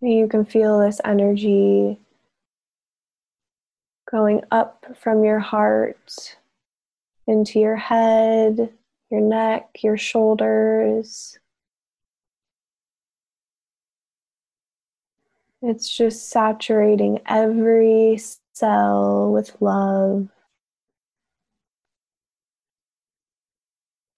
You 0.02 0.30
can 0.30 0.46
feel 0.46 0.80
this 0.80 1.02
energy 1.04 2.00
going 4.10 4.42
up 4.50 4.86
from 5.02 5.26
your 5.26 5.40
heart 5.40 6.38
into 7.28 7.60
your 7.60 7.76
head, 7.76 8.72
your 9.12 9.22
neck, 9.22 9.70
your 9.82 9.98
shoulders. 9.98 11.38
It's 15.62 15.90
just 15.90 16.30
saturating 16.30 17.20
every 17.28 18.22
cell 18.54 19.32
with 19.34 19.54
love. 19.60 20.30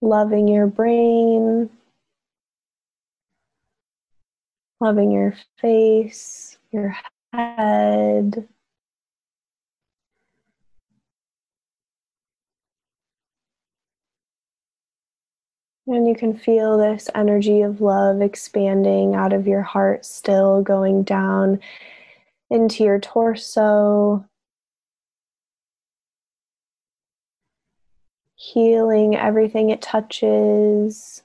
Loving 0.00 0.46
your 0.46 0.68
brain, 0.68 1.70
loving 4.82 5.12
your 5.12 5.32
face, 5.60 6.58
your 6.72 6.96
head. 7.32 8.48
And 15.86 16.08
you 16.08 16.16
can 16.16 16.36
feel 16.36 16.78
this 16.78 17.08
energy 17.14 17.62
of 17.62 17.80
love 17.80 18.20
expanding 18.20 19.14
out 19.14 19.32
of 19.32 19.46
your 19.46 19.62
heart, 19.62 20.04
still 20.04 20.62
going 20.62 21.04
down 21.04 21.60
into 22.50 22.82
your 22.82 22.98
torso, 22.98 24.24
healing 28.34 29.14
everything 29.14 29.70
it 29.70 29.80
touches. 29.80 31.22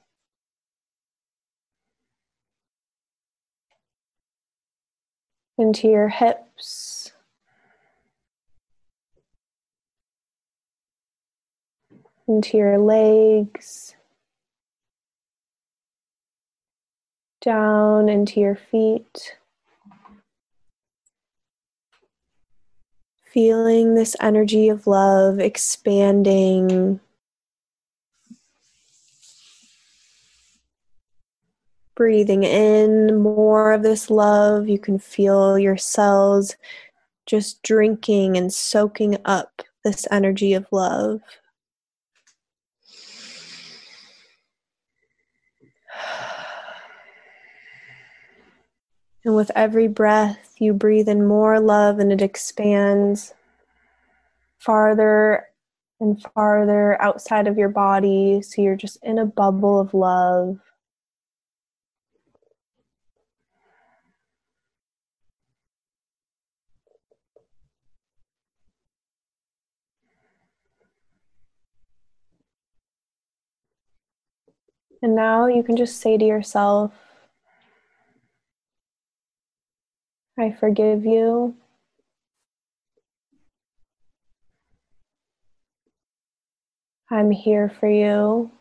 Into 5.58 5.88
your 5.88 6.10
hips. 6.10 7.12
Into 12.28 12.58
your 12.58 12.78
legs. 12.78 13.96
down 17.48 18.10
into 18.10 18.42
your 18.42 18.56
feet. 18.56 19.38
Feeling 23.24 23.96
this 23.96 24.18
energy 24.20 24.68
of 24.68 24.86
love 24.86 25.40
expanding. 25.40 27.00
Breathing 31.98 32.44
in 32.44 33.20
more 33.24 33.74
of 33.74 33.82
this 33.82 34.12
love, 34.12 34.70
you 34.70 34.78
can 34.78 35.00
feel 35.00 35.58
your 35.58 35.78
cells 35.78 36.56
just 37.26 37.64
drinking 37.64 38.38
and 38.38 38.54
soaking 38.54 39.18
up 39.26 39.64
this 39.84 40.06
energy 40.12 40.54
of 40.54 40.68
love. 40.72 41.22
And 49.26 49.36
with 49.36 49.50
every 49.56 49.88
breath, 49.88 50.54
you 50.60 50.74
breathe 50.74 51.10
in 51.10 51.26
more 51.26 51.60
love 51.60 51.98
and 51.98 52.12
it 52.12 52.22
expands 52.22 53.34
farther 54.60 55.48
and 56.00 56.24
farther 56.36 57.02
outside 57.02 57.48
of 57.48 57.58
your 57.58 57.70
body. 57.70 58.44
So 58.44 58.62
you're 58.62 58.76
just 58.76 59.00
in 59.02 59.18
a 59.18 59.26
bubble 59.26 59.80
of 59.80 59.96
love. 59.96 60.60
And 75.02 75.16
now 75.16 75.48
you 75.48 75.64
can 75.64 75.78
just 75.78 76.02
say 76.02 76.18
to 76.18 76.26
yourself, 76.26 76.92
I 80.40 80.52
forgive 80.52 81.06
you. 81.06 81.56
I'm 87.12 87.32
here 87.32 87.70
for 87.70 87.90
you. 87.90 88.52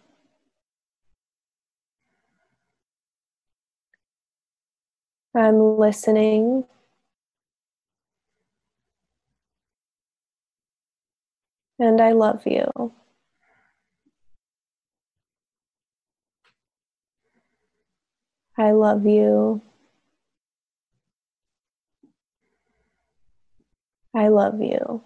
I'm 5.34 5.78
listening. 5.78 6.64
And 11.78 12.01
I 12.01 12.12
love 12.12 12.47
you. 12.47 12.93
I 18.59 18.71
love 18.71 19.05
you. 19.05 19.61
I 24.15 24.29
love 24.29 24.63
you. 24.63 25.03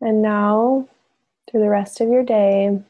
And 0.00 0.22
now, 0.22 0.86
through 1.50 1.60
the 1.60 1.68
rest 1.68 2.00
of 2.00 2.08
your 2.08 2.22
day, 2.22 2.80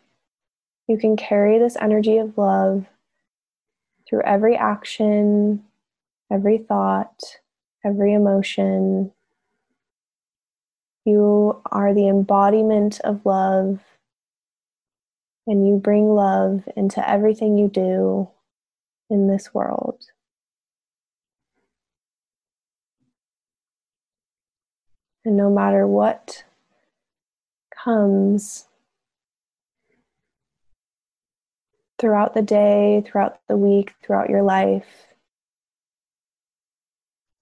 you 0.89 0.99
can 0.99 1.17
carry 1.17 1.59
this 1.59 1.77
energy 1.81 2.19
of 2.19 2.37
love 2.37 2.85
through 4.07 4.23
every 4.23 4.57
action, 4.57 5.65
every 6.31 6.59
thought, 6.59 7.23
every 7.85 8.13
emotion. 8.13 9.13
You 11.07 11.63
are 11.71 11.95
the 11.95 12.09
embodiment 12.09 13.01
of 13.01 13.25
love, 13.25 13.81
and 15.47 15.67
you 15.67 15.77
bring 15.77 16.09
love 16.09 16.67
into 16.77 17.09
everything 17.09 17.59
you 17.59 17.69
do 17.69 18.29
in 19.11 19.29
this 19.29 19.53
world. 19.53 20.05
And 25.25 25.37
no 25.37 25.51
matter 25.51 25.87
what 25.87 26.45
comes 27.75 28.67
throughout 31.99 32.35
the 32.35 32.43
day, 32.43 33.03
throughout 33.07 33.41
the 33.49 33.57
week, 33.57 33.95
throughout 34.03 34.29
your 34.29 34.43
life, 34.43 35.07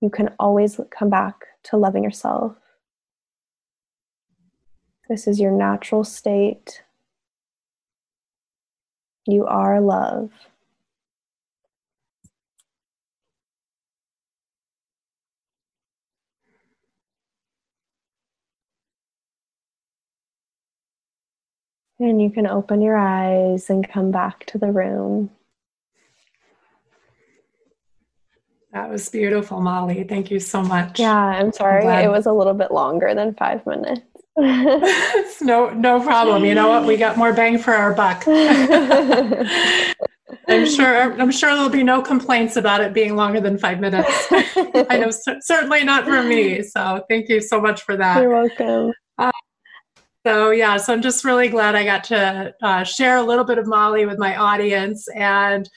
you 0.00 0.11
can 0.11 0.34
always 0.38 0.78
come 0.90 1.11
back 1.11 1.46
to 1.64 1.76
loving 1.76 2.05
yourself. 2.05 2.57
This 5.09 5.26
is 5.26 5.40
your 5.40 5.53
natural 5.53 6.05
state. 6.05 6.82
You 9.27 9.47
are 9.47 9.81
love. 9.81 10.31
And 21.99 22.20
you 22.20 22.31
can 22.31 22.49
open 22.49 22.83
your 22.83 22.97
eyes 22.97 23.70
and 23.70 23.89
come 23.89 24.11
back 24.11 24.45
to 24.47 24.59
the 24.59 24.73
room. 24.73 25.31
That 28.73 28.91
was 28.91 29.09
beautiful, 29.09 29.61
Mollie. 29.61 30.05
Thank 30.05 30.31
you 30.31 30.41
so 30.41 30.62
much. 30.62 30.99
Yeah, 30.99 31.14
I'm 31.14 31.53
sorry. 31.53 31.87
I'm 31.87 32.07
it 32.07 32.09
was 32.09 32.27
a 32.27 32.33
little 32.33 32.55
bit 32.55 32.73
longer 32.73 33.14
than 33.14 33.35
five 33.35 33.64
minutes. 33.66 34.11
no, 35.43 35.70
no 35.70 36.01
problem. 36.01 36.45
You 36.45 36.55
know 36.55 36.68
what? 36.68 36.87
We 36.87 36.97
got 36.97 37.18
more 37.18 37.35
bang 37.35 37.59
for 37.59 37.74
our 37.74 37.93
buck. 37.93 38.24
I'm 40.49 40.66
sure. 40.66 41.20
I'm 41.20 41.30
sure 41.30 41.55
there'll 41.55 41.68
be 41.68 41.83
no 41.83 42.01
complaints 42.01 42.57
about 42.57 42.80
it 42.80 42.95
being 42.95 43.14
longer 43.14 43.41
than 43.41 43.59
five 43.59 43.78
minutes. 43.78 44.09
I 44.30 44.99
know, 44.99 45.11
certainly 45.41 45.85
not 45.85 46.05
for 46.05 46.22
me. 46.22 46.62
So, 46.62 47.05
thank 47.11 47.28
you 47.28 47.43
so 47.43 47.61
much 47.61 47.83
for 47.83 47.97
that. 47.97 48.22
You're 48.22 48.30
welcome. 48.30 48.93
Uh, 49.18 49.30
so, 50.26 50.51
yeah, 50.51 50.78
so 50.78 50.95
I'm 50.95 51.03
just 51.03 51.24
really 51.24 51.49
glad 51.49 51.74
I 51.74 51.85
got 51.85 52.05
to 52.05 52.55
uh, 52.62 52.85
share 52.85 53.18
a 53.18 53.22
little 53.22 53.45
bit 53.45 53.59
of 53.59 53.66
Mollie 53.66 54.07
with 54.07 54.18
my 54.18 54.37
audience. 54.37 55.07
And 55.14 55.68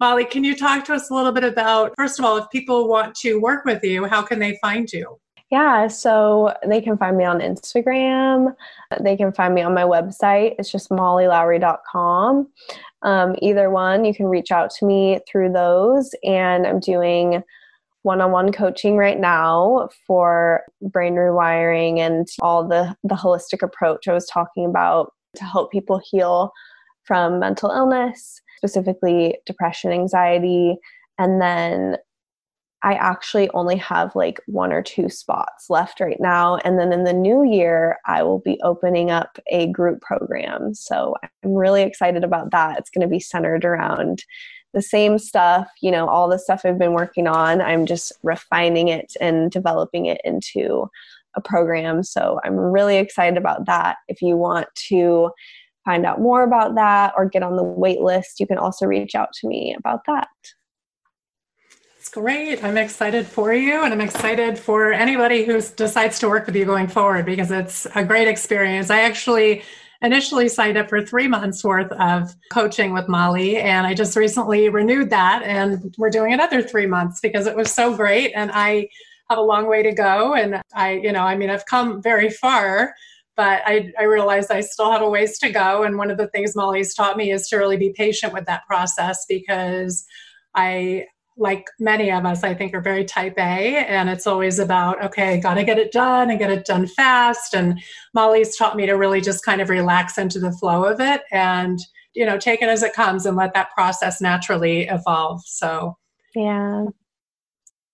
Mollie, 0.00 0.24
can 0.24 0.42
you 0.42 0.56
talk 0.56 0.84
to 0.86 0.94
us 0.94 1.10
a 1.10 1.14
little 1.14 1.32
bit 1.32 1.44
about, 1.44 1.92
first 1.96 2.18
of 2.18 2.24
all, 2.24 2.36
if 2.36 2.50
people 2.50 2.88
want 2.88 3.14
to 3.16 3.36
work 3.36 3.64
with 3.64 3.84
you, 3.84 4.06
how 4.06 4.22
can 4.22 4.40
they 4.40 4.58
find 4.60 4.92
you? 4.92 5.18
Yeah, 5.52 5.88
so 5.88 6.54
they 6.66 6.80
can 6.80 6.96
find 6.96 7.18
me 7.18 7.26
on 7.26 7.40
Instagram. 7.40 8.54
They 9.02 9.18
can 9.18 9.34
find 9.34 9.54
me 9.54 9.60
on 9.60 9.74
my 9.74 9.82
website. 9.82 10.54
It's 10.58 10.72
just 10.72 10.88
mollielowery.com. 10.88 12.48
Um, 13.02 13.36
either 13.42 13.68
one, 13.68 14.06
you 14.06 14.14
can 14.14 14.26
reach 14.26 14.50
out 14.50 14.70
to 14.70 14.86
me 14.86 15.20
through 15.28 15.52
those. 15.52 16.14
And 16.24 16.66
I'm 16.66 16.80
doing 16.80 17.42
one-on-one 18.00 18.52
coaching 18.52 18.96
right 18.96 19.20
now 19.20 19.90
for 20.06 20.62
brain 20.80 21.16
rewiring 21.16 21.98
and 21.98 22.26
all 22.40 22.66
the 22.66 22.96
the 23.04 23.14
holistic 23.14 23.62
approach 23.62 24.08
I 24.08 24.14
was 24.14 24.26
talking 24.26 24.64
about 24.64 25.12
to 25.36 25.44
help 25.44 25.70
people 25.70 26.00
heal 26.02 26.50
from 27.04 27.38
mental 27.40 27.70
illness, 27.70 28.40
specifically 28.56 29.36
depression, 29.44 29.92
anxiety, 29.92 30.78
and 31.18 31.42
then 31.42 31.98
I 32.84 32.94
actually 32.94 33.48
only 33.50 33.76
have 33.76 34.14
like 34.16 34.40
one 34.46 34.72
or 34.72 34.82
two 34.82 35.08
spots 35.08 35.70
left 35.70 36.00
right 36.00 36.18
now. 36.18 36.56
And 36.64 36.78
then 36.78 36.92
in 36.92 37.04
the 37.04 37.12
new 37.12 37.44
year, 37.44 37.98
I 38.06 38.22
will 38.24 38.40
be 38.40 38.60
opening 38.62 39.10
up 39.10 39.38
a 39.48 39.68
group 39.68 40.00
program. 40.00 40.74
So 40.74 41.14
I'm 41.22 41.54
really 41.54 41.82
excited 41.82 42.24
about 42.24 42.50
that. 42.50 42.78
It's 42.78 42.90
going 42.90 43.06
to 43.06 43.10
be 43.10 43.20
centered 43.20 43.64
around 43.64 44.24
the 44.72 44.82
same 44.82 45.18
stuff, 45.18 45.68
you 45.80 45.90
know, 45.90 46.08
all 46.08 46.28
the 46.28 46.38
stuff 46.38 46.62
I've 46.64 46.78
been 46.78 46.94
working 46.94 47.26
on. 47.26 47.60
I'm 47.60 47.86
just 47.86 48.12
refining 48.22 48.88
it 48.88 49.14
and 49.20 49.50
developing 49.50 50.06
it 50.06 50.20
into 50.24 50.90
a 51.34 51.40
program. 51.40 52.02
So 52.02 52.40
I'm 52.44 52.56
really 52.56 52.96
excited 52.96 53.36
about 53.36 53.66
that. 53.66 53.98
If 54.08 54.22
you 54.22 54.36
want 54.36 54.66
to 54.88 55.30
find 55.84 56.06
out 56.06 56.20
more 56.20 56.42
about 56.42 56.74
that 56.76 57.12
or 57.16 57.28
get 57.28 57.42
on 57.42 57.56
the 57.56 57.62
wait 57.62 58.00
list, 58.00 58.40
you 58.40 58.46
can 58.46 58.58
also 58.58 58.86
reach 58.86 59.14
out 59.14 59.32
to 59.34 59.48
me 59.48 59.74
about 59.78 60.04
that. 60.06 60.28
Great. 62.12 62.62
I'm 62.62 62.76
excited 62.76 63.26
for 63.26 63.54
you 63.54 63.84
and 63.84 63.94
I'm 63.94 64.02
excited 64.02 64.58
for 64.58 64.92
anybody 64.92 65.46
who 65.46 65.58
decides 65.62 66.18
to 66.18 66.28
work 66.28 66.44
with 66.44 66.54
you 66.54 66.66
going 66.66 66.86
forward 66.86 67.24
because 67.24 67.50
it's 67.50 67.86
a 67.94 68.04
great 68.04 68.28
experience. 68.28 68.90
I 68.90 69.00
actually 69.00 69.62
initially 70.02 70.50
signed 70.50 70.76
up 70.76 70.90
for 70.90 71.00
three 71.00 71.26
months 71.26 71.64
worth 71.64 71.90
of 71.92 72.34
coaching 72.52 72.92
with 72.92 73.08
Mollie, 73.08 73.56
and 73.56 73.86
I 73.86 73.94
just 73.94 74.14
recently 74.14 74.68
renewed 74.68 75.08
that, 75.08 75.42
and 75.42 75.94
we're 75.96 76.10
doing 76.10 76.34
another 76.34 76.60
three 76.60 76.84
months 76.84 77.18
because 77.20 77.46
it 77.46 77.56
was 77.56 77.72
so 77.72 77.96
great. 77.96 78.32
And 78.34 78.50
I 78.52 78.90
have 79.30 79.38
a 79.38 79.42
long 79.42 79.66
way 79.66 79.82
to 79.82 79.92
go, 79.92 80.34
and 80.34 80.60
I, 80.74 80.94
you 80.94 81.12
know, 81.12 81.22
I 81.22 81.34
mean, 81.34 81.48
I've 81.48 81.64
come 81.64 82.02
very 82.02 82.28
far. 82.28 82.94
But 83.36 83.62
I, 83.64 83.90
I 83.98 84.02
realize 84.02 84.50
I 84.50 84.60
still 84.60 84.92
have 84.92 85.00
a 85.00 85.08
ways 85.08 85.38
to 85.38 85.50
go. 85.50 85.84
And 85.84 85.96
one 85.96 86.10
of 86.10 86.18
the 86.18 86.26
things 86.26 86.54
Mollie's 86.54 86.94
taught 86.94 87.16
me 87.16 87.32
is 87.32 87.48
to 87.48 87.56
really 87.56 87.78
be 87.78 87.94
patient 87.96 88.34
with 88.34 88.44
that 88.44 88.66
process 88.66 89.24
because 89.26 90.04
I 90.54 91.06
like 91.36 91.66
many 91.78 92.10
of 92.10 92.24
us, 92.24 92.44
I 92.44 92.54
think, 92.54 92.74
are 92.74 92.80
very 92.80 93.04
type 93.04 93.34
A. 93.38 93.76
And 93.76 94.08
it's 94.08 94.26
always 94.26 94.58
about, 94.58 95.02
okay, 95.04 95.40
got 95.40 95.54
to 95.54 95.64
get 95.64 95.78
it 95.78 95.92
done 95.92 96.30
and 96.30 96.38
get 96.38 96.50
it 96.50 96.64
done 96.64 96.86
fast. 96.86 97.54
And 97.54 97.80
Mollie's 98.14 98.56
taught 98.56 98.76
me 98.76 98.86
to 98.86 98.94
really 98.94 99.20
just 99.20 99.44
kind 99.44 99.60
of 99.60 99.68
relax 99.68 100.18
into 100.18 100.38
the 100.38 100.52
flow 100.52 100.84
of 100.84 101.00
it 101.00 101.22
and, 101.30 101.78
you 102.14 102.26
know, 102.26 102.38
take 102.38 102.62
it 102.62 102.68
as 102.68 102.82
it 102.82 102.92
comes 102.92 103.26
and 103.26 103.36
let 103.36 103.54
that 103.54 103.70
process 103.74 104.20
naturally 104.20 104.86
evolve. 104.88 105.42
So, 105.46 105.96
yeah. 106.34 106.84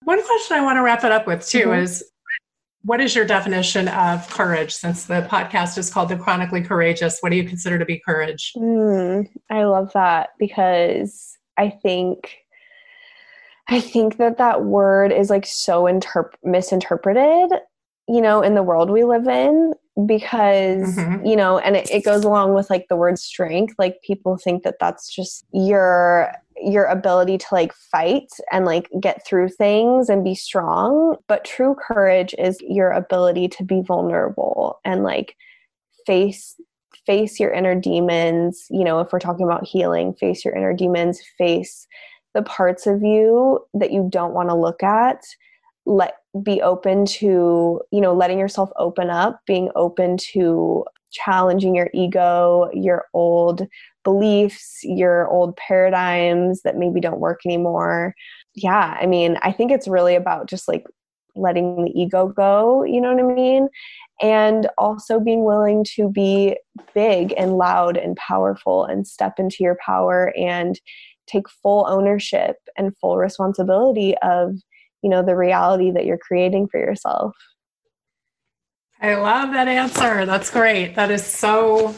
One 0.04 0.24
question 0.24 0.56
I 0.56 0.62
want 0.62 0.76
to 0.76 0.82
wrap 0.82 1.04
it 1.04 1.12
up 1.12 1.26
with 1.26 1.46
too 1.46 1.66
mm-hmm. 1.66 1.82
is 1.82 2.04
what 2.82 3.00
is 3.00 3.14
your 3.14 3.24
definition 3.24 3.88
of 3.88 4.28
courage 4.30 4.72
since 4.72 5.04
the 5.04 5.26
podcast 5.30 5.76
is 5.78 5.90
called 5.90 6.08
the 6.08 6.16
chronically 6.16 6.62
courageous 6.62 7.18
what 7.20 7.30
do 7.30 7.36
you 7.36 7.44
consider 7.44 7.78
to 7.78 7.84
be 7.84 7.98
courage 7.98 8.52
mm, 8.56 9.28
i 9.50 9.64
love 9.64 9.92
that 9.94 10.30
because 10.38 11.36
i 11.58 11.68
think 11.68 12.38
I 13.68 13.80
think 13.80 14.16
that 14.16 14.38
that 14.38 14.64
word 14.64 15.12
is 15.12 15.28
like 15.30 15.46
so 15.46 15.84
interp- 15.84 16.34
misinterpreted, 16.42 17.52
you 18.08 18.20
know, 18.20 18.42
in 18.42 18.54
the 18.54 18.62
world 18.62 18.90
we 18.90 19.04
live 19.04 19.28
in 19.28 19.74
because, 20.06 20.96
mm-hmm. 20.96 21.26
you 21.26 21.36
know, 21.36 21.58
and 21.58 21.76
it, 21.76 21.90
it 21.90 22.04
goes 22.04 22.24
along 22.24 22.54
with 22.54 22.70
like 22.70 22.86
the 22.88 22.96
word 22.96 23.18
strength. 23.18 23.74
Like 23.78 24.00
people 24.02 24.38
think 24.38 24.62
that 24.62 24.76
that's 24.80 25.14
just 25.14 25.44
your 25.52 26.32
your 26.60 26.84
ability 26.86 27.38
to 27.38 27.46
like 27.52 27.72
fight 27.72 28.28
and 28.50 28.64
like 28.64 28.88
get 29.00 29.24
through 29.26 29.48
things 29.48 30.08
and 30.08 30.24
be 30.24 30.34
strong 30.34 31.16
but 31.28 31.44
true 31.44 31.76
courage 31.86 32.34
is 32.38 32.58
your 32.62 32.90
ability 32.90 33.48
to 33.48 33.64
be 33.64 33.80
vulnerable 33.82 34.80
and 34.84 35.04
like 35.04 35.36
face 36.04 36.60
face 37.06 37.38
your 37.38 37.52
inner 37.52 37.74
demons 37.74 38.66
you 38.70 38.84
know 38.84 39.00
if 39.00 39.12
we're 39.12 39.20
talking 39.20 39.46
about 39.46 39.64
healing 39.64 40.12
face 40.14 40.44
your 40.44 40.54
inner 40.54 40.74
demons 40.74 41.20
face 41.36 41.86
the 42.38 42.42
parts 42.44 42.86
of 42.86 43.02
you 43.02 43.58
that 43.74 43.90
you 43.90 44.08
don't 44.12 44.32
want 44.32 44.48
to 44.48 44.54
look 44.54 44.80
at 44.84 45.24
let 45.86 46.18
be 46.44 46.62
open 46.62 47.04
to 47.04 47.80
you 47.90 48.00
know 48.00 48.14
letting 48.14 48.38
yourself 48.38 48.70
open 48.76 49.10
up 49.10 49.40
being 49.44 49.70
open 49.74 50.16
to 50.16 50.84
challenging 51.10 51.74
your 51.74 51.90
ego 51.92 52.70
your 52.72 53.06
old 53.12 53.66
beliefs 54.04 54.78
your 54.84 55.26
old 55.30 55.56
paradigms 55.56 56.62
that 56.62 56.76
maybe 56.76 57.00
don't 57.00 57.18
work 57.18 57.40
anymore. 57.44 58.14
Yeah 58.54 58.96
i 59.00 59.06
mean 59.06 59.36
i 59.42 59.50
think 59.50 59.72
it's 59.72 59.88
really 59.88 60.14
about 60.14 60.48
just 60.48 60.68
like 60.68 60.86
letting 61.34 61.84
the 61.86 62.00
ego 62.00 62.28
go 62.28 62.84
you 62.84 63.00
know 63.00 63.12
what 63.12 63.24
i 63.24 63.34
mean? 63.34 63.68
And 64.20 64.68
also 64.78 65.18
being 65.18 65.44
willing 65.44 65.84
to 65.96 66.08
be 66.08 66.56
big 66.94 67.34
and 67.36 67.56
loud 67.56 67.96
and 67.96 68.16
powerful 68.16 68.84
and 68.84 69.06
step 69.06 69.34
into 69.38 69.58
your 69.60 69.76
power 69.84 70.32
and 70.36 70.78
take 71.28 71.48
full 71.48 71.86
ownership 71.88 72.56
and 72.76 72.96
full 72.96 73.18
responsibility 73.18 74.16
of 74.22 74.56
you 75.02 75.10
know 75.10 75.22
the 75.22 75.36
reality 75.36 75.90
that 75.90 76.04
you're 76.06 76.18
creating 76.18 76.68
for 76.68 76.80
yourself. 76.80 77.36
I 79.00 79.14
love 79.14 79.52
that 79.52 79.68
answer. 79.68 80.26
That's 80.26 80.50
great. 80.50 80.96
That 80.96 81.10
is 81.10 81.24
so 81.24 81.94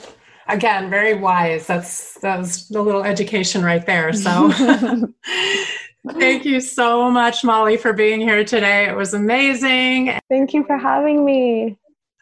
again 0.49 0.91
very 0.91 1.15
wise. 1.15 1.67
That's 1.67 2.19
that's 2.21 2.69
the 2.69 2.83
little 2.83 3.05
education 3.05 3.65
right 3.65 3.85
there. 3.87 4.13
So 4.13 4.51
thank 6.13 6.45
you 6.45 6.61
so 6.61 7.11
much 7.11 7.43
mollie 7.43 7.79
for 7.79 7.93
being 7.93 8.21
here 8.21 8.45
today. 8.45 8.89
It 8.89 8.97
was 8.97 9.15
amazing. 9.15 10.19
Thank 10.29 10.53
you 10.53 10.65
for 10.65 10.77
having 10.77 11.25
me. 11.25 11.79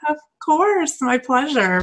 Of 0.08 0.16
course. 0.44 1.00
My 1.00 1.18
pleasure 1.18 1.82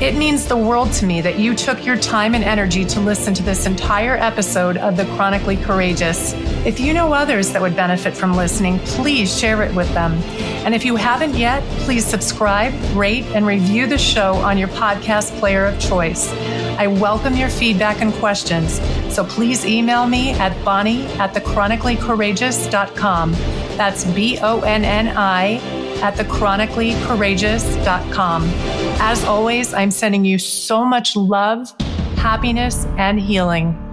it 0.00 0.16
means 0.16 0.46
the 0.46 0.56
world 0.56 0.92
to 0.92 1.06
me 1.06 1.20
that 1.20 1.38
you 1.38 1.54
took 1.54 1.84
your 1.84 1.96
time 1.96 2.34
and 2.34 2.42
energy 2.42 2.84
to 2.84 3.00
listen 3.00 3.32
to 3.34 3.42
this 3.42 3.64
entire 3.66 4.16
episode 4.16 4.76
of 4.76 4.96
The 4.96 5.04
Chronically 5.16 5.56
Courageous. 5.56 6.32
If 6.66 6.80
you 6.80 6.92
know 6.92 7.12
others 7.12 7.52
that 7.52 7.62
would 7.62 7.76
benefit 7.76 8.16
from 8.16 8.34
listening, 8.34 8.80
please 8.80 9.38
share 9.38 9.62
it 9.62 9.72
with 9.74 9.88
them. 9.94 10.14
And 10.64 10.74
if 10.74 10.84
you 10.84 10.96
haven't 10.96 11.34
yet, 11.36 11.62
please 11.80 12.04
subscribe, 12.04 12.74
rate, 12.96 13.24
and 13.26 13.46
review 13.46 13.86
the 13.86 13.98
show 13.98 14.34
on 14.36 14.58
your 14.58 14.68
podcast 14.68 15.38
player 15.38 15.66
of 15.66 15.78
choice. 15.78 16.28
I 16.76 16.88
welcome 16.88 17.36
your 17.36 17.48
feedback 17.48 18.00
and 18.00 18.12
questions, 18.14 18.80
so 19.14 19.24
please 19.24 19.64
email 19.64 20.06
me 20.06 20.32
at 20.32 20.52
bonni 20.64 21.06
at 21.18 21.34
thechronicallycourageous.com. 21.34 23.32
That's 23.76 24.04
B 24.06 24.38
O 24.42 24.60
N 24.60 24.84
N 24.84 25.16
I 25.16 25.93
at 26.04 26.14
thechronicallycourageous.com. 26.16 28.42
As 29.00 29.24
always, 29.24 29.72
I'm 29.72 29.90
sending 29.90 30.26
you 30.26 30.38
so 30.38 30.84
much 30.84 31.16
love, 31.16 31.72
happiness, 32.16 32.84
and 32.98 33.18
healing. 33.18 33.83